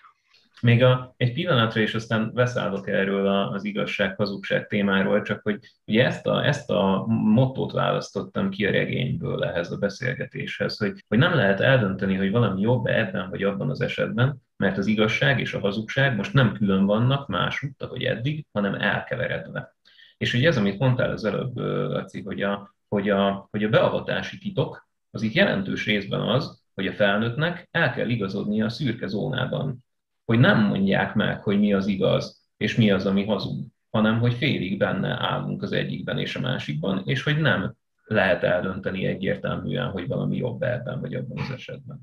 Még 0.60 0.82
a, 0.82 1.14
egy 1.16 1.32
pillanatra, 1.32 1.80
és 1.80 1.94
aztán 1.94 2.30
beszállok 2.34 2.88
erről 2.88 3.26
az 3.26 3.64
igazság-hazugság 3.64 4.66
témáról, 4.66 5.22
csak 5.22 5.42
hogy 5.42 5.58
ugye 5.86 6.04
ezt 6.04 6.26
a, 6.26 6.46
ezt 6.46 6.70
a 6.70 7.04
mottót 7.08 7.72
választottam 7.72 8.50
ki 8.50 8.66
a 8.66 8.70
regényből 8.70 9.44
ehhez 9.44 9.70
a 9.70 9.76
beszélgetéshez, 9.76 10.78
hogy, 10.78 11.04
hogy 11.08 11.18
nem 11.18 11.34
lehet 11.34 11.60
eldönteni, 11.60 12.14
hogy 12.14 12.30
valami 12.30 12.60
jobb 12.60 12.86
ebben 12.86 13.30
vagy 13.30 13.42
abban 13.42 13.70
az 13.70 13.80
esetben, 13.80 14.42
mert 14.56 14.78
az 14.78 14.86
igazság 14.86 15.40
és 15.40 15.54
a 15.54 15.60
hazugság 15.60 16.16
most 16.16 16.32
nem 16.32 16.52
külön 16.52 16.86
vannak 16.86 17.28
másút, 17.28 17.82
ahogy 17.82 18.02
eddig, 18.02 18.46
hanem 18.52 18.74
elkeveredve. 18.74 19.76
És 20.16 20.34
ugye 20.34 20.48
ez, 20.48 20.56
amit 20.56 20.78
mondtál 20.78 21.10
az 21.10 21.24
előbb, 21.24 21.56
Laci, 21.88 22.22
hogy 22.22 22.42
a, 22.42 22.75
hogy 22.88 23.08
a, 23.10 23.48
hogy 23.50 23.64
a 23.64 23.68
beavatási 23.68 24.38
titok, 24.38 24.88
az 25.10 25.22
itt 25.22 25.32
jelentős 25.32 25.86
részben 25.86 26.20
az, 26.20 26.62
hogy 26.74 26.86
a 26.86 26.92
felnőttnek 26.92 27.68
el 27.70 27.92
kell 27.92 28.08
igazodnia 28.08 28.64
a 28.64 28.68
szürke 28.68 29.06
zónában 29.06 29.84
hogy 30.26 30.38
nem 30.38 30.60
mondják 30.60 31.14
meg, 31.14 31.42
hogy 31.42 31.58
mi 31.58 31.72
az 31.72 31.86
igaz, 31.86 32.44
és 32.56 32.76
mi 32.76 32.90
az, 32.90 33.06
ami 33.06 33.24
hazug, 33.24 33.64
hanem 33.90 34.18
hogy 34.18 34.34
félig 34.34 34.78
benne 34.78 35.16
állunk 35.20 35.62
az 35.62 35.72
egyikben 35.72 36.18
és 36.18 36.36
a 36.36 36.40
másikban, 36.40 37.02
és 37.04 37.22
hogy 37.22 37.40
nem 37.40 37.74
lehet 38.04 38.42
eldönteni 38.42 39.06
egyértelműen, 39.06 39.90
hogy 39.90 40.06
valami 40.06 40.36
jobb 40.36 40.62
ebben 40.62 41.00
vagy 41.00 41.14
abban 41.14 41.38
az 41.38 41.50
esetben. 41.50 42.00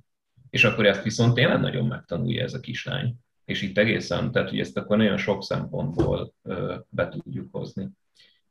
És 0.49 0.63
akkor 0.63 0.85
ezt 0.85 1.03
viszont 1.03 1.33
tényleg 1.33 1.59
nagyon 1.59 1.87
megtanulja 1.87 2.43
ez 2.43 2.53
a 2.53 2.59
kislány. 2.59 3.15
És 3.45 3.61
itt 3.61 3.77
egészen, 3.77 4.31
tehát 4.31 4.49
hogy 4.49 4.59
ezt 4.59 4.77
akkor 4.77 4.97
nagyon 4.97 5.17
sok 5.17 5.43
szempontból 5.43 6.33
ö, 6.43 6.75
be 6.89 7.09
tudjuk 7.09 7.47
hozni. 7.51 7.89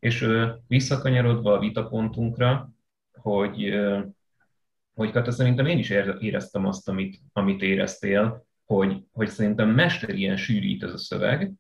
És 0.03 0.29
visszakanyarodva 0.67 1.53
a 1.53 1.59
vitapontunkra, 1.59 2.71
hogy, 3.13 3.75
hogy 4.95 5.11
Kata, 5.11 5.31
szerintem 5.31 5.67
én 5.67 5.79
is 5.79 5.91
éreztem 6.21 6.67
azt, 6.67 6.89
amit, 6.89 7.21
amit 7.33 7.63
éreztél, 7.63 8.47
hogy, 8.65 9.05
hogy 9.13 9.29
szerintem 9.29 9.69
mesterien 9.69 10.37
sűrít 10.37 10.83
ez 10.83 10.93
a 10.93 10.99
szöveg. 10.99 11.53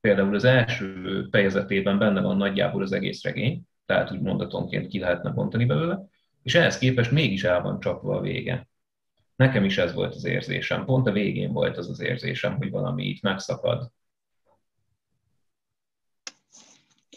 Például 0.00 0.34
az 0.34 0.44
első 0.44 1.26
fejezetében 1.30 1.98
benne 1.98 2.20
van 2.20 2.36
nagyjából 2.36 2.82
az 2.82 2.92
egész 2.92 3.22
regény, 3.22 3.62
tehát 3.86 4.12
úgy 4.12 4.20
mondatonként 4.20 4.86
ki 4.86 4.98
lehetne 4.98 5.30
bontani 5.30 5.64
belőle, 5.64 6.00
és 6.42 6.54
ehhez 6.54 6.78
képest 6.78 7.10
mégis 7.10 7.44
el 7.44 7.62
van 7.62 7.80
csapva 7.80 8.16
a 8.16 8.20
vége. 8.20 8.68
Nekem 9.36 9.64
is 9.64 9.78
ez 9.78 9.94
volt 9.94 10.14
az 10.14 10.24
érzésem. 10.24 10.84
Pont 10.84 11.06
a 11.06 11.12
végén 11.12 11.52
volt 11.52 11.76
az 11.76 11.88
az 11.88 12.00
érzésem, 12.00 12.56
hogy 12.56 12.70
valami 12.70 13.04
itt 13.04 13.22
megszakad. 13.22 13.90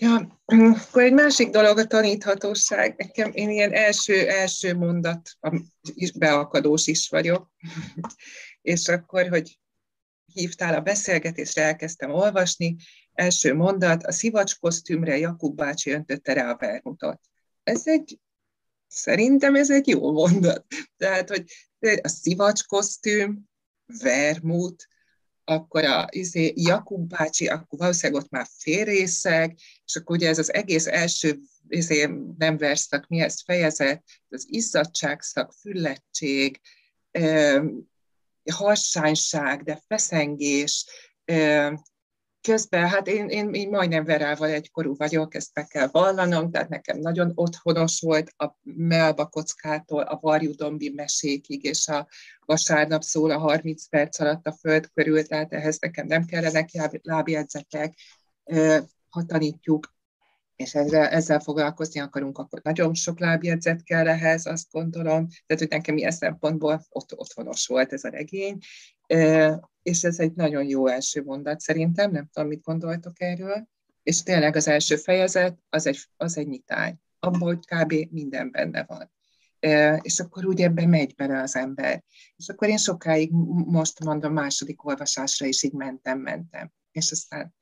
Ja, 0.03 0.41
akkor 0.85 1.01
egy 1.01 1.13
másik 1.13 1.49
dolog 1.49 1.77
a 1.77 1.85
taníthatóság. 1.85 2.95
Nekem 2.97 3.31
én 3.33 3.49
ilyen 3.49 3.73
első-első 3.73 4.75
mondat 4.75 5.29
beakadós 6.17 6.87
is 6.87 7.09
vagyok 7.09 7.51
és 8.61 8.87
akkor, 8.87 9.27
hogy 9.27 9.59
hívtál 10.33 10.73
a 10.73 10.81
beszélgetésre, 10.81 11.63
elkezdtem 11.63 12.11
olvasni, 12.11 12.75
első 13.13 13.53
mondat, 13.53 14.03
a 14.03 14.11
szivacs 14.11 14.59
kosztümre 14.59 15.17
Jakub 15.17 15.55
bácsi 15.55 15.91
öntötte 15.91 16.33
rá 16.33 16.51
a 16.51 16.57
vermutot. 16.57 17.19
Ez 17.63 17.87
egy, 17.87 18.19
szerintem 18.87 19.55
ez 19.55 19.71
egy 19.71 19.87
jó 19.87 20.11
mondat. 20.11 20.65
Tehát, 20.97 21.29
hogy 21.29 21.43
a 22.01 22.07
szivacs 22.07 22.63
kosztüm, 22.63 23.43
vermut, 23.85 24.87
akkor 25.45 25.83
a 25.83 26.07
izé, 26.09 26.53
Jakub 26.55 27.07
bácsi, 27.07 27.47
akkor 27.47 27.79
valószínűleg 27.79 28.23
ott 28.23 28.29
már 28.29 28.47
félrészeg, 28.57 29.57
és 29.85 29.95
akkor 29.95 30.15
ugye 30.15 30.29
ez 30.29 30.39
az 30.39 30.53
egész 30.53 30.87
első 30.87 31.39
izé, 31.67 32.09
nem 32.37 32.57
verszak, 32.57 33.07
mi 33.07 33.19
ez 33.19 33.43
fejezet, 33.43 34.03
az 34.29 34.45
izzadságszak, 34.47 35.53
füllettség, 35.53 36.61
harsányság, 38.51 39.63
de 39.63 39.83
feszengés, 39.87 40.85
közben, 42.43 42.87
hát 42.87 43.07
én, 43.07 43.27
én, 43.27 43.53
én 43.53 43.69
majdnem 43.69 44.03
Verával 44.03 44.49
egykorú 44.49 44.95
vagyok, 44.95 45.35
ezt 45.35 45.49
meg 45.53 45.67
kell 45.67 45.87
vallanom, 45.91 46.51
tehát 46.51 46.69
nekem 46.69 46.99
nagyon 46.99 47.31
otthonos 47.35 47.99
volt 48.01 48.33
a 48.37 48.55
Melba 48.63 49.25
kockától 49.25 50.01
a 50.01 50.19
Varjudombi 50.21 50.89
mesékig, 50.89 51.63
és 51.63 51.87
a 51.87 52.07
vasárnap 52.45 53.01
szól 53.01 53.31
a 53.31 53.37
30 53.37 53.87
perc 53.87 54.19
alatt 54.19 54.47
a 54.47 54.51
föld 54.51 54.89
körül, 54.93 55.23
tehát 55.23 55.53
ehhez 55.53 55.79
nekem 55.79 56.07
nem 56.07 56.25
kellenek 56.25 56.69
lábjegyzetek. 57.01 57.93
ha 59.09 59.23
tanítjuk, 59.25 59.93
és 60.55 60.75
ezzel, 60.75 61.07
ezzel 61.07 61.39
foglalkozni 61.39 61.99
akarunk, 61.99 62.37
akkor 62.37 62.59
nagyon 62.63 62.93
sok 62.93 63.19
lábjegyzet 63.19 63.83
kell 63.83 64.07
ehhez, 64.07 64.45
azt 64.45 64.71
gondolom. 64.71 65.27
Tehát, 65.27 65.61
hogy 65.61 65.69
nekem 65.69 65.97
ilyen 65.97 66.11
szempontból 66.11 66.85
ott, 66.89 67.17
otthonos 67.17 67.67
volt 67.67 67.93
ez 67.93 68.03
a 68.03 68.09
regény, 68.09 68.57
és 69.83 70.03
ez 70.03 70.19
egy 70.19 70.33
nagyon 70.33 70.67
jó 70.67 70.87
első 70.87 71.23
mondat 71.23 71.59
szerintem, 71.59 72.11
nem 72.11 72.29
tudom, 72.33 72.49
mit 72.49 72.61
gondoltok 72.61 73.21
erről. 73.21 73.67
És 74.03 74.23
tényleg 74.23 74.55
az 74.55 74.67
első 74.67 74.95
fejezet, 74.95 75.57
az 75.69 75.85
egy, 75.85 75.99
az 76.17 76.37
egy 76.37 76.47
nyitány. 76.47 76.95
Hogy 77.19 77.59
kb. 77.65 77.93
minden 78.11 78.51
benne 78.51 78.83
van 78.87 79.11
és 80.01 80.19
akkor 80.19 80.45
úgy 80.45 80.61
ebben 80.61 80.89
megy 80.89 81.15
bele 81.15 81.41
az 81.41 81.55
ember. 81.55 82.03
És 82.35 82.49
akkor 82.49 82.67
én 82.67 82.77
sokáig, 82.77 83.31
most 83.65 84.03
mondom, 84.03 84.33
második 84.33 84.85
olvasásra 84.85 85.45
is 85.45 85.63
így 85.63 85.73
mentem, 85.73 86.19
mentem. 86.19 86.71
És 86.91 87.11
aztán, 87.11 87.55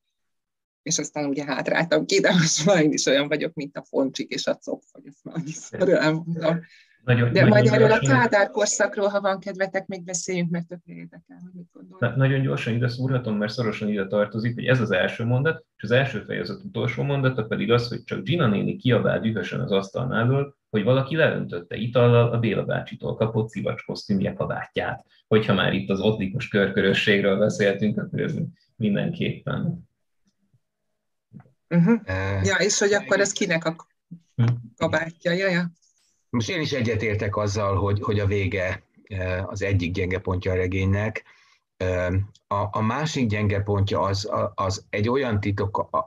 és 0.81 0.97
aztán 0.97 1.25
ugye 1.25 1.45
hátráltam 1.45 2.05
ki, 2.05 2.19
de 2.19 2.31
most 2.33 2.65
már 2.65 2.83
én 2.83 2.91
is 2.91 3.05
olyan 3.05 3.27
vagyok, 3.27 3.53
mint 3.53 3.77
a 3.77 3.83
foncsik 3.83 4.29
és 4.29 4.47
a 4.47 4.55
copf, 4.55 4.85
hogy 4.91 5.07
ezt 5.07 5.23
már 5.23 5.35
annyiszor 5.35 5.89
elmondom. 5.89 6.59
Nagyon, 7.03 7.33
De 7.33 7.45
majd 7.45 7.67
erről 7.67 7.87
gyorsan... 7.87 8.15
a 8.15 8.19
Kádár 8.19 8.49
korszakról, 8.49 9.07
ha 9.07 9.21
van 9.21 9.39
kedvetek, 9.39 9.87
még 9.87 10.03
beszéljünk, 10.03 10.49
mert 10.49 10.67
tökre 10.67 10.93
érdekel, 10.93 11.37
hogy 11.41 11.51
mit 11.53 11.67
gondolok. 11.73 12.15
Nagyon 12.15 12.41
gyorsan 12.41 12.73
ide 12.73 12.87
szúrhatom, 12.87 13.37
mert 13.37 13.51
szorosan 13.51 13.89
ide 13.89 14.07
tartozik, 14.07 14.53
hogy 14.53 14.65
ez 14.65 14.79
az 14.79 14.91
első 14.91 15.25
mondat, 15.25 15.65
és 15.77 15.83
az 15.83 15.91
első 15.91 16.21
fejezet 16.21 16.63
utolsó 16.63 17.03
mondata 17.03 17.43
pedig 17.43 17.71
az, 17.71 17.87
hogy 17.87 18.03
csak 18.03 18.23
Gina 18.23 18.47
néni 18.47 18.75
kiabál 18.75 19.19
dühösen 19.19 19.59
az 19.59 19.71
asztalnál, 19.71 20.55
hogy 20.69 20.83
valaki 20.83 21.15
leöntötte 21.15 21.75
itallal 21.75 22.31
a 22.31 22.39
Béla 22.39 22.63
bácsitól 22.63 23.15
kapott 23.15 23.49
szivacs 23.49 23.85
kosztümje 23.85 24.33
kabátját. 24.33 25.05
Hogyha 25.27 25.53
már 25.53 25.73
itt 25.73 25.89
az 25.89 25.99
otlikos 25.99 26.47
körkörösségről 26.47 27.37
beszéltünk, 27.37 27.97
akkor 27.97 28.19
ez 28.19 28.35
mindenképpen. 28.75 29.89
Uh-huh. 31.69 31.99
Ja, 32.43 32.55
és 32.55 32.79
hogy 32.79 32.93
akkor 32.93 33.19
ez 33.19 33.31
kinek 33.31 33.65
a 33.65 33.75
hm. 34.35 34.45
kabátja? 34.77 35.31
Ja, 35.31 35.49
ja. 35.49 35.71
Most 36.31 36.49
én 36.49 36.61
is 36.61 36.71
egyetértek 36.71 37.35
azzal, 37.35 37.75
hogy, 37.75 38.01
hogy 38.01 38.19
a 38.19 38.25
vége 38.25 38.83
e, 39.07 39.45
az 39.45 39.61
egyik 39.61 39.93
gyenge 39.93 40.19
pontja 40.19 40.51
a 40.51 40.55
regénynek. 40.55 41.23
E, 41.77 42.07
a, 42.47 42.67
a 42.71 42.81
másik 42.81 43.27
gyenge 43.27 43.61
pontja 43.61 44.01
az, 44.01 44.29
az 44.55 44.85
egy 44.89 45.09
olyan 45.09 45.39
titok, 45.39 46.01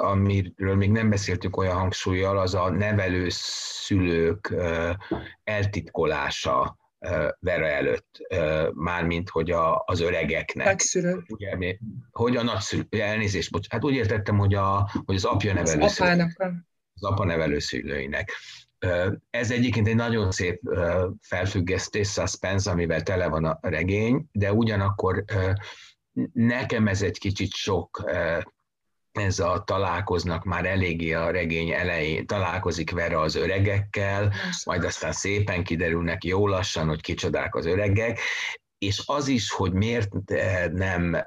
amiről 0.00 0.74
még 0.74 0.90
nem 0.90 1.10
beszéltünk 1.10 1.56
olyan 1.56 1.76
hangsúlyjal, 1.76 2.38
az 2.38 2.54
a 2.54 2.70
nevelőszülők 2.70 4.50
e, 4.50 4.98
eltitkolása 5.44 6.80
Vera 7.38 7.66
előtt, 7.66 8.18
mármint 8.74 9.28
hogy 9.28 9.50
a, 9.50 9.82
az 9.86 10.00
öregeknek. 10.00 10.66
Nagyszülők. 10.66 11.24
Ugye, 11.28 11.76
hogy 12.10 12.36
a 12.36 12.42
nagyszülők, 12.42 12.94
elnézést, 12.94 13.50
bocs, 13.50 13.68
hát 13.68 13.84
úgy 13.84 13.94
értettem, 13.94 14.38
hogy, 14.38 14.54
a, 14.54 14.90
hogy 15.04 15.14
az 15.14 15.24
apja 15.24 15.54
nevelőszülőinek. 15.54 16.34
Az, 16.38 16.52
az 16.94 17.02
apa 17.02 17.24
nevelőszülőinek. 17.24 18.32
Ez 19.30 19.50
egyébként 19.50 19.88
egy 19.88 19.94
nagyon 19.94 20.30
szép 20.30 20.60
felfüggesztés, 21.20 22.08
suspense, 22.08 22.70
amivel 22.70 23.02
tele 23.02 23.28
van 23.28 23.44
a 23.44 23.58
regény, 23.60 24.24
de 24.32 24.52
ugyanakkor 24.52 25.24
nekem 26.32 26.86
ez 26.86 27.02
egy 27.02 27.18
kicsit 27.18 27.52
sok 27.52 28.04
ez 29.12 29.38
a 29.38 29.62
találkoznak 29.66 30.44
már 30.44 30.66
eléggé 30.66 31.12
a 31.12 31.30
regény 31.30 31.70
elején, 31.70 32.26
találkozik 32.26 32.90
Vera 32.90 33.20
az 33.20 33.34
öregekkel, 33.34 34.32
majd 34.64 34.84
aztán 34.84 35.12
szépen 35.12 35.64
kiderülnek 35.64 36.24
jó 36.24 36.48
lassan, 36.48 36.88
hogy 36.88 37.00
kicsodák 37.00 37.54
az 37.54 37.66
öregek, 37.66 38.20
és 38.78 39.02
az 39.06 39.28
is, 39.28 39.50
hogy 39.50 39.72
miért 39.72 40.10
nem, 40.72 41.26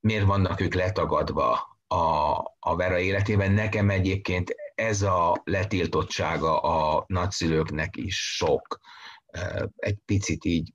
miért 0.00 0.24
vannak 0.24 0.60
ők 0.60 0.74
letagadva 0.74 1.78
a, 1.86 1.96
a 2.58 2.76
Vera 2.76 2.98
életében, 2.98 3.52
nekem 3.52 3.90
egyébként 3.90 4.54
ez 4.82 5.02
a 5.02 5.40
letiltottsága 5.44 6.60
a 6.60 7.04
nagyszülőknek 7.06 7.96
is 7.96 8.34
sok. 8.36 8.80
Egy 9.76 9.98
picit 10.04 10.44
így 10.44 10.74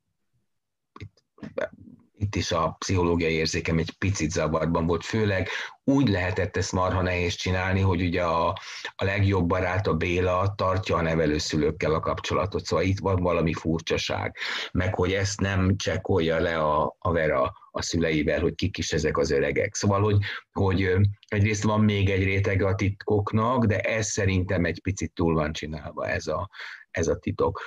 itt 2.17 2.35
is 2.35 2.51
a 2.51 2.75
pszichológiai 2.79 3.33
érzékem 3.33 3.77
egy 3.77 3.91
picit 3.97 4.31
zavarban 4.31 4.85
volt, 4.85 5.05
főleg 5.05 5.47
úgy 5.89 6.09
lehetett 6.09 6.57
ezt 6.57 6.71
marha 6.71 7.01
nehéz 7.01 7.33
csinálni, 7.33 7.79
hogy 7.79 8.01
ugye 8.01 8.23
a, 8.23 8.47
a 8.95 9.03
legjobb 9.03 9.47
barát, 9.47 9.87
a 9.87 9.93
Béla 9.93 10.53
tartja 10.55 10.95
a 10.95 11.01
nevelőszülőkkel 11.01 11.93
a 11.93 11.99
kapcsolatot, 11.99 12.65
szóval 12.65 12.85
itt 12.85 12.99
van 12.99 13.21
valami 13.21 13.53
furcsaság, 13.53 14.35
meg 14.71 14.95
hogy 14.95 15.13
ezt 15.13 15.39
nem 15.39 15.77
csekkolja 15.77 16.39
le 16.39 16.57
a, 16.57 16.95
a 16.99 17.11
Vera 17.11 17.53
a 17.71 17.81
szüleivel, 17.81 18.39
hogy 18.39 18.55
kik 18.55 18.77
is 18.77 18.91
ezek 18.91 19.17
az 19.17 19.31
öregek. 19.31 19.75
Szóval, 19.75 20.01
hogy, 20.01 20.17
hogy 20.51 20.95
egyrészt 21.27 21.63
van 21.63 21.81
még 21.81 22.09
egy 22.09 22.23
rétege 22.23 22.67
a 22.67 22.75
titkoknak, 22.75 23.65
de 23.65 23.79
ez 23.79 24.07
szerintem 24.07 24.65
egy 24.65 24.81
picit 24.81 25.13
túl 25.13 25.33
van 25.33 25.53
csinálva 25.53 26.07
ez 26.07 26.27
a, 26.27 26.49
ez 26.91 27.07
a 27.07 27.17
titok. 27.17 27.61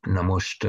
Na 0.00 0.22
most 0.22 0.66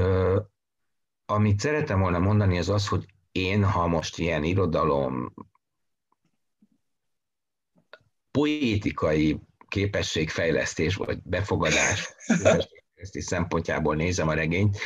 amit 1.26 1.60
szeretem 1.60 2.00
volna 2.00 2.20
mondani, 2.20 2.58
az 2.58 2.70
az, 2.70 2.88
hogy 2.88 3.06
én, 3.32 3.64
ha 3.64 3.88
most 3.88 4.18
ilyen 4.18 4.44
irodalom, 4.44 5.34
poétikai 8.32 9.40
képességfejlesztés 9.68 10.96
vagy 10.96 11.20
befogadás 11.24 12.16
szempontjából 13.12 13.96
nézem 13.96 14.28
a 14.28 14.34
regényt, 14.34 14.78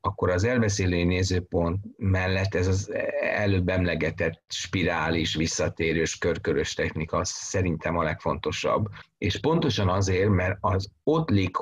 akkor 0.00 0.30
az 0.30 0.44
elbeszélői 0.44 1.04
nézőpont 1.04 1.84
mellett 1.96 2.54
ez 2.54 2.66
az 2.66 2.92
előbb 3.20 3.68
emlegetett 3.68 4.42
spirális, 4.48 5.34
visszatérős, 5.34 6.18
körkörös 6.18 6.74
technika 6.74 7.24
szerintem 7.24 7.96
a 7.96 8.02
legfontosabb. 8.02 8.88
És 9.18 9.40
pontosan 9.40 9.88
azért, 9.88 10.28
mert 10.28 10.56
az 10.60 10.88
ottlik, 11.02 11.56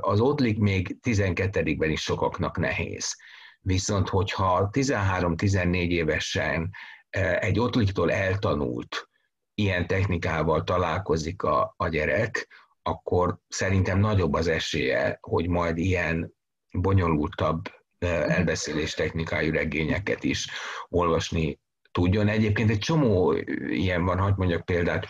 az 0.00 0.20
ottlik 0.20 0.58
még 0.58 0.96
12-ben 1.02 1.90
is 1.90 2.02
sokaknak 2.02 2.58
nehéz. 2.58 3.16
Viszont, 3.60 4.08
hogyha 4.08 4.70
13-14 4.72 5.74
évesen 5.88 6.70
e, 7.10 7.38
egy 7.38 7.58
ottliktól 7.58 8.12
eltanult 8.12 9.08
ilyen 9.54 9.86
technikával 9.86 10.64
találkozik 10.64 11.42
a, 11.42 11.74
a 11.76 11.88
gyerek, 11.88 12.48
akkor 12.82 13.38
szerintem 13.48 13.98
nagyobb 13.98 14.32
az 14.32 14.48
esélye, 14.48 15.18
hogy 15.20 15.48
majd 15.48 15.78
ilyen 15.78 16.34
bonyolultabb 16.72 17.64
e, 17.98 18.06
elbeszélés 18.06 18.94
technikájú 18.94 19.52
regényeket 19.52 20.24
is 20.24 20.48
olvasni 20.88 21.60
tudjon. 21.90 22.28
Egyébként 22.28 22.70
egy 22.70 22.78
csomó 22.78 23.32
ilyen 23.68 24.04
van, 24.04 24.18
hogy 24.18 24.34
mondjak 24.36 24.64
példát, 24.64 25.06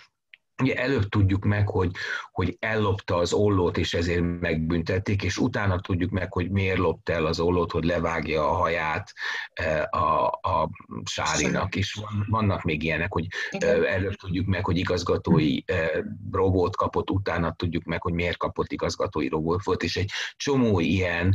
Ugye 0.62 0.74
előbb 0.74 1.08
tudjuk 1.08 1.44
meg, 1.44 1.68
hogy, 1.68 1.90
hogy 2.32 2.56
ellopta 2.60 3.16
az 3.16 3.32
ollót, 3.32 3.76
és 3.78 3.94
ezért 3.94 4.40
megbüntették, 4.40 5.22
és 5.22 5.38
utána 5.38 5.80
tudjuk 5.80 6.10
meg, 6.10 6.32
hogy 6.32 6.50
miért 6.50 6.78
lopta 6.78 7.12
el 7.12 7.26
az 7.26 7.40
ollót, 7.40 7.72
hogy 7.72 7.84
levágja 7.84 8.48
a 8.50 8.52
haját 8.52 9.12
eh, 9.52 9.82
a, 9.90 10.26
a 10.26 10.70
Sárinak, 11.04 11.76
és 11.76 12.00
vannak 12.28 12.62
még 12.62 12.82
ilyenek, 12.82 13.12
hogy 13.12 13.26
Igen. 13.50 13.82
Eh, 13.84 13.94
előbb 13.94 14.14
tudjuk 14.14 14.46
meg, 14.46 14.64
hogy 14.64 14.76
igazgatói 14.76 15.58
eh, 15.66 15.90
robót 16.32 16.76
kapott, 16.76 17.10
utána 17.10 17.52
tudjuk 17.52 17.84
meg, 17.84 18.02
hogy 18.02 18.12
miért 18.12 18.36
kapott 18.36 18.72
igazgatói 18.72 19.28
robót. 19.28 19.64
Volt, 19.64 19.82
és 19.82 19.96
egy 19.96 20.10
csomó 20.36 20.80
ilyen 20.80 21.34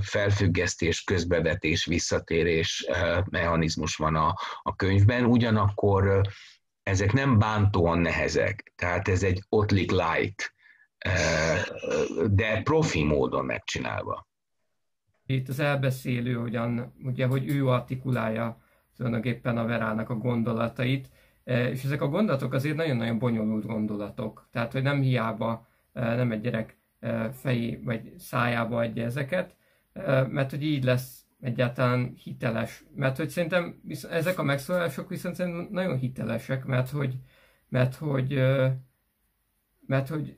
felfüggesztés, 0.00 1.02
közbevetés, 1.04 1.84
visszatérés 1.84 2.86
mechanizmus 3.30 3.96
van 3.96 4.14
a, 4.14 4.34
a 4.62 4.76
könyvben, 4.76 5.24
ugyanakkor 5.24 6.20
ezek 6.90 7.12
nem 7.12 7.38
bántóan 7.38 7.98
nehezek, 7.98 8.72
tehát 8.76 9.08
ez 9.08 9.22
egy 9.22 9.42
Otlik 9.48 9.90
light, 9.90 10.54
de 12.30 12.62
profi 12.62 13.04
módon 13.04 13.44
megcsinálva. 13.44 14.28
Itt 15.26 15.48
az 15.48 15.58
elbeszélő, 15.60 16.34
hogyan, 16.34 16.94
ugye, 17.04 17.26
hogy 17.26 17.48
ő 17.48 17.68
artikulálja 17.68 18.62
tulajdonképpen 18.96 19.58
a 19.58 19.66
Verának 19.66 20.10
a 20.10 20.14
gondolatait, 20.14 21.10
és 21.44 21.84
ezek 21.84 22.02
a 22.02 22.08
gondolatok 22.08 22.52
azért 22.52 22.76
nagyon-nagyon 22.76 23.18
bonyolult 23.18 23.66
gondolatok, 23.66 24.48
tehát 24.52 24.72
hogy 24.72 24.82
nem 24.82 25.00
hiába 25.00 25.68
nem 25.92 26.32
egy 26.32 26.40
gyerek 26.40 26.78
fejé 27.32 27.80
vagy 27.84 28.12
szájába 28.18 28.78
adja 28.78 29.04
ezeket, 29.04 29.56
mert 30.28 30.50
hogy 30.50 30.62
így 30.62 30.84
lesz 30.84 31.24
egyáltalán 31.40 32.14
hiteles. 32.16 32.84
Mert 32.94 33.16
hogy 33.16 33.28
szerintem 33.28 33.80
ezek 34.10 34.38
a 34.38 34.42
megszólások 34.42 35.08
viszont 35.08 35.34
szerintem 35.34 35.68
nagyon 35.70 35.98
hitelesek, 35.98 36.64
mert 36.64 36.90
hogy, 36.90 37.16
mert 37.68 37.94
hogy, 37.94 38.32
mert 39.86 40.08
hogy 40.08 40.36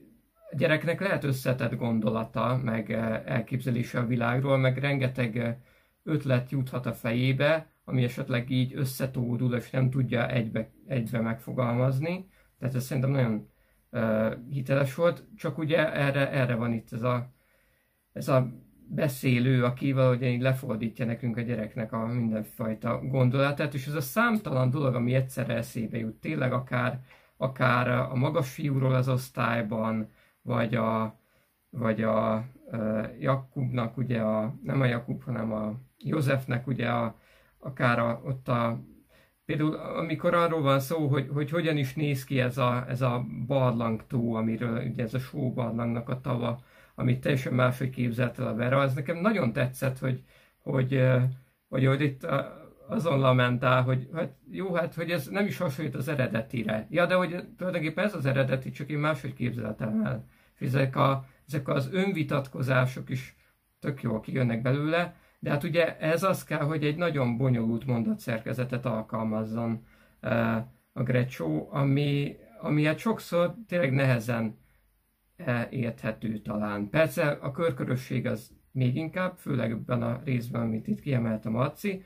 a 0.50 0.56
gyereknek 0.56 1.00
lehet 1.00 1.24
összetett 1.24 1.74
gondolata, 1.74 2.60
meg 2.62 2.90
elképzelése 3.24 3.98
a 3.98 4.06
világról, 4.06 4.58
meg 4.58 4.78
rengeteg 4.78 5.58
ötlet 6.02 6.50
juthat 6.50 6.86
a 6.86 6.92
fejébe, 6.92 7.70
ami 7.84 8.04
esetleg 8.04 8.50
így 8.50 8.74
összetódul, 8.74 9.54
és 9.54 9.70
nem 9.70 9.90
tudja 9.90 10.28
egybe, 10.28 10.70
egybe 10.86 11.20
megfogalmazni. 11.20 12.28
Tehát 12.58 12.74
ez 12.74 12.84
szerintem 12.84 13.10
nagyon 13.10 13.48
uh, 13.90 14.34
hiteles 14.50 14.94
volt, 14.94 15.24
csak 15.36 15.58
ugye 15.58 15.92
erre, 15.92 16.30
erre 16.30 16.54
van 16.54 16.72
itt 16.72 16.92
ez 16.92 17.02
a, 17.02 17.32
ez 18.12 18.28
a 18.28 18.52
beszélő, 18.94 19.64
aki 19.64 19.92
valahogy 19.92 20.22
így 20.22 20.40
lefordítja 20.40 21.04
nekünk 21.04 21.36
a 21.36 21.40
gyereknek 21.40 21.92
a 21.92 22.06
mindenfajta 22.06 23.00
gondolatát, 23.02 23.74
és 23.74 23.86
ez 23.86 23.94
a 23.94 24.00
számtalan 24.00 24.70
dolog, 24.70 24.94
ami 24.94 25.14
egyszerre 25.14 25.54
eszébe 25.54 25.98
jut, 25.98 26.20
tényleg 26.20 26.52
akár, 26.52 27.00
akár 27.36 27.88
a 27.88 28.14
magas 28.14 28.52
fiúról 28.52 28.94
az 28.94 29.08
osztályban, 29.08 30.08
vagy 30.42 30.74
a, 30.74 31.18
vagy 31.70 32.02
a 32.02 32.44
Jakubnak, 33.18 33.96
ugye 33.96 34.20
a, 34.20 34.54
nem 34.62 34.80
a 34.80 34.84
Jakub, 34.84 35.22
hanem 35.22 35.52
a 35.52 35.74
Józsefnek 35.98 36.66
ugye 36.66 36.88
a, 36.88 37.16
akár 37.58 37.98
a, 37.98 38.20
ott 38.24 38.48
a 38.48 38.80
Például 39.44 39.74
amikor 39.74 40.34
arról 40.34 40.62
van 40.62 40.80
szó, 40.80 41.08
hogy, 41.08 41.28
hogy 41.32 41.50
hogyan 41.50 41.76
is 41.76 41.94
néz 41.94 42.24
ki 42.24 42.40
ez 42.40 42.58
a, 42.58 42.84
ez 42.88 43.00
a 43.02 43.24
barlangtó, 43.46 44.34
amiről 44.34 44.86
ugye 44.86 45.02
ez 45.02 45.14
a 45.14 45.18
só 45.18 45.52
barlangnak 45.52 46.08
a 46.08 46.20
tava, 46.20 46.62
amit 46.94 47.20
teljesen 47.20 47.54
máshogy 47.54 47.90
képzelt 47.90 48.38
el 48.38 48.46
a 48.46 48.54
Vera, 48.54 48.78
az 48.78 48.94
nekem 48.94 49.16
nagyon 49.16 49.52
tetszett, 49.52 49.98
hogy, 49.98 50.22
hogy, 50.62 51.02
hogy, 51.68 51.86
hogy 51.86 52.00
itt 52.00 52.26
azon 52.88 53.18
lamentál, 53.18 53.82
hogy 53.82 54.08
hát 54.14 54.32
jó, 54.50 54.74
hát 54.74 54.94
hogy 54.94 55.10
ez 55.10 55.26
nem 55.26 55.46
is 55.46 55.58
hasonlít 55.58 55.94
az 55.94 56.08
eredetire. 56.08 56.86
Ja, 56.90 57.06
de 57.06 57.14
hogy 57.14 57.44
tulajdonképpen 57.56 58.04
ez 58.04 58.14
az 58.14 58.26
eredeti, 58.26 58.70
csak 58.70 58.88
én 58.88 58.98
máshogy 58.98 59.32
képzeltem 59.32 60.04
el. 60.04 60.24
Ezek, 60.60 60.96
a, 60.96 61.24
ezek 61.46 61.68
az 61.68 61.88
önvitatkozások 61.92 63.08
is 63.08 63.36
tök 63.80 64.02
jól 64.02 64.20
kijönnek 64.20 64.62
belőle, 64.62 65.14
de 65.38 65.50
hát 65.50 65.64
ugye 65.64 65.98
ez 65.98 66.22
az 66.22 66.44
kell, 66.44 66.62
hogy 66.62 66.84
egy 66.84 66.96
nagyon 66.96 67.36
bonyolult 67.36 67.86
mondatszerkezetet 67.86 68.86
alkalmazzon 68.86 69.86
a 70.92 71.02
Grecsó, 71.02 71.68
ami, 71.70 72.36
ami 72.60 72.84
hát 72.84 72.98
sokszor 72.98 73.54
tényleg 73.68 73.92
nehezen 73.92 74.58
érthető 75.70 76.38
talán. 76.38 76.88
Persze 76.90 77.28
a 77.28 77.50
körkörösség 77.50 78.26
az 78.26 78.50
még 78.72 78.96
inkább, 78.96 79.36
főleg 79.38 79.70
ebben 79.70 80.02
a 80.02 80.20
részben, 80.24 80.62
amit 80.62 80.86
itt 80.86 81.00
kiemelt 81.00 81.46
a 81.46 81.50
Marci, 81.50 82.04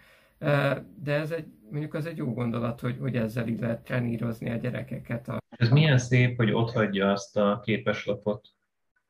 de 1.03 1.13
ez 1.13 1.31
egy, 1.31 1.47
mondjuk 1.71 1.95
az 1.95 2.07
egy 2.07 2.17
jó 2.17 2.33
gondolat, 2.33 2.81
hogy, 2.81 2.97
hogy 3.01 3.17
ezzel 3.17 3.49
így 3.49 3.61
lehet 3.61 3.85
trenírozni 3.85 4.51
a 4.51 4.57
gyerekeket. 4.57 5.29
A... 5.29 5.39
Ez 5.49 5.69
milyen 5.69 5.99
szép, 5.99 6.37
hogy 6.37 6.53
ott 6.53 6.73
hagyja 6.73 7.13
azt 7.13 7.37
a 7.37 7.61
képeslapot. 7.65 8.49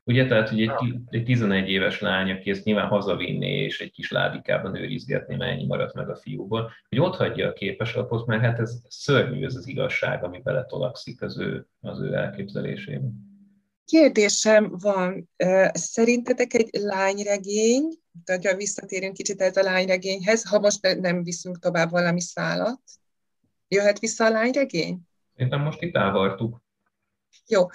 Ugye, 0.03 0.25
tehát, 0.25 0.49
hogy 0.49 0.61
egy, 0.61 0.71
egy 1.09 1.23
11 1.23 1.69
éves 1.69 1.99
lány, 1.99 2.31
aki 2.31 2.49
ezt 2.49 2.63
nyilván 2.63 2.87
hazavinné, 2.87 3.63
és 3.63 3.79
egy 3.79 3.91
kis 3.91 4.11
ládikában 4.11 4.75
őrizgetné, 4.75 5.35
mert 5.35 5.51
ennyi 5.51 5.65
maradt 5.65 5.93
meg 5.93 6.09
a 6.09 6.15
fiúból, 6.15 6.71
hogy 6.89 6.99
ott 6.99 7.15
hagyja 7.15 7.47
a 7.47 7.53
képeslapot, 7.53 8.25
mert 8.25 8.41
hát 8.41 8.59
ez 8.59 8.81
szörnyű 8.87 9.45
ez 9.45 9.55
az 9.55 9.67
igazság, 9.67 10.23
ami 10.23 10.41
beletolakszik 10.43 11.21
az 11.21 11.39
ő, 11.39 11.67
az 11.81 12.01
ő 12.01 12.13
elképzelésébe. 12.13 13.07
Kérdésem 13.87 14.77
van, 14.77 15.29
szerintetek 15.73 16.53
egy 16.53 16.69
lányregény, 16.71 17.99
tehát 18.23 18.47
ha 18.47 18.55
visszatérünk 18.55 19.13
kicsit 19.13 19.41
ez 19.41 19.57
a 19.57 19.61
lányregényhez, 19.63 20.43
ha 20.43 20.59
most 20.59 20.99
nem 20.99 21.23
viszünk 21.23 21.59
tovább 21.59 21.89
valami 21.89 22.21
szálat, 22.21 22.81
jöhet 23.67 23.99
vissza 23.99 24.25
a 24.25 24.29
lányregény? 24.29 24.99
Szerintem 25.35 25.61
most 25.61 25.81
itt 25.81 25.95
elvartuk. 25.95 26.61
Jó. 27.47 27.65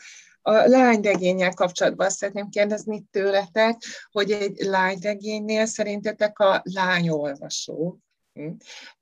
A 0.43 0.53
lányregényel 0.53 1.55
kapcsolatban 1.55 2.11
szeretném 2.11 2.49
kérdezni 2.49 3.05
tőletek, 3.11 3.83
hogy 4.11 4.31
egy 4.31 4.59
lányregénynél 4.59 5.67
szerintetek 5.67 6.39
a 6.39 6.63
lányolvasónak 6.65 8.01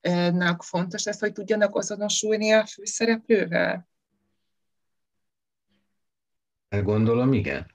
hm, 0.01 0.59
fontos 0.59 1.07
ez, 1.07 1.19
hogy 1.19 1.33
tudjanak 1.33 1.75
azonosulni 1.75 2.53
a 2.53 2.67
főszereplővel? 2.67 3.89
Gondolom, 6.71 7.33
igen. 7.33 7.67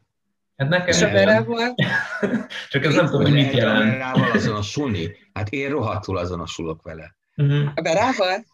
Hát 0.55 0.69
nekem 0.69 1.09
a 1.09 1.11
Berával? 1.11 1.75
Csak 2.69 2.85
ez 2.85 2.95
nem 2.95 3.05
tudom, 3.05 3.21
hogy 3.21 3.33
mit 3.33 3.53
jelent. 3.53 3.81
A 3.81 3.91
Berával 3.91 4.31
azonosulni? 4.31 5.15
Hát 5.33 5.49
én 5.49 5.69
rohadtul 5.69 6.17
azonosulok 6.17 6.81
vele. 6.81 7.15
Uh-huh. 7.35 7.71
A 7.75 7.81
Berával? 7.81 8.45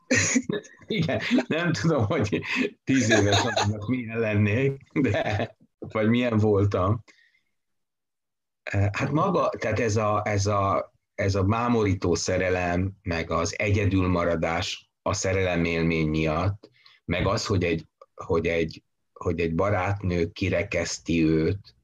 Igen, 0.87 1.21
nem 1.47 1.71
tudom, 1.71 2.05
hogy 2.05 2.41
tíz 2.83 3.09
éves 3.09 3.41
annak 3.41 3.87
milyen 3.87 4.19
lennék, 4.19 4.81
de 4.93 5.55
vagy 5.79 6.09
milyen 6.09 6.37
voltam. 6.37 7.03
Hát 8.91 9.11
maga, 9.11 9.49
tehát 9.49 9.79
ez 9.79 9.95
a, 9.95 10.21
ez 10.25 10.45
a, 10.45 10.93
ez 11.15 11.35
a 11.35 11.43
mámorító 11.43 12.15
szerelem, 12.15 12.91
meg 13.01 13.31
az 13.31 13.59
egyedülmaradás 13.59 14.91
a 15.01 15.13
szerelem 15.13 15.63
élmény 15.63 16.07
miatt, 16.07 16.69
meg 17.05 17.27
az, 17.27 17.45
hogy 17.45 17.63
egy, 17.63 17.85
hogy 18.15 18.47
egy 18.47 18.83
hogy 19.21 19.39
egy 19.39 19.55
barátnő 19.55 20.31
kirekeszti 20.31 21.23
őt, 21.23 21.75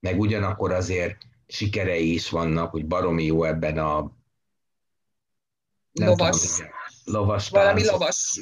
meg 0.00 0.20
ugyanakkor 0.20 0.72
azért 0.72 1.16
sikerei 1.46 2.12
is 2.12 2.30
vannak, 2.30 2.70
hogy 2.70 2.86
baromi 2.86 3.24
jó 3.24 3.44
ebben 3.44 3.78
a 3.78 4.12
lovas, 5.92 6.56
tudom, 6.56 6.70
lovas 7.04 7.48
valami 7.48 7.80
tánc, 7.80 7.92
lovas 7.92 8.40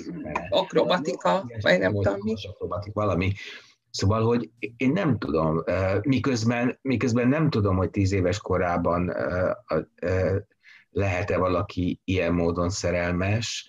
akrobatika, 0.48 1.50
vagy 1.60 1.78
nem 1.78 1.92
tudom 1.92 2.18
mi. 2.22 2.34
Akrobatik, 2.48 2.92
valami. 2.92 3.32
Szóval, 3.90 4.24
hogy 4.24 4.50
én 4.76 4.90
nem 4.92 5.18
tudom, 5.18 5.64
miközben, 6.02 6.78
miközben 6.82 7.28
nem 7.28 7.50
tudom, 7.50 7.76
hogy 7.76 7.90
tíz 7.90 8.12
éves 8.12 8.38
korában 8.38 9.14
lehet-e 10.90 11.38
valaki 11.38 12.00
ilyen 12.04 12.34
módon 12.34 12.70
szerelmes, 12.70 13.68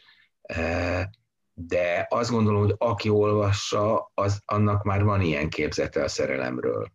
de 1.55 2.07
azt 2.09 2.31
gondolom, 2.31 2.61
hogy 2.61 2.75
aki 2.77 3.09
olvassa, 3.09 4.11
az, 4.13 4.41
annak 4.45 4.83
már 4.83 5.03
van 5.03 5.21
ilyen 5.21 5.49
képzete 5.49 6.03
a 6.03 6.07
szerelemről. 6.07 6.91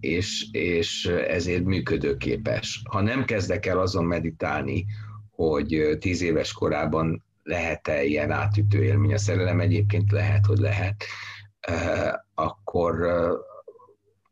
És, 0.00 0.46
és 0.50 1.04
ezért 1.06 1.64
működőképes. 1.64 2.82
Ha 2.90 3.00
nem 3.00 3.24
kezdek 3.24 3.66
el 3.66 3.78
azon 3.78 4.04
meditálni, 4.04 4.86
hogy 5.30 5.96
tíz 5.98 6.22
éves 6.22 6.52
korában 6.52 7.24
lehet-e 7.42 8.04
ilyen 8.04 8.30
átütő 8.30 8.82
élmény 8.82 9.12
a 9.12 9.18
szerelem, 9.18 9.60
egyébként 9.60 10.10
lehet, 10.10 10.46
hogy 10.46 10.58
lehet, 10.58 11.04
akkor, 12.34 13.08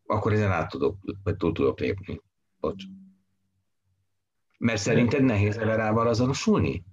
akkor 0.07 0.33
ezen 0.33 0.51
át 0.51 0.71
tudok, 0.71 0.97
vagy 1.23 1.37
túl 1.37 1.53
tudok 1.53 1.79
lépni. 1.79 2.21
Bocs. 2.61 2.85
Mert 4.59 4.81
szerinted 4.81 5.23
nehéz 5.23 5.57
Everával 5.57 6.09
azonosulni? 6.09 6.85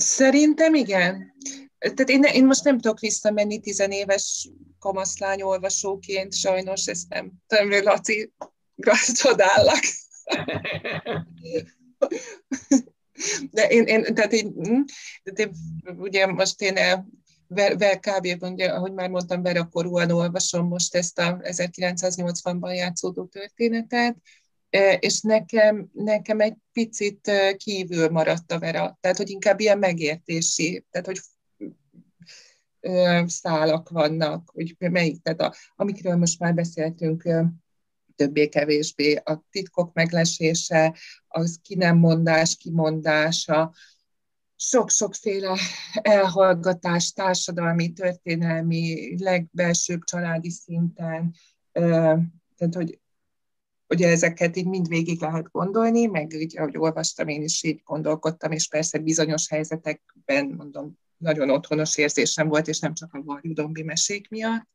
Szerintem 0.00 0.74
igen. 0.74 1.34
Tehát 1.78 2.10
én, 2.10 2.22
én 2.22 2.46
most 2.46 2.64
nem 2.64 2.78
tudok 2.78 3.00
visszamenni 3.00 3.60
tizenéves 3.60 4.50
kamaszlány 4.78 5.42
olvasóként, 5.42 6.34
sajnos 6.34 6.86
ezt 6.86 7.08
nem. 7.08 7.32
Tudom, 7.46 7.82
Laci, 7.82 8.32
csodálak. 9.14 9.82
De 13.50 13.66
én, 13.68 13.84
én, 13.84 14.14
tehát 14.14 14.32
én, 14.32 14.52
hm, 14.56 14.80
tehát 15.22 15.38
én 15.38 15.52
ugye 15.98 16.26
most 16.26 16.60
én 16.60 16.76
ver, 17.48 17.78
ver 17.78 17.98
kb. 17.98 18.42
Ugye, 18.42 18.68
ahogy 18.68 18.92
már 18.92 19.08
mondtam, 19.08 19.42
verakorúan 19.42 20.10
olvasom 20.10 20.66
most 20.66 20.94
ezt 20.94 21.18
a 21.18 21.38
1980-ban 21.42 22.74
játszódó 22.74 23.26
történetet, 23.26 24.16
és 24.98 25.20
nekem, 25.20 25.88
nekem 25.92 26.40
egy 26.40 26.56
picit 26.72 27.30
kívül 27.56 28.08
maradt 28.08 28.52
a 28.52 28.58
Vera, 28.58 28.98
tehát 29.00 29.16
hogy 29.16 29.30
inkább 29.30 29.60
ilyen 29.60 29.78
megértési, 29.78 30.86
tehát 30.90 31.06
hogy 31.06 31.20
szálak 33.26 33.88
vannak, 33.88 34.50
hogy 34.52 34.76
melyik, 34.78 35.22
tehát 35.22 35.40
a, 35.40 35.54
amikről 35.76 36.16
most 36.16 36.38
már 36.38 36.54
beszéltünk 36.54 37.28
többé-kevésbé, 38.16 39.14
a 39.14 39.44
titkok 39.50 39.94
meglesése, 39.94 40.96
az 41.28 41.58
ki 41.62 41.74
nem 41.74 41.96
mondás, 41.96 42.56
kimondása, 42.56 43.74
sok-sokféle 44.56 45.56
elhallgatás 45.92 47.12
társadalmi, 47.12 47.92
történelmi, 47.92 49.14
legbelsőbb 49.22 50.04
családi 50.04 50.50
szinten, 50.50 51.34
tehát 51.72 52.74
hogy 52.74 52.98
ugye 53.88 54.08
ezeket 54.08 54.56
így 54.56 54.66
mind 54.66 54.88
végig 54.88 55.20
lehet 55.20 55.50
gondolni, 55.50 56.06
meg 56.06 56.32
így, 56.32 56.58
ahogy 56.58 56.76
olvastam, 56.78 57.28
én 57.28 57.42
is 57.42 57.62
így 57.62 57.80
gondolkodtam, 57.84 58.52
és 58.52 58.68
persze 58.68 58.98
bizonyos 58.98 59.48
helyzetekben, 59.48 60.46
mondom, 60.46 60.98
nagyon 61.16 61.50
otthonos 61.50 61.96
érzésem 61.96 62.48
volt, 62.48 62.68
és 62.68 62.78
nem 62.78 62.94
csak 62.94 63.14
a 63.14 63.22
Varjudombi 63.22 63.82
mesék 63.82 64.28
miatt, 64.28 64.68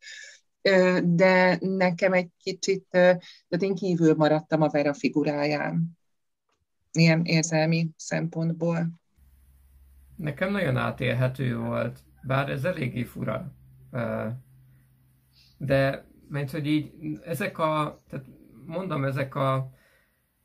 de 1.04 1.58
nekem 1.60 2.14
egy 2.14 2.30
kicsit, 2.38 2.86
tehát 2.90 3.60
én 3.60 3.76
kívül 3.76 4.16
maradtam 4.16 4.62
a 4.62 4.70
Vera 4.70 4.94
figuráján, 4.94 5.98
ilyen 6.92 7.26
érzelmi 7.26 7.90
szempontból. 7.98 9.02
Nekem 10.16 10.52
nagyon 10.52 10.78
átélhető 10.78 11.58
volt, 11.58 12.00
bár 12.22 12.50
ez 12.50 12.64
eléggé 12.64 13.04
fura. 13.04 13.54
De, 15.58 16.06
mert 16.30 16.52
hogy 16.52 16.68
így 16.68 16.92
ezek 17.26 17.58
a, 17.58 18.02
tehát 18.10 18.26
mondom, 18.66 19.04
ezek 19.04 19.36
a, 19.36 19.72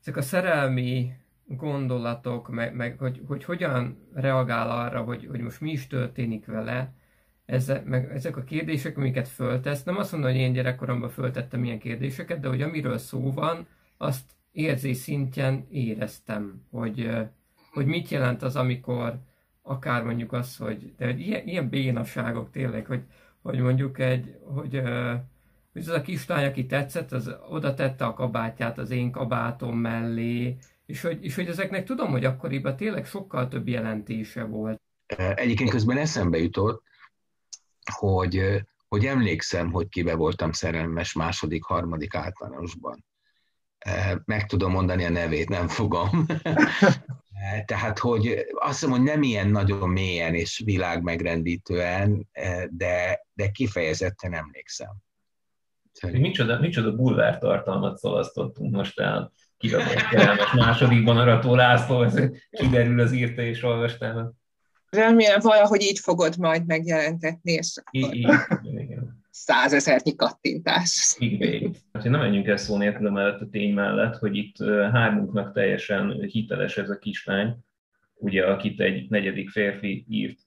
ezek 0.01 0.17
a 0.17 0.21
szerelmi 0.21 1.11
gondolatok, 1.45 2.49
meg, 2.49 2.75
meg 2.75 2.97
hogy, 2.97 3.21
hogy 3.27 3.43
hogyan 3.43 4.07
reagál 4.13 4.69
arra, 4.69 5.01
hogy, 5.01 5.25
hogy 5.25 5.39
most 5.39 5.61
mi 5.61 5.71
is 5.71 5.87
történik 5.87 6.45
vele, 6.45 6.93
ezek, 7.45 7.85
meg 7.85 8.11
ezek 8.11 8.37
a 8.37 8.43
kérdések, 8.43 8.97
amiket 8.97 9.27
föltesz, 9.27 9.83
nem 9.83 9.97
azt 9.97 10.11
mondom, 10.11 10.31
hogy 10.31 10.39
én 10.39 10.53
gyerekkoromban 10.53 11.09
föltettem 11.09 11.63
ilyen 11.63 11.79
kérdéseket, 11.79 12.39
de 12.39 12.47
hogy 12.47 12.61
amiről 12.61 12.97
szó 12.97 13.31
van, 13.31 13.67
azt 13.97 14.31
érzés 14.51 14.97
szintjen 14.97 15.65
éreztem, 15.69 16.65
hogy, 16.71 17.09
hogy 17.71 17.85
mit 17.85 18.09
jelent 18.09 18.41
az, 18.41 18.55
amikor 18.55 19.19
akár 19.61 20.03
mondjuk 20.03 20.33
az, 20.33 20.57
hogy, 20.57 20.93
de 20.97 21.09
ilyen, 21.09 21.47
ilyen 21.47 21.69
bénaságok 21.69 22.51
tényleg, 22.51 22.85
hogy, 22.85 23.03
hogy 23.41 23.59
mondjuk 23.59 23.99
egy, 23.99 24.37
hogy, 24.43 24.81
hogy 24.81 25.38
az 25.73 25.87
a 25.87 26.01
kislány, 26.01 26.45
aki 26.45 26.65
tetszett, 26.65 27.11
az 27.11 27.35
oda 27.49 27.73
tette 27.73 28.05
a 28.05 28.13
kabátját 28.13 28.77
az 28.77 28.89
én 28.89 29.11
kabátom 29.11 29.77
mellé, 29.77 30.57
és 30.85 31.01
hogy, 31.01 31.23
és 31.23 31.35
hogy 31.35 31.47
ezeknek 31.47 31.85
tudom, 31.85 32.11
hogy 32.11 32.25
akkoriban 32.25 32.75
tényleg 32.75 33.05
sokkal 33.05 33.47
több 33.47 33.67
jelentése 33.67 34.43
volt. 34.43 34.81
Egyébként 35.35 35.69
közben 35.69 35.97
eszembe 35.97 36.37
jutott, 36.37 36.83
hogy, 37.91 38.63
hogy 38.87 39.05
emlékszem, 39.05 39.71
hogy 39.71 39.89
kibe 39.89 40.15
voltam 40.15 40.51
szerelmes 40.51 41.13
második, 41.13 41.63
harmadik 41.63 42.15
általánosban. 42.15 43.05
Meg 44.25 44.45
tudom 44.45 44.71
mondani 44.71 45.03
a 45.03 45.09
nevét, 45.09 45.49
nem 45.49 45.67
fogom. 45.67 46.25
Tehát, 47.65 47.99
hogy 47.99 48.45
azt 48.53 48.81
mondom, 48.81 48.99
hogy 48.99 49.09
nem 49.09 49.23
ilyen 49.23 49.47
nagyon 49.47 49.89
mélyen 49.89 50.35
és 50.35 50.61
világmegrendítően, 50.65 52.29
de, 52.69 53.25
de 53.33 53.49
kifejezetten 53.51 54.33
emlékszem. 54.33 54.89
Micsoda, 56.11 56.59
micsoda 56.59 56.95
bulvár 56.95 57.37
tartalmat 57.37 57.97
szalasztottunk 57.97 58.75
most 58.75 58.99
el. 58.99 59.31
Kirakott 59.57 60.53
másodikban 60.55 61.17
Arató 61.17 61.55
László, 61.55 62.03
ez 62.03 62.19
kiderül 62.49 62.99
az 62.99 63.11
írta 63.11 63.41
és 63.41 63.63
olvastál. 63.63 64.33
Remélem 64.89 65.39
valahogy 65.39 65.81
így 65.81 65.99
fogod 65.99 66.37
majd 66.37 66.65
megjelentetni, 66.65 67.51
és 67.51 67.73
akkor 67.83 68.11
százezernyi 69.29 70.15
kattintás. 70.15 71.15
Így 71.19 71.69
Hát, 71.93 72.03
nem 72.03 72.19
menjünk 72.19 72.47
el 72.47 72.57
szó 72.57 72.77
nélkül 72.77 73.09
mellett 73.09 73.41
a 73.41 73.49
tény 73.51 73.73
mellett, 73.73 74.15
hogy 74.15 74.35
itt 74.35 74.57
hármunknak 74.91 75.53
teljesen 75.53 76.21
hiteles 76.21 76.77
ez 76.77 76.89
a 76.89 76.97
kislány, 76.97 77.55
ugye, 78.15 78.45
akit 78.45 78.79
egy 78.79 79.09
negyedik 79.09 79.49
férfi 79.49 80.05
írt 80.09 80.39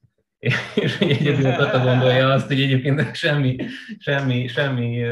és 0.74 0.98
egyedül 0.98 1.52
Tata 1.52 1.78
gondolja 1.78 2.32
azt, 2.32 2.46
hogy 2.46 2.60
egyébként 2.60 3.14
semmi, 3.14 3.56
semmi, 3.98 4.46
semmi 4.46 5.04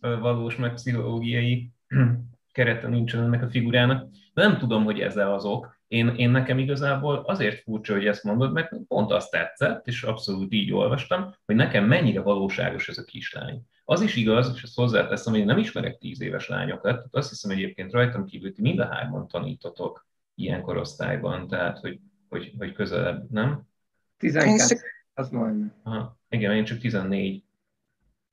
valós, 0.00 0.56
meg 0.56 0.74
pszichológiai 0.74 1.70
kerete 2.52 2.88
nincsen 2.88 3.22
ennek 3.22 3.42
a 3.42 3.50
figurának. 3.50 4.08
De 4.34 4.42
nem 4.42 4.58
tudom, 4.58 4.84
hogy 4.84 5.00
ez 5.00 5.16
az. 5.16 5.46
Én, 5.88 6.08
én 6.08 6.30
nekem 6.30 6.58
igazából 6.58 7.22
azért 7.26 7.62
furcsa, 7.62 7.92
hogy 7.92 8.06
ezt 8.06 8.24
mondod, 8.24 8.52
mert 8.52 8.72
pont 8.88 9.12
azt 9.12 9.30
tetszett, 9.30 9.86
és 9.86 10.02
abszolút 10.02 10.52
így 10.52 10.72
olvastam, 10.72 11.34
hogy 11.44 11.54
nekem 11.54 11.84
mennyire 11.84 12.20
valóságos 12.20 12.88
ez 12.88 12.98
a 12.98 13.04
kislány. 13.04 13.62
Az 13.84 14.00
is 14.00 14.16
igaz, 14.16 14.52
és 14.54 14.62
ezt 14.62 14.76
hozzáteszem, 14.76 15.32
hogy 15.32 15.40
én 15.40 15.46
nem 15.46 15.58
ismerek 15.58 15.98
tíz 15.98 16.20
éves 16.20 16.48
lányokat, 16.48 16.82
tehát 16.82 17.14
azt 17.14 17.28
hiszem 17.28 17.50
egyébként 17.50 17.92
rajtam 17.92 18.24
kívül, 18.24 18.52
ti 18.52 18.62
mind 18.62 18.78
a 18.78 18.86
hárman 18.86 19.28
tanítotok 19.28 20.06
ilyen 20.34 20.62
korosztályban, 20.62 21.48
tehát 21.48 21.78
hogy, 21.78 22.00
hogy, 22.28 22.52
hogy 22.58 22.72
közelebb, 22.72 23.30
nem? 23.30 23.72
12, 24.18 24.80
az 25.14 25.30
majd. 25.30 25.54
Aha, 25.82 26.18
igen, 26.28 26.54
én 26.54 26.64
csak 26.64 26.78
14. 26.78 27.44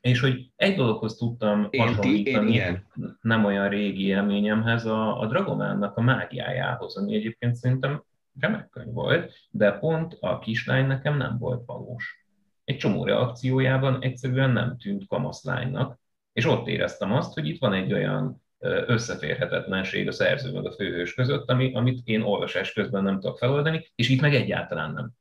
És 0.02 0.20
hogy 0.20 0.52
egy 0.56 0.76
dologhoz 0.76 1.16
tudtam 1.16 1.70
hasonlítani, 1.78 2.84
nem 3.22 3.46
olyan 3.46 3.70
régi 3.70 4.06
élményemhez, 4.06 4.86
a, 4.86 5.20
a 5.20 5.28
Dragománnak 5.28 5.98
a 5.98 6.02
mágiájához, 6.02 6.98
ami 6.98 7.16
egyébként 7.16 7.56
szerintem 7.56 8.04
remek 8.40 8.70
könyv 8.70 8.94
volt, 8.94 9.34
de 9.50 9.72
pont 9.72 10.18
a 10.20 10.40
kislány 10.40 10.88
nekem 10.88 11.18
nem 11.18 11.38
volt 11.38 11.66
valós. 11.66 12.26
Egy 12.64 12.78
csomó 12.78 13.06
reakciójában 13.06 14.02
egyszerűen 14.02 14.50
nem 14.50 14.78
tűnt 14.78 15.08
kamaszlánynak, 15.08 16.00
és 16.34 16.46
ott 16.46 16.68
éreztem 16.68 17.12
azt, 17.14 17.34
hogy 17.34 17.48
itt 17.48 17.60
van 17.60 17.74
egy 17.74 17.94
olyan 17.94 18.44
összeférhetetlenség 18.86 20.08
a 20.08 20.12
szerző 20.12 20.52
meg 20.52 20.66
a 20.66 20.72
főhős 20.72 21.14
között, 21.14 21.50
ami, 21.50 21.74
amit 21.74 22.02
én 22.04 22.22
olvasás 22.22 22.74
közben 22.74 23.04
nem 23.04 23.20
tudok 23.20 23.38
feloldani, 23.38 23.92
és 23.96 24.10
itt 24.10 24.22
meg 24.22 24.36
egyáltalán 24.36 24.94
nem. 24.94 25.12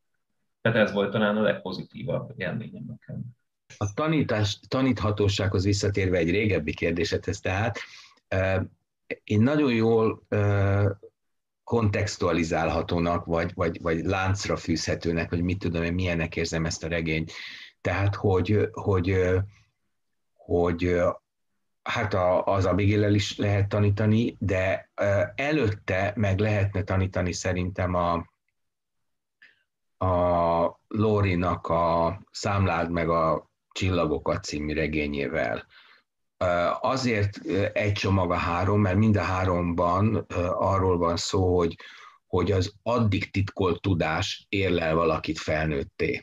Tehát 0.61 0.79
ez 0.79 0.93
volt 0.93 1.11
talán 1.11 1.37
a 1.37 1.43
legpozitívabb 1.43 2.33
élményem 2.37 2.85
nekem. 2.87 3.23
A 3.79 3.93
tanítás, 3.95 4.61
taníthatósághoz 4.69 5.65
visszatérve 5.65 6.19
egy 6.19 6.31
régebbi 6.31 6.75
kérdésedhez, 6.75 7.41
tehát 7.41 7.79
én 9.25 9.41
nagyon 9.41 9.73
jól 9.73 10.27
kontextualizálhatónak, 11.65 13.25
vagy, 13.25 13.53
vagy, 13.55 13.83
vagy 13.83 14.05
láncra 14.05 14.57
fűzhetőnek, 14.57 15.31
vagy 15.31 15.43
mit 15.43 15.59
tudom 15.59 15.83
én, 15.83 15.95
milyennek 15.95 16.37
érzem 16.37 16.65
ezt 16.65 16.85
a 16.85 16.89
regényt. 16.89 17.33
Tehát, 17.81 18.15
hogy, 18.15 18.69
hogy, 18.73 19.17
hogy 20.35 21.01
hát 21.83 22.15
az 22.45 22.65
Abigail 22.65 23.15
is 23.15 23.37
lehet 23.37 23.69
tanítani, 23.69 24.37
de 24.39 24.91
előtte 25.35 26.13
meg 26.17 26.39
lehetne 26.39 26.83
tanítani 26.83 27.33
szerintem 27.33 27.95
a, 27.95 28.30
a 30.01 30.81
Lórinak 30.89 31.67
a 31.67 32.21
Számlád 32.31 32.91
meg 32.91 33.09
a 33.09 33.51
Csillagokat 33.73 34.45
című 34.45 34.75
regényével. 34.75 35.67
Azért 36.81 37.39
egy 37.73 37.93
csomag 37.93 38.31
a 38.31 38.37
három, 38.37 38.81
mert 38.81 38.97
mind 38.97 39.17
a 39.17 39.23
háromban 39.23 40.27
arról 40.55 40.99
van 40.99 41.17
szó, 41.17 41.57
hogy, 41.57 41.77
hogy 42.27 42.53
az 42.53 42.73
addig 42.83 43.31
titkolt 43.31 43.81
tudás 43.81 44.47
érlel 44.49 44.95
valakit 44.95 45.39
felnőtté. 45.39 46.23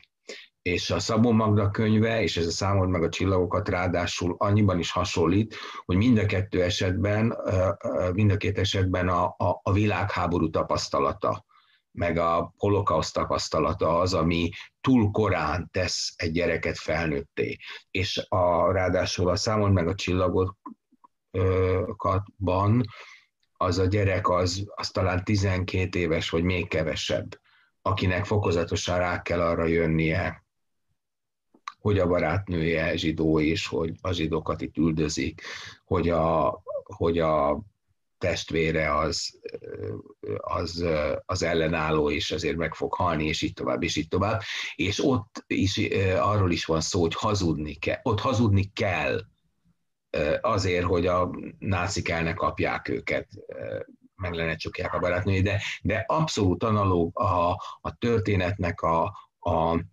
És 0.62 0.90
a 0.90 0.98
Szabó 0.98 1.30
Magda 1.30 1.70
könyve, 1.70 2.22
és 2.22 2.36
ez 2.36 2.46
a 2.46 2.50
számold 2.50 2.88
meg 2.88 3.02
a 3.02 3.08
csillagokat 3.08 3.68
ráadásul 3.68 4.34
annyiban 4.38 4.78
is 4.78 4.90
hasonlít, 4.90 5.54
hogy 5.84 5.96
mind 5.96 6.18
a 6.18 6.26
kettő 6.26 6.62
esetben, 6.62 7.36
mind 8.12 8.30
a 8.30 8.36
két 8.36 8.58
esetben 8.58 9.08
a, 9.08 9.24
a, 9.24 9.60
a 9.62 9.72
világháború 9.72 10.50
tapasztalata 10.50 11.46
meg 11.98 12.18
a 12.18 12.52
holokauszt 12.56 13.14
tapasztalata 13.14 13.98
az, 13.98 14.14
ami 14.14 14.50
túl 14.80 15.10
korán 15.10 15.68
tesz 15.72 16.12
egy 16.16 16.32
gyereket 16.32 16.78
felnőtté. 16.78 17.56
És 17.90 18.26
a, 18.28 18.72
ráadásul 18.72 19.28
a 19.28 19.36
számon 19.36 19.72
meg 19.72 19.88
a 19.88 19.94
csillagokatban 19.94 22.84
az 23.52 23.78
a 23.78 23.86
gyerek 23.86 24.28
az, 24.28 24.64
az 24.74 24.90
talán 24.90 25.24
12 25.24 25.98
éves, 25.98 26.30
vagy 26.30 26.42
még 26.42 26.68
kevesebb, 26.68 27.40
akinek 27.82 28.24
fokozatosan 28.24 28.98
rá 28.98 29.22
kell 29.22 29.40
arra 29.40 29.64
jönnie, 29.64 30.46
hogy 31.78 31.98
a 31.98 32.06
barátnője 32.06 32.96
zsidó 32.96 33.38
is, 33.38 33.66
hogy 33.66 33.94
a 34.00 34.12
zsidókat 34.12 34.60
itt 34.60 34.76
üldözik, 34.76 35.42
hogy 35.84 36.08
a, 36.08 36.60
hogy 36.82 37.18
a 37.18 37.62
testvére 38.18 38.96
az, 38.98 39.40
az, 40.36 40.84
az 41.26 41.42
ellenálló, 41.42 42.10
és 42.10 42.30
azért 42.30 42.56
meg 42.56 42.74
fog 42.74 42.94
halni, 42.94 43.26
és 43.26 43.42
így 43.42 43.52
tovább, 43.52 43.82
és 43.82 43.96
így 43.96 44.08
tovább. 44.08 44.40
És 44.74 45.04
ott 45.04 45.44
is 45.46 45.80
arról 46.18 46.50
is 46.50 46.64
van 46.64 46.80
szó, 46.80 47.00
hogy 47.00 47.14
hazudni 47.14 47.74
kell. 47.74 48.00
Ott 48.02 48.20
hazudni 48.20 48.72
kell 48.72 49.20
azért, 50.40 50.84
hogy 50.84 51.06
a 51.06 51.30
nácik 51.58 52.08
el 52.08 52.22
ne 52.22 52.34
kapják 52.34 52.88
őket, 52.88 53.28
meg 54.14 54.32
lenne 54.32 54.56
csukják 54.56 54.94
a 54.94 54.98
barátnői, 54.98 55.40
de, 55.40 55.62
de 55.82 56.04
abszolút 56.06 56.62
analóg 56.62 57.18
a, 57.18 57.50
a 57.80 57.96
történetnek 57.98 58.80
a, 58.80 59.04
a, 59.38 59.84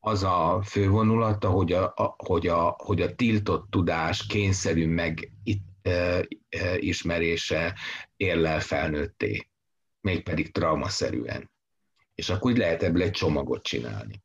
az 0.00 0.22
a 0.22 0.62
fővonulata, 0.64 1.50
hogy 1.50 1.72
a, 1.72 1.92
a, 1.96 2.14
hogy, 2.16 2.46
a, 2.46 2.74
hogy 2.78 3.02
a 3.02 3.14
tiltott 3.14 3.70
tudás 3.70 4.26
kényszerű 4.26 4.86
meg 4.86 5.32
itt 5.42 5.67
ismerése 6.76 7.74
érlel 8.16 8.60
felnőtté, 8.60 9.48
mégpedig 10.00 10.52
traumaszerűen. 10.52 11.50
És 12.14 12.28
akkor 12.28 12.50
úgy 12.50 12.58
lehet 12.58 12.82
ebből 12.82 13.02
egy 13.02 13.10
csomagot 13.10 13.62
csinálni. 13.62 14.22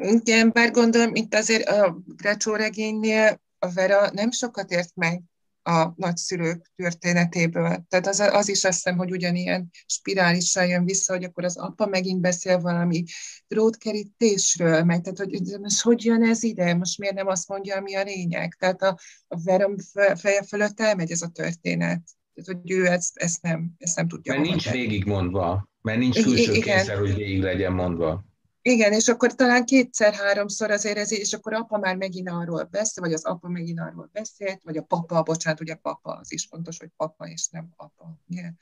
Igen, 0.00 0.50
bár 0.52 0.70
gondolom, 0.70 1.14
itt 1.14 1.34
azért 1.34 1.68
a 1.68 1.98
Grecsó 2.06 2.54
regénynél 2.54 3.40
a 3.58 3.72
Vera 3.72 4.10
nem 4.10 4.30
sokat 4.30 4.70
ért 4.70 4.94
meg 4.94 5.22
a 5.66 5.92
nagyszülők 5.96 6.72
történetéből. 6.76 7.84
Tehát 7.88 8.06
az, 8.06 8.20
az 8.20 8.48
is 8.48 8.64
azt 8.64 8.74
hiszem, 8.74 8.96
hogy 8.96 9.10
ugyanilyen 9.10 9.70
spirálisan 9.86 10.66
jön 10.66 10.84
vissza, 10.84 11.12
hogy 11.12 11.24
akkor 11.24 11.44
az 11.44 11.56
apa 11.56 11.86
megint 11.86 12.20
beszél 12.20 12.60
valami 12.60 13.04
drótkerítésről, 13.48 14.84
meg 14.84 15.00
tehát, 15.00 15.18
hogy 15.18 15.58
most 15.60 15.80
hogy 15.80 16.04
jön 16.04 16.22
ez 16.22 16.42
ide, 16.42 16.74
most 16.74 16.98
miért 16.98 17.14
nem 17.14 17.26
azt 17.26 17.48
mondja, 17.48 17.76
ami 17.76 17.94
a 17.94 18.02
lényeg. 18.02 18.56
Tehát 18.58 18.82
a, 18.82 18.98
a 19.28 19.42
verom 19.42 19.74
feje 20.14 20.42
fölött 20.42 20.80
elmegy 20.80 21.10
ez 21.10 21.22
a 21.22 21.28
történet. 21.28 22.02
Tehát, 22.34 22.62
hogy 22.62 22.70
ő 22.70 22.86
ezt, 22.86 23.16
ezt, 23.16 23.42
nem, 23.42 23.70
ezt 23.78 23.96
nem 23.96 24.08
tudja. 24.08 24.32
Mert 24.32 24.48
nincs 24.48 24.70
végigmondva, 24.70 25.68
mert 25.82 25.98
nincs 25.98 26.22
külső 26.22 26.52
kényszer, 26.52 26.98
hogy 26.98 27.14
végig 27.14 27.42
legyen 27.42 27.72
mondva. 27.72 28.24
Igen, 28.68 28.92
és 28.92 29.08
akkor 29.08 29.34
talán 29.34 29.64
kétszer-háromszor 29.64 30.70
azért 30.70 30.96
ez, 30.96 31.12
és 31.12 31.32
akkor 31.32 31.52
apa 31.52 31.78
már 31.78 31.96
megint 31.96 32.28
arról 32.28 32.62
beszél, 32.62 33.02
vagy 33.02 33.12
az 33.12 33.24
apa 33.24 33.48
megint 33.48 33.80
arról 33.80 34.08
beszélt, 34.12 34.60
vagy 34.62 34.76
a 34.76 34.82
papa, 34.82 35.22
bocsánat, 35.22 35.60
ugye 35.60 35.74
papa, 35.74 36.12
az 36.12 36.32
is 36.32 36.46
fontos, 36.46 36.78
hogy 36.78 36.90
papa, 36.96 37.28
és 37.28 37.48
nem 37.48 37.68
apa, 37.76 38.20
ugye? 38.28 38.52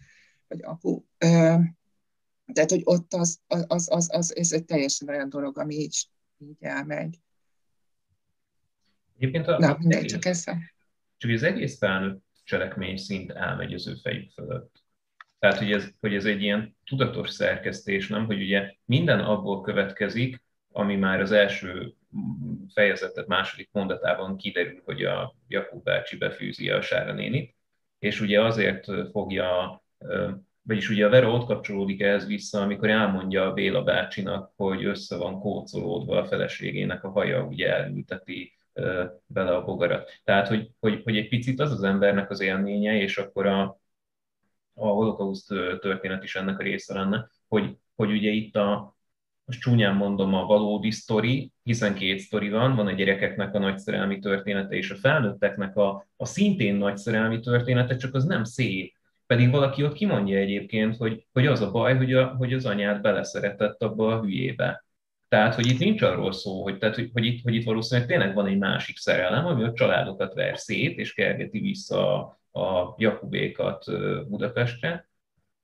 vagy 0.48 0.62
apu. 0.62 1.04
Tehát, 1.18 2.70
hogy 2.70 2.80
ott 2.84 3.12
az, 3.12 3.40
az, 3.46 3.64
az, 3.68 3.88
az, 3.90 4.08
az 4.12 4.36
ez 4.36 4.52
egy 4.52 4.64
teljesen 4.64 5.08
olyan 5.08 5.28
dolog, 5.28 5.58
ami 5.58 5.74
így, 5.74 6.08
így 6.38 6.56
elmegy. 6.60 7.20
Egyébként 9.16 9.46
a, 9.46 9.58
Na, 9.58 9.76
mindegy, 9.78 10.06
csak 10.06 10.24
ez 10.24 10.44
csak 11.16 11.30
az 11.30 11.42
egész 11.42 11.78
felnőtt 11.78 12.24
cselekmény 12.44 12.96
szint 12.96 13.30
elmegy 13.30 13.74
az 13.74 13.86
ő 13.86 13.94
fejük 13.94 14.30
fölött. 14.30 14.83
Tehát, 15.44 15.58
hogy 15.58 15.72
ez, 15.72 15.90
hogy 16.00 16.14
ez 16.14 16.24
egy 16.24 16.42
ilyen 16.42 16.76
tudatos 16.84 17.30
szerkesztés, 17.30 18.08
nem? 18.08 18.26
Hogy 18.26 18.42
ugye 18.42 18.74
minden 18.84 19.20
abból 19.20 19.60
következik, 19.60 20.42
ami 20.72 20.96
már 20.96 21.20
az 21.20 21.32
első 21.32 21.94
fejezetet 22.74 23.26
második 23.26 23.68
mondatában 23.72 24.36
kiderül, 24.36 24.82
hogy 24.84 25.04
a 25.04 25.34
Jakub 25.48 25.82
bácsi 25.82 26.16
befűzi 26.16 26.70
a 26.70 26.80
Sára 26.80 27.12
nénit, 27.12 27.56
és 27.98 28.20
ugye 28.20 28.42
azért 28.42 29.10
fogja, 29.10 29.82
vagyis 30.62 30.88
ugye 30.88 31.06
a 31.06 31.10
Vera 31.10 31.30
ott 31.30 31.46
kapcsolódik 31.46 32.00
ehhez 32.00 32.26
vissza, 32.26 32.60
amikor 32.60 32.88
elmondja 32.88 33.46
a 33.46 33.52
Béla 33.52 33.82
bácsinak, 33.82 34.52
hogy 34.56 34.84
össze 34.84 35.16
van 35.16 35.40
kócolódva 35.40 36.18
a 36.18 36.26
feleségének 36.26 37.04
a 37.04 37.10
haja, 37.10 37.42
ugye 37.42 37.74
elülteti 37.76 38.58
bele 39.26 39.56
a 39.56 39.64
bogarat. 39.64 40.20
Tehát, 40.22 40.48
hogy, 40.48 40.70
hogy, 40.80 41.00
hogy 41.02 41.16
egy 41.16 41.28
picit 41.28 41.60
az 41.60 41.72
az 41.72 41.82
embernek 41.82 42.30
az 42.30 42.40
élménye, 42.40 42.94
és 42.94 43.18
akkor 43.18 43.46
a, 43.46 43.82
a 44.74 44.86
holokauszt 44.86 45.46
történet 45.80 46.22
is 46.22 46.34
ennek 46.34 46.58
a 46.58 46.62
része 46.62 46.94
lenne, 46.94 47.28
hogy, 47.48 47.76
hogy 47.94 48.10
ugye 48.10 48.30
itt 48.30 48.56
a, 48.56 48.96
most 49.44 49.60
csúnyán 49.60 49.94
mondom, 49.94 50.34
a 50.34 50.44
valódi 50.44 50.90
sztori, 50.90 51.52
hiszen 51.62 51.94
két 51.94 52.18
sztori 52.18 52.48
van, 52.48 52.76
van 52.76 52.86
a 52.86 52.92
gyerekeknek 52.92 53.54
a 53.54 53.58
nagyszerelmi 53.58 54.18
története, 54.18 54.74
és 54.74 54.90
a 54.90 54.96
felnőtteknek 54.96 55.76
a, 55.76 56.06
a 56.16 56.24
szintén 56.24 56.74
nagyszerelmi 56.74 57.40
története, 57.40 57.96
csak 57.96 58.14
az 58.14 58.24
nem 58.24 58.44
szép. 58.44 58.92
Pedig 59.26 59.50
valaki 59.50 59.84
ott 59.84 59.94
kimondja 59.94 60.38
egyébként, 60.38 60.96
hogy, 60.96 61.26
hogy 61.32 61.46
az 61.46 61.60
a 61.60 61.70
baj, 61.70 61.96
hogy, 61.96 62.12
a, 62.12 62.26
hogy 62.26 62.52
az 62.52 62.66
anyát 62.66 63.02
beleszeretett 63.02 63.82
abba 63.82 64.14
a 64.14 64.20
hülyébe. 64.20 64.84
Tehát, 65.28 65.54
hogy 65.54 65.66
itt 65.66 65.78
nincs 65.78 66.02
arról 66.02 66.32
szó, 66.32 66.62
hogy, 66.62 66.78
tehát, 66.78 66.94
hogy, 66.94 67.10
hogy, 67.12 67.24
itt, 67.24 67.42
hogy 67.42 67.54
itt 67.54 67.64
valószínűleg 67.64 68.08
tényleg 68.08 68.34
van 68.34 68.46
egy 68.46 68.58
másik 68.58 68.96
szerelem, 68.96 69.46
ami 69.46 69.64
a 69.64 69.72
családokat 69.72 70.34
ver 70.34 70.58
szét, 70.58 70.98
és 70.98 71.14
kergeti 71.14 71.60
vissza 71.60 72.32
a, 72.54 72.94
Jakubékat 72.96 73.84
Budapestre, 74.28 75.08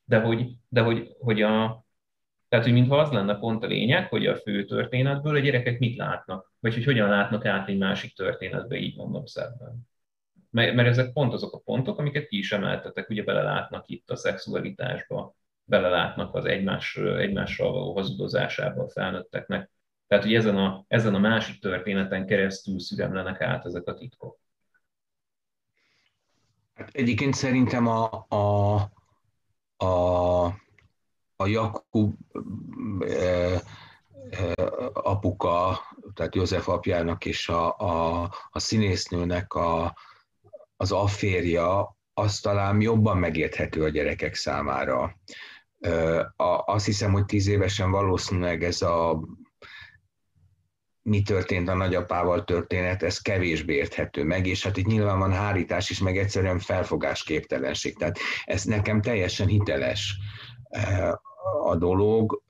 de 0.04 0.20
hogy, 0.20 0.56
de 0.68 0.80
hogy, 0.80 1.16
hogy 1.18 1.42
a, 1.42 1.84
tehát, 2.48 2.64
hogy 2.64 2.74
mintha 2.74 2.98
az 2.98 3.10
lenne 3.10 3.38
pont 3.38 3.64
a 3.64 3.66
lényeg, 3.66 4.08
hogy 4.08 4.26
a 4.26 4.36
fő 4.36 4.64
történetből 4.64 5.34
a 5.34 5.38
gyerekek 5.38 5.78
mit 5.78 5.96
látnak, 5.96 6.52
vagy 6.60 6.74
hogy 6.74 6.84
hogyan 6.84 7.08
látnak 7.08 7.44
át 7.44 7.68
egy 7.68 7.78
másik 7.78 8.14
történetbe, 8.14 8.76
így 8.76 8.96
mondom 8.96 9.26
szebben. 9.26 9.88
Mert, 10.50 10.74
mert 10.74 10.88
ezek 10.88 11.12
pont 11.12 11.32
azok 11.32 11.52
a 11.52 11.58
pontok, 11.58 11.98
amiket 11.98 12.26
ki 12.26 12.38
is 12.38 12.52
emeltetek, 12.52 13.08
ugye 13.08 13.22
belelátnak 13.22 13.88
itt 13.88 14.10
a 14.10 14.16
szexualitásba, 14.16 15.34
belelátnak 15.64 16.34
az 16.34 16.44
egymás, 16.44 16.96
egymással 16.96 17.72
való 17.72 17.94
hazudozásába 17.94 18.82
a 18.82 18.88
felnőtteknek. 18.88 19.70
Tehát, 20.06 20.24
hogy 20.24 20.34
ezen 20.34 20.56
a, 20.56 20.84
ezen 20.88 21.14
a 21.14 21.18
másik 21.18 21.60
történeten 21.60 22.26
keresztül 22.26 22.80
szüremlenek 22.80 23.40
át 23.40 23.64
ezek 23.64 23.86
a 23.86 23.94
titkok. 23.94 24.38
Hát 26.80 26.90
egyébként 26.92 27.34
szerintem 27.34 27.86
a, 27.86 28.26
a, 28.28 28.74
a 29.86 30.54
a 31.40 31.46
Jakub 31.46 32.14
e, 33.00 33.62
e, 34.30 34.52
apuka, 34.92 35.80
tehát 36.14 36.34
József 36.34 36.68
apjának 36.68 37.24
és 37.24 37.48
a, 37.48 37.76
a, 37.78 38.22
a 38.50 38.58
színésznőnek 38.58 39.54
a, 39.54 39.96
az 40.76 40.92
afférja, 40.92 41.96
az 42.14 42.40
talán 42.40 42.80
jobban 42.80 43.16
megérthető 43.16 43.82
a 43.84 43.88
gyerekek 43.88 44.34
számára. 44.34 45.16
E, 45.80 46.18
a, 46.36 46.64
azt 46.66 46.86
hiszem, 46.86 47.12
hogy 47.12 47.24
tíz 47.24 47.46
évesen 47.46 47.90
valószínűleg 47.90 48.64
ez 48.64 48.82
a 48.82 49.20
mi 51.10 51.22
történt 51.22 51.68
a 51.68 51.74
nagyapával 51.74 52.44
történet, 52.44 53.02
ez 53.02 53.18
kevésbé 53.18 53.74
érthető 53.74 54.24
meg, 54.24 54.46
és 54.46 54.64
hát 54.64 54.76
itt 54.76 54.86
nyilván 54.86 55.18
van 55.18 55.32
hárítás 55.32 55.90
is, 55.90 56.00
meg 56.00 56.16
egyszerűen 56.18 56.58
felfogásképtelenség. 56.58 57.96
Tehát 57.96 58.18
ez 58.44 58.64
nekem 58.64 59.00
teljesen 59.00 59.46
hiteles 59.46 60.16
a 61.64 61.76
dolog. 61.76 62.42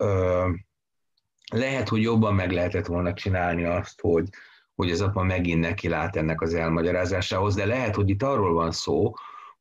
Lehet, 1.53 1.89
hogy 1.89 2.03
jobban 2.03 2.35
meg 2.35 2.51
lehetett 2.51 2.87
volna 2.87 3.15
csinálni 3.15 3.65
azt, 3.65 4.01
hogy, 4.01 4.29
hogy 4.75 4.91
az 4.91 5.01
apa 5.01 5.23
megint 5.23 5.61
neki 5.61 5.89
lát 5.89 6.17
ennek 6.17 6.41
az 6.41 6.55
elmagyarázásához, 6.55 7.55
de 7.55 7.67
lehet, 7.67 7.95
hogy 7.95 8.09
itt 8.09 8.23
arról 8.23 8.53
van 8.53 8.71
szó, 8.71 9.13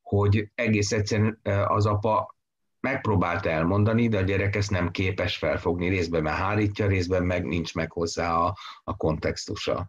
hogy 0.02 0.50
egész 0.54 0.92
egyszerűen 0.92 1.40
az 1.66 1.86
apa 1.86 2.34
megpróbált 2.80 3.46
elmondani, 3.46 4.08
de 4.08 4.18
a 4.18 4.22
gyerek 4.22 4.56
ezt 4.56 4.70
nem 4.70 4.90
képes 4.90 5.36
felfogni, 5.36 5.88
részben 5.88 6.22
mert 6.22 6.36
hárítja, 6.36 6.86
részben 6.86 7.22
meg 7.22 7.44
nincs 7.44 7.74
meg 7.74 7.92
hozzá 7.92 8.34
a, 8.34 8.56
a 8.84 8.96
kontextusa. 8.96 9.88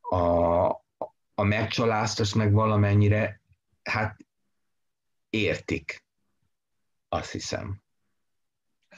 A, 0.00 0.66
a 1.34 1.42
megcsalást 1.42 2.20
azt 2.20 2.34
meg 2.34 2.52
valamennyire, 2.52 3.40
hát 3.82 4.16
értik, 5.30 6.04
azt 7.08 7.30
hiszem. 7.30 7.82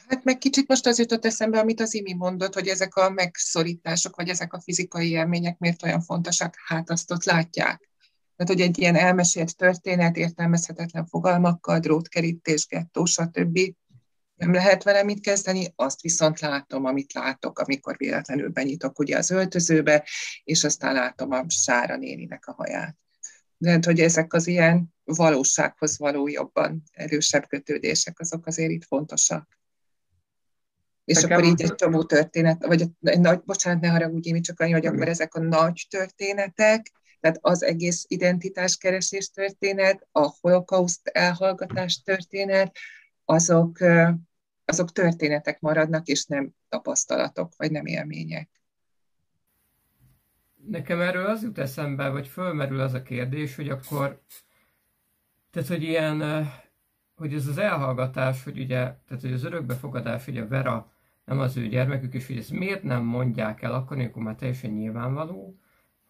Hát 0.09 0.24
meg 0.24 0.38
kicsit 0.38 0.68
most 0.68 0.86
az 0.86 0.99
jutott 0.99 1.24
eszembe, 1.24 1.59
amit 1.59 1.80
az 1.80 1.95
Imi 1.95 2.14
mondott, 2.14 2.55
hogy 2.55 2.68
ezek 2.68 2.97
a 2.97 3.11
megszorítások, 3.11 4.16
vagy 4.16 4.28
ezek 4.28 4.53
a 4.53 4.61
fizikai 4.61 5.11
élmények 5.11 5.59
miért 5.59 5.82
olyan 5.82 6.01
fontosak, 6.01 6.55
hát 6.66 6.91
azt 6.91 7.11
ott 7.11 7.24
látják. 7.24 7.89
Tehát, 8.41 8.55
hogy 8.55 8.64
egy 8.66 8.78
ilyen 8.78 8.97
elmesélt 8.97 9.57
történet, 9.57 10.16
értelmezhetetlen 10.16 11.07
fogalmakkal, 11.07 11.78
drótkerítés, 11.78 12.66
gettó, 12.66 13.05
stb. 13.05 13.59
Nem 14.34 14.53
lehet 14.53 14.82
vele 14.82 15.03
mit 15.03 15.20
kezdeni, 15.20 15.72
azt 15.76 16.01
viszont 16.01 16.41
látom, 16.41 16.84
amit 16.84 17.12
látok, 17.12 17.59
amikor 17.59 17.97
véletlenül 17.97 18.49
benyitok 18.49 18.99
ugye 18.99 19.16
az 19.16 19.30
öltözőbe, 19.30 20.05
és 20.45 20.64
aztán 20.64 20.95
látom 20.95 21.30
a 21.30 21.45
Sára 21.49 21.97
néninek 21.97 22.47
a 22.47 22.53
haját. 22.53 22.97
De 23.57 23.78
hogy 23.82 24.01
ezek 24.01 24.32
az 24.32 24.47
ilyen 24.47 24.95
valósághoz 25.05 25.99
való 25.99 26.28
jobban 26.28 26.82
erősebb 26.93 27.47
kötődések, 27.47 28.20
azok 28.20 28.47
azért 28.47 28.70
itt 28.70 28.84
fontosak. 28.84 29.59
És 31.05 31.20
Nekem... 31.20 31.30
akkor 31.38 31.51
így 31.51 31.62
egy 31.62 31.74
csomó 31.74 32.05
történet, 32.05 32.66
vagy 32.66 32.84
egy 33.01 33.20
nagy, 33.20 33.41
bocsánat, 33.45 33.80
ne 33.80 33.88
haragudj, 33.88 34.30
mi 34.32 34.41
csak 34.41 34.61
annyi, 34.61 34.72
hogy 34.72 34.86
akkor 34.86 35.09
ezek 35.09 35.34
a 35.34 35.41
nagy 35.41 35.86
történetek, 35.91 36.93
tehát 37.21 37.39
az 37.41 37.62
egész 37.62 38.05
identitáskeresés 38.09 39.31
történet, 39.31 40.07
a 40.12 40.35
holokauszt 40.41 41.09
elhallgatás 41.09 42.03
történet, 42.03 42.77
azok, 43.25 43.79
azok 44.64 44.93
történetek 44.93 45.61
maradnak, 45.61 46.07
és 46.07 46.25
nem 46.25 46.51
tapasztalatok, 46.68 47.53
vagy 47.57 47.71
nem 47.71 47.87
élmények. 47.87 48.49
Nekem 50.66 51.01
erről 51.01 51.27
az 51.27 51.43
jut 51.43 51.59
eszembe, 51.59 52.09
vagy 52.09 52.29
fölmerül 52.29 52.81
az 52.81 52.95
a 52.95 53.03
kérdés, 53.03 53.57
hogy 53.57 53.68
akkor, 53.68 54.23
tehát 55.51 55.68
hogy 55.68 55.83
ilyen, 55.83 56.49
hogy 57.14 57.35
ez 57.35 57.47
az 57.47 57.59
elhallgatás, 57.59 58.45
hogy 58.45 58.59
ugye, 58.59 58.77
tehát 58.77 59.21
hogy 59.21 59.33
az 59.33 59.45
örökbefogadás, 59.45 60.29
a 60.29 60.47
Vera 60.49 60.93
nem 61.25 61.39
az 61.39 61.57
ő 61.57 61.68
gyermekük, 61.68 62.14
és 62.14 62.27
hogy 62.27 62.37
ezt 62.37 62.51
miért 62.51 62.83
nem 62.83 63.05
mondják 63.05 63.62
el 63.62 63.73
akkor, 63.73 63.97
amikor 63.99 64.23
már 64.23 64.35
teljesen 64.35 64.71
nyilvánvaló, 64.71 65.61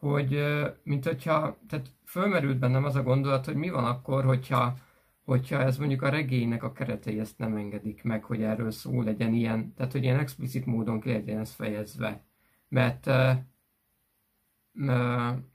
hogy 0.00 0.44
mint 0.82 1.04
hogyha, 1.04 1.58
tehát 1.68 1.92
fölmerült 2.04 2.58
bennem 2.58 2.84
az 2.84 2.96
a 2.96 3.02
gondolat, 3.02 3.44
hogy 3.44 3.54
mi 3.54 3.70
van 3.70 3.84
akkor, 3.84 4.24
hogyha, 4.24 4.76
hogyha 5.24 5.60
ez 5.60 5.78
mondjuk 5.78 6.02
a 6.02 6.08
regénynek 6.08 6.62
a 6.62 6.72
keretei 6.72 7.18
ezt 7.18 7.38
nem 7.38 7.56
engedik 7.56 8.02
meg, 8.02 8.24
hogy 8.24 8.42
erről 8.42 8.70
szó 8.70 9.02
legyen 9.02 9.32
ilyen, 9.32 9.74
tehát 9.74 9.92
hogy 9.92 10.02
ilyen 10.02 10.18
explicit 10.18 10.66
módon 10.66 11.00
ki 11.00 11.12
legyen 11.12 11.38
ez 11.38 11.52
fejezve. 11.52 12.24
Mert 12.68 13.06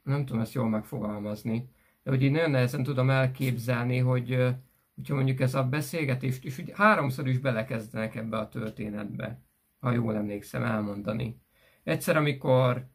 nem 0.04 0.26
tudom 0.26 0.40
ezt 0.40 0.54
jól 0.54 0.70
megfogalmazni, 0.70 1.70
de 2.04 2.10
hogy 2.10 2.24
én 2.24 2.32
nagyon 2.32 2.52
nehezen 2.52 2.84
tudom 2.84 3.10
elképzelni, 3.10 3.98
hogy 3.98 4.56
hogyha 4.96 5.16
mondjuk 5.16 5.40
ez 5.40 5.56
a 5.56 5.64
beszélgetést, 5.64 6.46
és 6.46 6.60
úgy 6.60 6.72
háromszor 6.76 7.28
is 7.28 7.38
belekezdenek 7.38 8.16
ebbe 8.16 8.38
a 8.38 8.48
történetbe 8.48 9.46
ha 9.86 9.92
jól 9.92 10.16
emlékszem, 10.16 10.64
elmondani. 10.64 11.42
Egyszer, 11.84 12.16
amikor, 12.16 12.88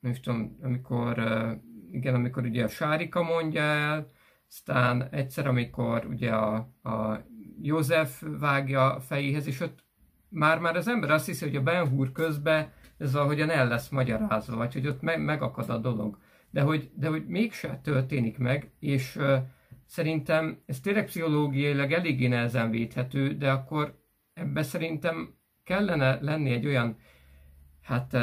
nem 0.00 0.14
tudom, 0.14 0.58
amikor, 0.62 1.18
igen, 1.90 2.14
amikor 2.14 2.44
ugye 2.44 2.64
a 2.64 2.68
Sárika 2.68 3.22
mondja 3.22 3.62
el, 3.62 4.10
aztán 4.48 5.08
egyszer, 5.10 5.46
amikor 5.46 6.06
ugye 6.06 6.30
a, 6.30 6.54
a 6.82 7.26
József 7.62 8.22
vágja 8.38 8.94
a 8.94 9.00
fejéhez, 9.00 9.46
és 9.46 9.60
ott 9.60 9.84
már-már 10.28 10.76
az 10.76 10.88
ember 10.88 11.10
azt 11.10 11.26
hiszi, 11.26 11.44
hogy 11.44 11.56
a 11.56 11.62
Ben 11.62 11.88
Hur 11.88 12.12
közben 12.12 12.72
ez 12.98 13.14
ahogyan 13.14 13.50
el 13.50 13.68
lesz 13.68 13.88
magyarázva, 13.88 14.56
vagy 14.56 14.72
hogy 14.72 14.86
ott 14.86 15.00
me- 15.00 15.18
megakad 15.24 15.70
a 15.70 15.78
dolog. 15.78 16.18
De 16.50 16.60
hogy, 16.60 16.90
de 16.94 17.08
hogy 17.08 17.26
mégse 17.26 17.80
történik 17.82 18.38
meg, 18.38 18.70
és 18.78 19.16
uh, 19.16 19.36
szerintem 19.86 20.62
ez 20.66 20.80
tényleg 20.80 21.04
pszichológiailag 21.04 21.92
eléggé 21.92 22.26
nehezen 22.26 22.70
védhető, 22.70 23.34
de 23.34 23.50
akkor 23.50 23.98
ebbe 24.34 24.62
szerintem 24.62 25.34
kellene 25.64 26.18
lenni 26.20 26.50
egy 26.50 26.66
olyan 26.66 26.96
hát 27.88 28.14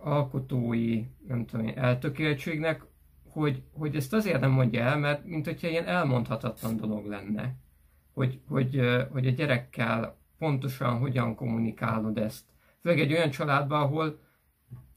alkotói, 0.00 1.04
nem 1.26 1.46
tudom 1.46 1.66
én, 1.66 1.78
eltökéltségnek, 1.78 2.84
hogy, 3.28 3.62
hogy 3.72 3.96
ezt 3.96 4.12
azért 4.12 4.40
nem 4.40 4.50
mondja 4.50 4.82
el, 4.82 4.98
mert 4.98 5.24
mint 5.24 5.44
hogyha 5.44 5.68
ilyen 5.68 5.86
elmondhatatlan 5.86 6.76
dolog 6.76 7.06
lenne. 7.06 7.54
Hogy, 8.12 8.40
hogy, 8.48 8.80
hogy 9.10 9.26
a 9.26 9.30
gyerekkel 9.30 10.16
pontosan 10.38 10.98
hogyan 10.98 11.34
kommunikálod 11.34 12.18
ezt. 12.18 12.44
Főleg 12.80 13.00
egy 13.00 13.12
olyan 13.12 13.30
családban, 13.30 13.80
ahol, 13.80 14.18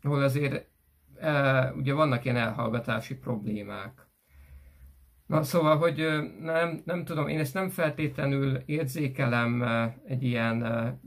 ahol 0.01 0.23
azért 0.23 0.67
uh, 1.15 1.77
ugye 1.77 1.93
vannak 1.93 2.25
ilyen 2.25 2.37
elhallgatási 2.37 3.15
problémák. 3.15 4.07
Na 5.25 5.43
szóval, 5.43 5.77
hogy 5.77 6.05
nem, 6.41 6.81
nem 6.85 7.05
tudom, 7.05 7.27
én 7.27 7.39
ezt 7.39 7.53
nem 7.53 7.69
feltétlenül 7.69 8.55
érzékelem 8.65 9.63
egy 10.05 10.23
ilyen 10.23 10.63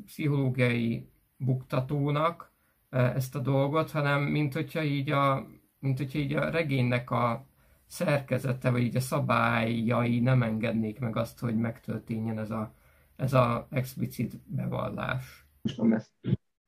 pszichológiai 0.07 1.11
buktatónak 1.37 2.50
ezt 2.91 3.35
a 3.35 3.39
dolgot, 3.39 3.91
hanem 3.91 4.23
mint 4.23 4.53
hogyha 4.53 4.83
így 4.83 5.11
a, 5.11 5.47
mint 5.79 5.99
hogyha 5.99 6.19
így 6.19 6.35
a 6.35 6.51
regénynek 6.51 7.11
a 7.11 7.47
szerkezete, 7.87 8.71
vagy 8.71 8.83
így 8.83 8.97
a 8.97 9.01
szabályai 9.01 10.21
nem 10.21 10.43
engednék 10.43 10.99
meg 10.99 11.17
azt, 11.17 11.39
hogy 11.39 11.57
megtörténjen 11.57 12.39
ez 12.39 12.51
a, 12.51 12.75
ez 13.17 13.33
a 13.33 13.67
explicit 13.71 14.41
bevallás. 14.47 15.47
Most 15.63 16.11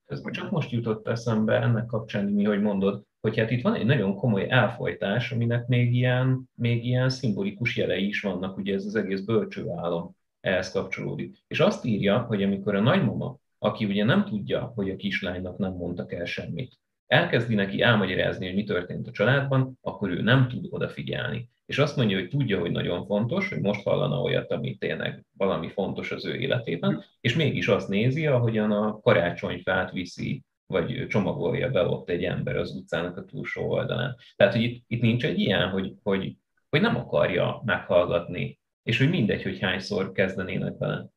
ez 0.05 0.23
csak 0.31 0.51
most 0.51 0.71
jutott 0.71 1.09
eszembe 1.09 1.61
ennek 1.61 1.87
kapcsán, 1.87 2.25
mi, 2.25 2.45
hogy 2.45 2.61
mondod, 2.61 3.05
hogy 3.21 3.39
hát 3.39 3.51
itt 3.51 3.63
van 3.63 3.75
egy 3.75 3.87
nagyon 3.87 4.15
komoly 4.15 4.51
elfolytás, 4.51 5.33
aminek 5.33 5.67
még 5.67 5.95
ilyen, 5.95 6.51
még 6.55 6.85
ilyen 6.85 7.09
szimbolikus 7.09 7.77
jelei 7.77 8.07
is 8.07 8.21
vannak, 8.21 8.57
ugye 8.57 8.75
ez 8.75 8.85
az 8.85 8.95
egész 8.95 9.21
bölcsőállam 9.21 10.17
ehhez 10.41 10.71
kapcsolódik. 10.71 11.45
És 11.47 11.61
azt 11.61 11.85
írja, 11.85 12.19
hogy 12.19 12.43
amikor 12.43 12.75
a 12.75 12.81
nagymama, 12.81 13.39
aki 13.63 13.85
ugye 13.85 14.05
nem 14.05 14.25
tudja, 14.25 14.73
hogy 14.75 14.91
a 14.91 14.97
kislánynak 14.97 15.59
nem 15.59 15.73
mondtak 15.73 16.13
el 16.13 16.25
semmit, 16.25 16.79
elkezdi 17.07 17.55
neki 17.55 17.83
elmagyarázni, 17.83 18.47
hogy 18.47 18.55
mi 18.55 18.65
történt 18.65 19.09
a 19.09 19.11
családban, 19.11 19.79
akkor 19.81 20.11
ő 20.11 20.23
nem 20.23 20.49
tud 20.49 20.67
odafigyelni. 20.71 21.51
És 21.67 21.79
azt 21.79 21.97
mondja, 21.97 22.19
hogy 22.19 22.29
tudja, 22.29 22.61
hogy 22.61 22.71
nagyon 22.71 23.07
fontos, 23.07 23.49
hogy 23.49 23.61
most 23.61 23.83
hallana 23.83 24.21
olyat, 24.21 24.51
ami 24.51 24.77
tényleg 24.77 25.25
valami 25.37 25.69
fontos 25.69 26.13
az 26.13 26.25
ő 26.25 26.35
életében, 26.35 27.05
és 27.21 27.35
mégis 27.35 27.69
azt 27.69 27.89
nézi, 27.89 28.27
ahogyan 28.27 28.71
a 28.71 29.01
karácsonyfát 29.01 29.91
viszi 29.91 30.43
vagy 30.67 31.07
csomagolja 31.09 31.71
be 31.71 31.87
ott 31.87 32.09
egy 32.09 32.25
ember 32.25 32.57
az 32.57 32.75
utcának 32.75 33.17
a 33.17 33.25
túlsó 33.25 33.71
oldalán. 33.71 34.17
Tehát, 34.37 34.53
hogy 34.53 34.63
itt, 34.63 34.85
itt 34.87 35.01
nincs 35.01 35.25
egy 35.25 35.39
ilyen, 35.39 35.69
hogy, 35.69 35.95
hogy, 36.03 36.37
hogy 36.69 36.81
nem 36.81 36.97
akarja 36.97 37.63
meghallgatni, 37.65 38.59
és 38.83 38.99
hogy 38.99 39.09
mindegy, 39.09 39.43
hogy 39.43 39.59
hányszor 39.59 40.13
kezdenének 40.13 40.79
vele. 40.79 41.11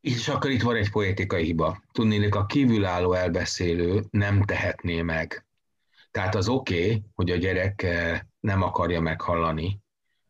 És 0.00 0.28
akkor 0.28 0.50
itt 0.50 0.62
van 0.62 0.76
egy 0.76 0.90
poétikai 0.90 1.44
hiba. 1.44 1.82
Tudnélik, 1.92 2.34
a 2.34 2.46
kívülálló 2.46 3.12
elbeszélő 3.12 4.04
nem 4.10 4.42
tehetné 4.42 5.02
meg. 5.02 5.46
Tehát 6.10 6.34
az 6.34 6.48
oké, 6.48 6.84
okay, 6.84 7.02
hogy 7.14 7.30
a 7.30 7.36
gyerek 7.36 7.82
eh, 7.82 8.20
nem 8.40 8.62
akarja 8.62 9.00
meghallani, 9.00 9.80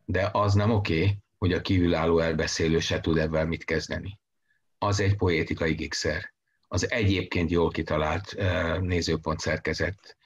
de 0.05 0.29
az 0.31 0.53
nem 0.53 0.71
oké, 0.71 1.01
okay, 1.01 1.17
hogy 1.37 1.53
a 1.53 1.61
kívülálló 1.61 2.19
elbeszélő 2.19 2.79
se 2.79 2.99
tud 2.99 3.17
ebben 3.17 3.47
mit 3.47 3.63
kezdeni. 3.63 4.19
Az 4.77 4.99
egy 4.99 5.15
poétikai 5.15 5.73
gigszer 5.73 6.33
az 6.71 6.91
egyébként 6.91 7.51
jól 7.51 7.69
kitalált 7.69 8.35
nézőpont 8.81 9.39
szerkezet 9.39 10.17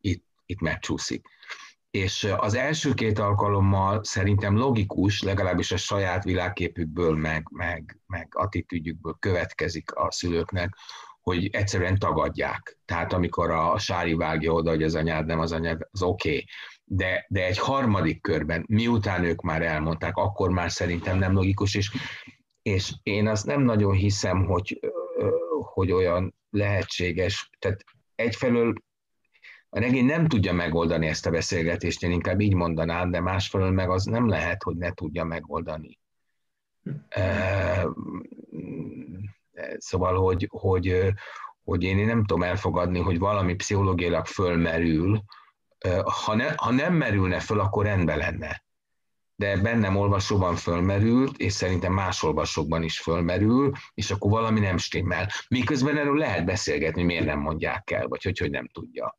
itt, 0.00 0.24
itt 0.46 0.60
megcsúszik. 0.60 1.28
És 1.96 2.28
az 2.36 2.54
első 2.54 2.94
két 2.94 3.18
alkalommal 3.18 4.04
szerintem 4.04 4.56
logikus, 4.56 5.22
legalábbis 5.22 5.72
a 5.72 5.76
saját 5.76 6.24
világképükből, 6.24 7.16
meg, 7.16 7.46
meg, 7.50 7.98
meg 8.06 8.28
attitűdjükből 8.30 9.16
következik 9.18 9.94
a 9.94 10.10
szülőknek, 10.10 10.76
hogy 11.20 11.48
egyszerűen 11.52 11.98
tagadják. 11.98 12.78
Tehát 12.84 13.12
amikor 13.12 13.50
a 13.50 13.78
sári 13.78 14.14
vágja 14.14 14.52
oda, 14.52 14.70
hogy 14.70 14.82
az 14.82 14.94
anyád 14.94 15.26
nem 15.26 15.38
az 15.38 15.52
anyád, 15.52 15.88
az 15.90 16.02
oké. 16.02 16.28
Okay. 16.28 16.44
De, 16.84 17.26
de 17.28 17.46
egy 17.46 17.58
harmadik 17.58 18.20
körben, 18.20 18.64
miután 18.68 19.24
ők 19.24 19.42
már 19.42 19.62
elmondták, 19.62 20.16
akkor 20.16 20.50
már 20.50 20.70
szerintem 20.70 21.18
nem 21.18 21.32
logikus, 21.32 21.74
és, 21.74 21.90
és 22.62 22.92
én 23.02 23.28
azt 23.28 23.46
nem 23.46 23.60
nagyon 23.62 23.92
hiszem, 23.92 24.44
hogy 24.44 24.80
hogy 25.58 25.92
olyan 25.92 26.34
lehetséges. 26.50 27.50
Tehát 27.58 27.84
egyfelől 28.14 28.74
a 29.76 29.80
regény 29.80 30.04
nem 30.04 30.26
tudja 30.26 30.52
megoldani 30.52 31.06
ezt 31.06 31.26
a 31.26 31.30
beszélgetést, 31.30 32.02
én 32.02 32.10
inkább 32.10 32.40
így 32.40 32.54
mondanám, 32.54 33.10
de 33.10 33.20
másfelől 33.20 33.70
meg 33.70 33.90
az 33.90 34.04
nem 34.04 34.28
lehet, 34.28 34.62
hogy 34.62 34.76
ne 34.76 34.92
tudja 34.92 35.24
megoldani. 35.24 35.98
Szóval, 39.76 40.14
hogy, 40.14 40.48
hogy, 40.50 41.12
hogy 41.64 41.82
én 41.82 42.06
nem 42.06 42.24
tudom 42.24 42.42
elfogadni, 42.42 43.00
hogy 43.00 43.18
valami 43.18 43.54
pszichológiailag 43.54 44.26
fölmerül, 44.26 45.22
ha, 46.24 46.34
ne, 46.34 46.52
ha 46.56 46.70
nem 46.70 46.94
merülne 46.94 47.40
föl, 47.40 47.60
akkor 47.60 47.84
rendben 47.84 48.18
lenne 48.18 48.64
de 49.38 49.56
bennem 49.56 49.96
olvasóban 49.96 50.54
fölmerült, 50.54 51.36
és 51.36 51.52
szerintem 51.52 51.92
más 51.92 52.22
olvasókban 52.22 52.82
is 52.82 53.00
fölmerül, 53.00 53.72
és 53.94 54.10
akkor 54.10 54.30
valami 54.30 54.60
nem 54.60 54.76
stimmel. 54.76 55.28
Miközben 55.48 55.96
erről 55.96 56.16
lehet 56.16 56.44
beszélgetni, 56.44 57.02
miért 57.02 57.24
nem 57.24 57.38
mondják 57.38 57.90
el, 57.90 58.06
vagy 58.06 58.22
hogy, 58.22 58.38
hogy 58.38 58.50
nem 58.50 58.68
tudja. 58.68 59.18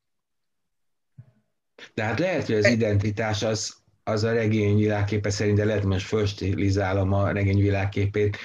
Tehát 1.94 2.20
lehet, 2.20 2.46
hogy 2.46 2.56
az 2.56 2.66
identitás 2.66 3.44
az, 3.44 3.78
az 4.04 4.24
a 4.24 4.34
regény 4.34 4.78
világképe 4.78 5.30
szerint, 5.30 5.58
de 5.58 5.66
lehet, 5.66 5.82
hogy 5.82 5.92
most 5.92 6.08
fölstilizálom 6.08 7.14
a 7.14 7.32
regény 7.32 7.62
világképét, 7.62 8.38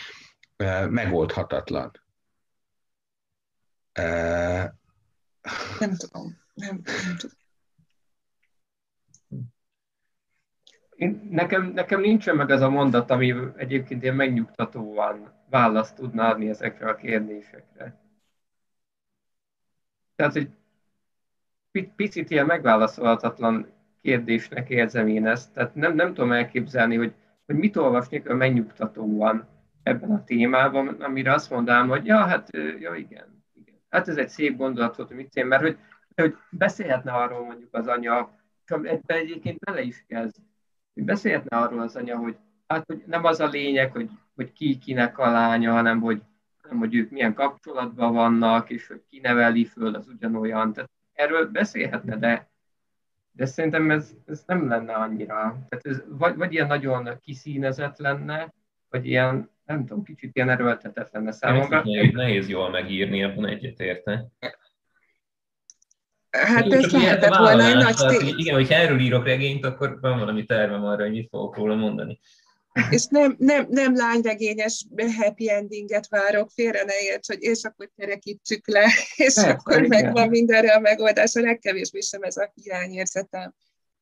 megoldhatatlan. 0.89 1.91
Nem 5.79 5.97
tudom. 5.97 6.39
Nem, 6.55 6.81
nem 6.85 7.17
tudom. 7.17 7.37
Én, 10.97 11.29
nekem, 11.31 11.67
nekem 11.67 12.01
nincsen 12.01 12.37
meg 12.37 12.51
ez 12.51 12.61
a 12.61 12.69
mondat, 12.69 13.11
ami 13.11 13.35
egyébként 13.57 14.03
ilyen 14.03 14.15
megnyugtatóan 14.15 15.33
választ 15.51 15.95
tudna 15.95 16.29
adni 16.29 16.49
ezekre 16.49 16.89
a 16.89 16.97
kérdésekre. 16.97 18.01
Tehát, 20.17 20.33
hogy 20.33 20.51
picit 21.97 22.31
ilyen 22.31 22.47
megválaszolhatatlan 22.47 23.67
kérdésnek 24.03 24.69
érzem 24.69 25.07
én 25.07 25.27
ezt. 25.27 25.53
Tehát 25.53 25.75
nem, 25.75 25.95
nem 25.95 26.15
tudom 26.15 26.33
elképzelni, 26.33 26.97
hogy, 26.97 27.15
hogy 27.47 27.55
mit 27.55 27.77
olvasnék 27.77 28.29
a 28.29 28.35
megnyugtatóan 28.35 29.49
ebben 29.83 30.11
a 30.11 30.25
témában, 30.25 30.89
amire 30.89 31.33
azt 31.33 31.51
mondanám, 31.51 31.89
hogy 31.89 32.07
ja, 32.07 32.17
hát, 32.17 32.49
ja, 32.53 32.95
igen, 32.95 33.43
igen. 33.55 33.83
Hát 33.89 34.09
ez 34.09 34.17
egy 34.17 34.29
szép 34.29 34.57
gondolat 34.57 34.97
volt, 34.97 35.11
mit 35.11 35.35
én, 35.35 35.47
mert 35.47 35.63
hogy, 35.63 35.79
hogy 36.15 36.35
beszélhetne 36.51 37.13
arról 37.13 37.45
mondjuk 37.45 37.75
az 37.75 37.87
anya, 37.87 38.31
és 38.65 38.71
ebben 38.71 39.01
egyébként 39.07 39.59
bele 39.59 39.83
is 39.83 40.05
kezd, 40.09 40.37
hogy 40.95 41.05
beszélhetne 41.05 41.57
arról 41.57 41.81
az 41.81 41.97
anya, 41.97 42.17
hogy 42.17 42.37
hát 42.67 42.85
hogy 42.87 43.03
nem 43.07 43.25
az 43.25 43.41
a 43.41 43.49
lényeg, 43.49 43.93
hogy, 43.93 44.11
hogy 44.35 44.53
ki 44.53 44.79
kinek 44.79 45.19
a 45.19 45.31
lánya, 45.31 45.73
hanem 45.73 46.01
hogy, 46.01 46.23
hanem 46.63 46.79
hogy 46.79 46.95
ők 46.95 47.11
milyen 47.11 47.35
kapcsolatban 47.35 48.13
vannak, 48.13 48.71
és 48.71 48.87
hogy 48.87 49.03
ki 49.11 49.21
neveli 49.21 49.65
föl, 49.65 49.95
az 49.95 50.09
ugyanolyan. 50.09 50.73
Tehát 50.73 50.91
erről 51.13 51.47
beszélhetne, 51.47 52.17
de, 52.17 52.51
de 53.33 53.47
szerintem 53.47 53.91
ez, 53.91 54.11
ez 54.27 54.43
nem 54.47 54.69
lenne 54.69 54.95
annyira. 54.95 55.35
Tehát 55.69 55.87
ez 55.87 56.03
vagy, 56.09 56.37
vagy 56.37 56.53
ilyen 56.53 56.67
nagyon 56.67 57.19
kiszínezett 57.21 57.99
lenne, 57.99 58.55
vagy 58.89 59.07
ilyen, 59.07 59.51
nem 59.65 59.87
tudom, 59.87 60.05
kicsit 60.05 60.37
ilyen 60.37 60.51
erőltetett 60.51 61.13
lenne 61.13 61.33
számomra. 61.33 61.83
Nehéz, 61.85 62.13
nehéz 62.13 62.49
jól 62.49 62.71
megírni, 62.71 63.23
ebben 63.23 63.47
egyetérte. 63.47 64.27
Hát 66.31 66.73
ez 66.73 66.93
lehetett 66.93 67.37
volna 67.37 67.65
egy 67.65 67.77
nagy 67.77 67.95
tény. 67.95 68.35
Igen, 68.37 68.55
hogyha 68.55 68.75
erről 68.75 69.01
írok 69.01 69.25
regényt, 69.25 69.65
akkor 69.65 69.99
van 70.01 70.19
valami 70.19 70.45
tervem 70.45 70.85
arra, 70.85 71.03
hogy 71.03 71.13
mit 71.13 71.29
fogok 71.29 71.57
róla 71.57 71.75
mondani. 71.75 72.21
És 72.91 73.05
nem, 73.07 73.37
nem, 73.39 73.67
nem 73.71 73.97
lányregényes 73.97 74.87
happy 75.17 75.51
endinget 75.51 76.09
várok, 76.09 76.51
félre 76.51 76.85
ne 76.85 77.01
érts, 77.01 77.27
hogy 77.27 77.43
és 77.43 77.65
akkor 77.65 77.91
kerekítsük 77.97 78.69
le, 78.69 78.85
és 79.17 79.35
Persze, 79.35 79.51
akkor 79.51 79.85
igen. 79.85 79.89
megvan 79.89 80.29
mindenre 80.29 80.73
a 80.73 80.81
megoldás, 80.81 81.35
a 81.35 81.41
legkevésbé 81.41 82.01
sem 82.01 82.23
ez 82.23 82.37
a 82.37 82.53
hiányérzetem. 82.55 83.55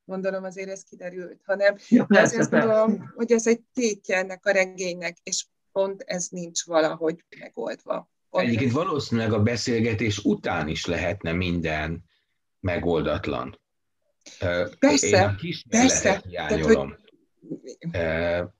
Gondolom 0.05 0.45
azért 0.45 0.69
ez 0.69 0.83
kiderült, 0.83 1.41
hanem 1.45 1.77
ja, 1.89 2.05
persze, 2.05 2.39
azért 2.39 2.51
gondolom, 2.51 3.13
hogy 3.15 3.33
ez 3.33 3.47
egy 3.47 3.61
tétje 3.75 4.17
ennek 4.17 4.47
a 4.47 4.51
regénynek, 4.51 5.17
és 5.23 5.47
pont 5.73 6.03
ez 6.07 6.29
nincs 6.29 6.65
valahogy 6.65 7.25
megoldva. 7.39 8.11
Egyébként 8.31 8.73
valószínűleg 8.73 9.33
a 9.33 9.43
beszélgetés 9.43 10.19
után 10.19 10.69
is 10.69 10.87
lehetne 10.87 11.33
minden 11.33 12.05
megoldatlan. 12.61 13.61
Persze, 14.79 15.07
Én 15.07 15.15
a 15.15 15.35
persze. 15.69 16.23
hiányolom. 16.29 16.97
Tehát, 17.91 18.41
hogy... 18.41 18.59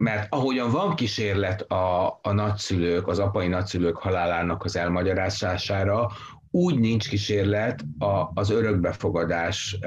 Mert 0.00 0.32
ahogyan 0.32 0.70
van 0.70 0.94
kísérlet 0.94 1.60
a, 1.60 2.18
a 2.22 2.32
nagyszülők, 2.32 3.06
az 3.06 3.18
apai 3.18 3.48
nagyszülők 3.48 3.96
halálának 3.96 4.64
az 4.64 4.76
elmagyarázására, 4.76 6.10
úgy 6.50 6.78
nincs 6.78 7.08
kísérlet 7.08 7.84
a, 7.98 8.30
az 8.34 8.50
örökbefogadás 8.50 9.78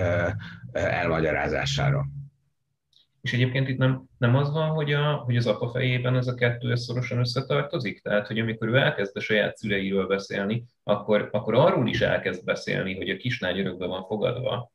elmagyarázására. 0.71 2.05
És 3.21 3.33
egyébként 3.33 3.67
itt 3.67 3.77
nem, 3.77 4.03
nem 4.17 4.35
az 4.35 4.51
van, 4.51 4.69
hogy, 4.69 4.93
a, 4.93 5.13
hogy 5.13 5.35
az 5.35 5.47
apa 5.47 5.69
fejében 5.69 6.15
ez 6.15 6.27
a 6.27 6.35
kettő 6.35 6.75
szorosan 6.75 7.19
összetartozik? 7.19 8.01
Tehát, 8.01 8.27
hogy 8.27 8.39
amikor 8.39 8.67
ő 8.67 8.77
elkezd 8.77 9.17
a 9.17 9.21
saját 9.21 9.57
szüleiről 9.57 10.07
beszélni, 10.07 10.65
akkor, 10.83 11.29
akkor 11.31 11.53
arról 11.53 11.87
is 11.87 12.01
elkezd 12.01 12.43
beszélni, 12.43 12.95
hogy 12.95 13.09
a 13.09 13.17
kislány 13.17 13.59
örökbe 13.59 13.85
van 13.85 14.05
fogadva. 14.05 14.71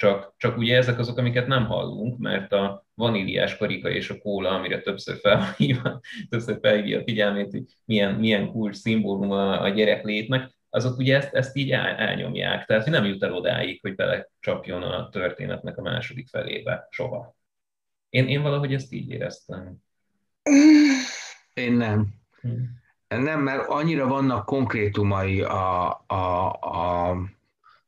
Csak, 0.00 0.34
csak 0.36 0.56
ugye 0.56 0.76
ezek 0.76 0.98
azok, 0.98 1.18
amiket 1.18 1.46
nem 1.46 1.66
hallunk, 1.66 2.18
mert 2.18 2.52
a 2.52 2.86
vaníliás 2.94 3.56
karika 3.56 3.90
és 3.90 4.10
a 4.10 4.18
kóla, 4.18 4.50
amire 4.50 4.80
többször 4.80 5.18
felhívja, 5.18 6.00
többször 6.30 6.58
felhívja 6.60 7.00
a 7.00 7.02
figyelmét, 7.02 7.50
hogy 7.50 7.64
milyen, 7.84 8.14
milyen 8.14 8.50
kulcs 8.50 8.76
szimbólum 8.76 9.30
a, 9.30 9.62
a 9.62 9.68
gyerek 9.68 10.04
létnek, 10.04 10.50
azok 10.70 10.98
ugye 10.98 11.16
ezt, 11.16 11.34
ezt 11.34 11.56
így 11.56 11.70
el, 11.70 11.86
elnyomják. 11.86 12.66
Tehát, 12.66 12.82
hogy 12.82 12.92
nem 12.92 13.04
jut 13.04 13.22
el 13.22 13.32
odáig, 13.32 13.78
hogy 13.82 13.94
belecsapjon 13.94 14.82
a 14.82 15.08
történetnek 15.08 15.78
a 15.78 15.82
második 15.82 16.28
felébe 16.28 16.86
soha. 16.90 17.34
Én, 18.08 18.28
én 18.28 18.42
valahogy 18.42 18.74
ezt 18.74 18.92
így 18.92 19.10
éreztem. 19.10 19.76
Én 21.54 21.72
nem. 21.72 22.08
Hmm. 22.40 22.78
Nem, 23.08 23.40
mert 23.40 23.68
annyira 23.68 24.06
vannak 24.06 24.44
konkrétumai 24.44 25.42
a, 25.42 25.88
a, 26.06 26.50
a 26.50 27.16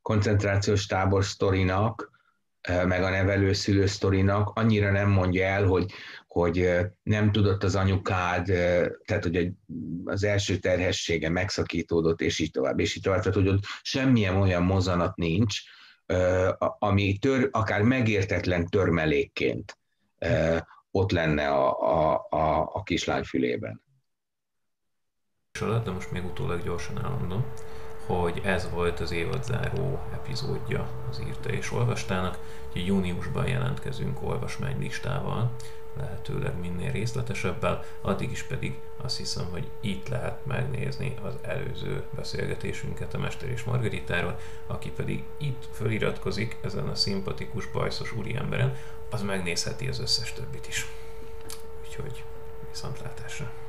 koncentrációs 0.03 0.86
tábor 0.86 1.24
sztorinak, 1.24 2.11
meg 2.68 3.03
a 3.03 3.11
nevelőszülő 3.11 3.86
sztorinak, 3.86 4.50
annyira 4.55 4.90
nem 4.90 5.09
mondja 5.09 5.44
el, 5.44 5.64
hogy, 5.64 5.92
hogy 6.26 6.70
nem 7.03 7.32
tudott 7.32 7.62
az 7.62 7.74
anyukád, 7.74 8.44
tehát 9.05 9.22
hogy 9.22 9.50
az 10.05 10.24
első 10.24 10.57
terhessége 10.57 11.28
megszakítódott, 11.28 12.20
és 12.20 12.38
így 12.38 12.50
tovább, 12.50 12.80
és 12.80 12.96
így 12.96 13.03
tovább, 13.03 13.20
tehát 13.20 13.34
hogy 13.34 13.48
ott 13.48 13.64
semmilyen 13.82 14.36
olyan 14.36 14.62
mozanat 14.62 15.16
nincs, 15.16 15.61
ami 16.78 17.18
tör, 17.18 17.48
akár 17.53 17.82
megértetlen 17.82 18.66
törmelékként 18.66 19.78
ott 20.90 21.11
lenne 21.11 21.48
a, 21.48 21.80
a, 21.80 22.26
a, 22.30 22.70
a 22.72 22.82
kislány 22.82 23.22
fülében. 23.24 23.82
De 25.61 25.90
most 25.90 26.11
még 26.11 26.24
utólag 26.24 26.62
gyorsan 26.62 27.05
elmondom, 27.05 27.53
hogy 28.07 28.40
ez 28.44 28.70
volt 28.70 29.00
az 29.00 29.11
évadzáró 29.11 30.00
epizódja 30.12 30.88
az 31.11 31.20
írta 31.26 31.48
és 31.48 31.72
olvastának, 31.72 32.38
hogy 32.72 32.86
júniusban 32.86 33.46
jelentkezünk 33.46 34.22
olvasmánylistával, 34.22 35.50
lehetőleg 35.96 36.61
minél 36.61 36.90
részletesebben, 36.90 37.82
addig 38.00 38.30
is 38.30 38.42
pedig 38.42 38.78
azt 38.96 39.16
hiszem, 39.16 39.46
hogy 39.50 39.68
itt 39.80 40.09
lehet 40.09 40.46
megnézni 40.46 41.14
az 41.22 41.34
előző 41.42 42.05
beszélgetésünket 42.11 43.14
a 43.14 43.18
Mester 43.18 43.48
és 43.48 43.64
Margaritáról, 43.64 44.38
aki 44.66 44.90
pedig 44.90 45.24
itt 45.36 45.68
feliratkozik 45.70 46.57
ezen 46.61 46.88
a 46.88 46.94
szimpatikus, 46.94 47.66
bajszos 47.66 48.12
úriemberen, 48.12 48.76
az 49.11 49.22
megnézheti 49.22 49.88
az 49.88 49.98
összes 49.98 50.32
többit 50.32 50.68
is. 50.68 50.86
Úgyhogy 51.86 52.24
viszontlátásra! 52.70 53.61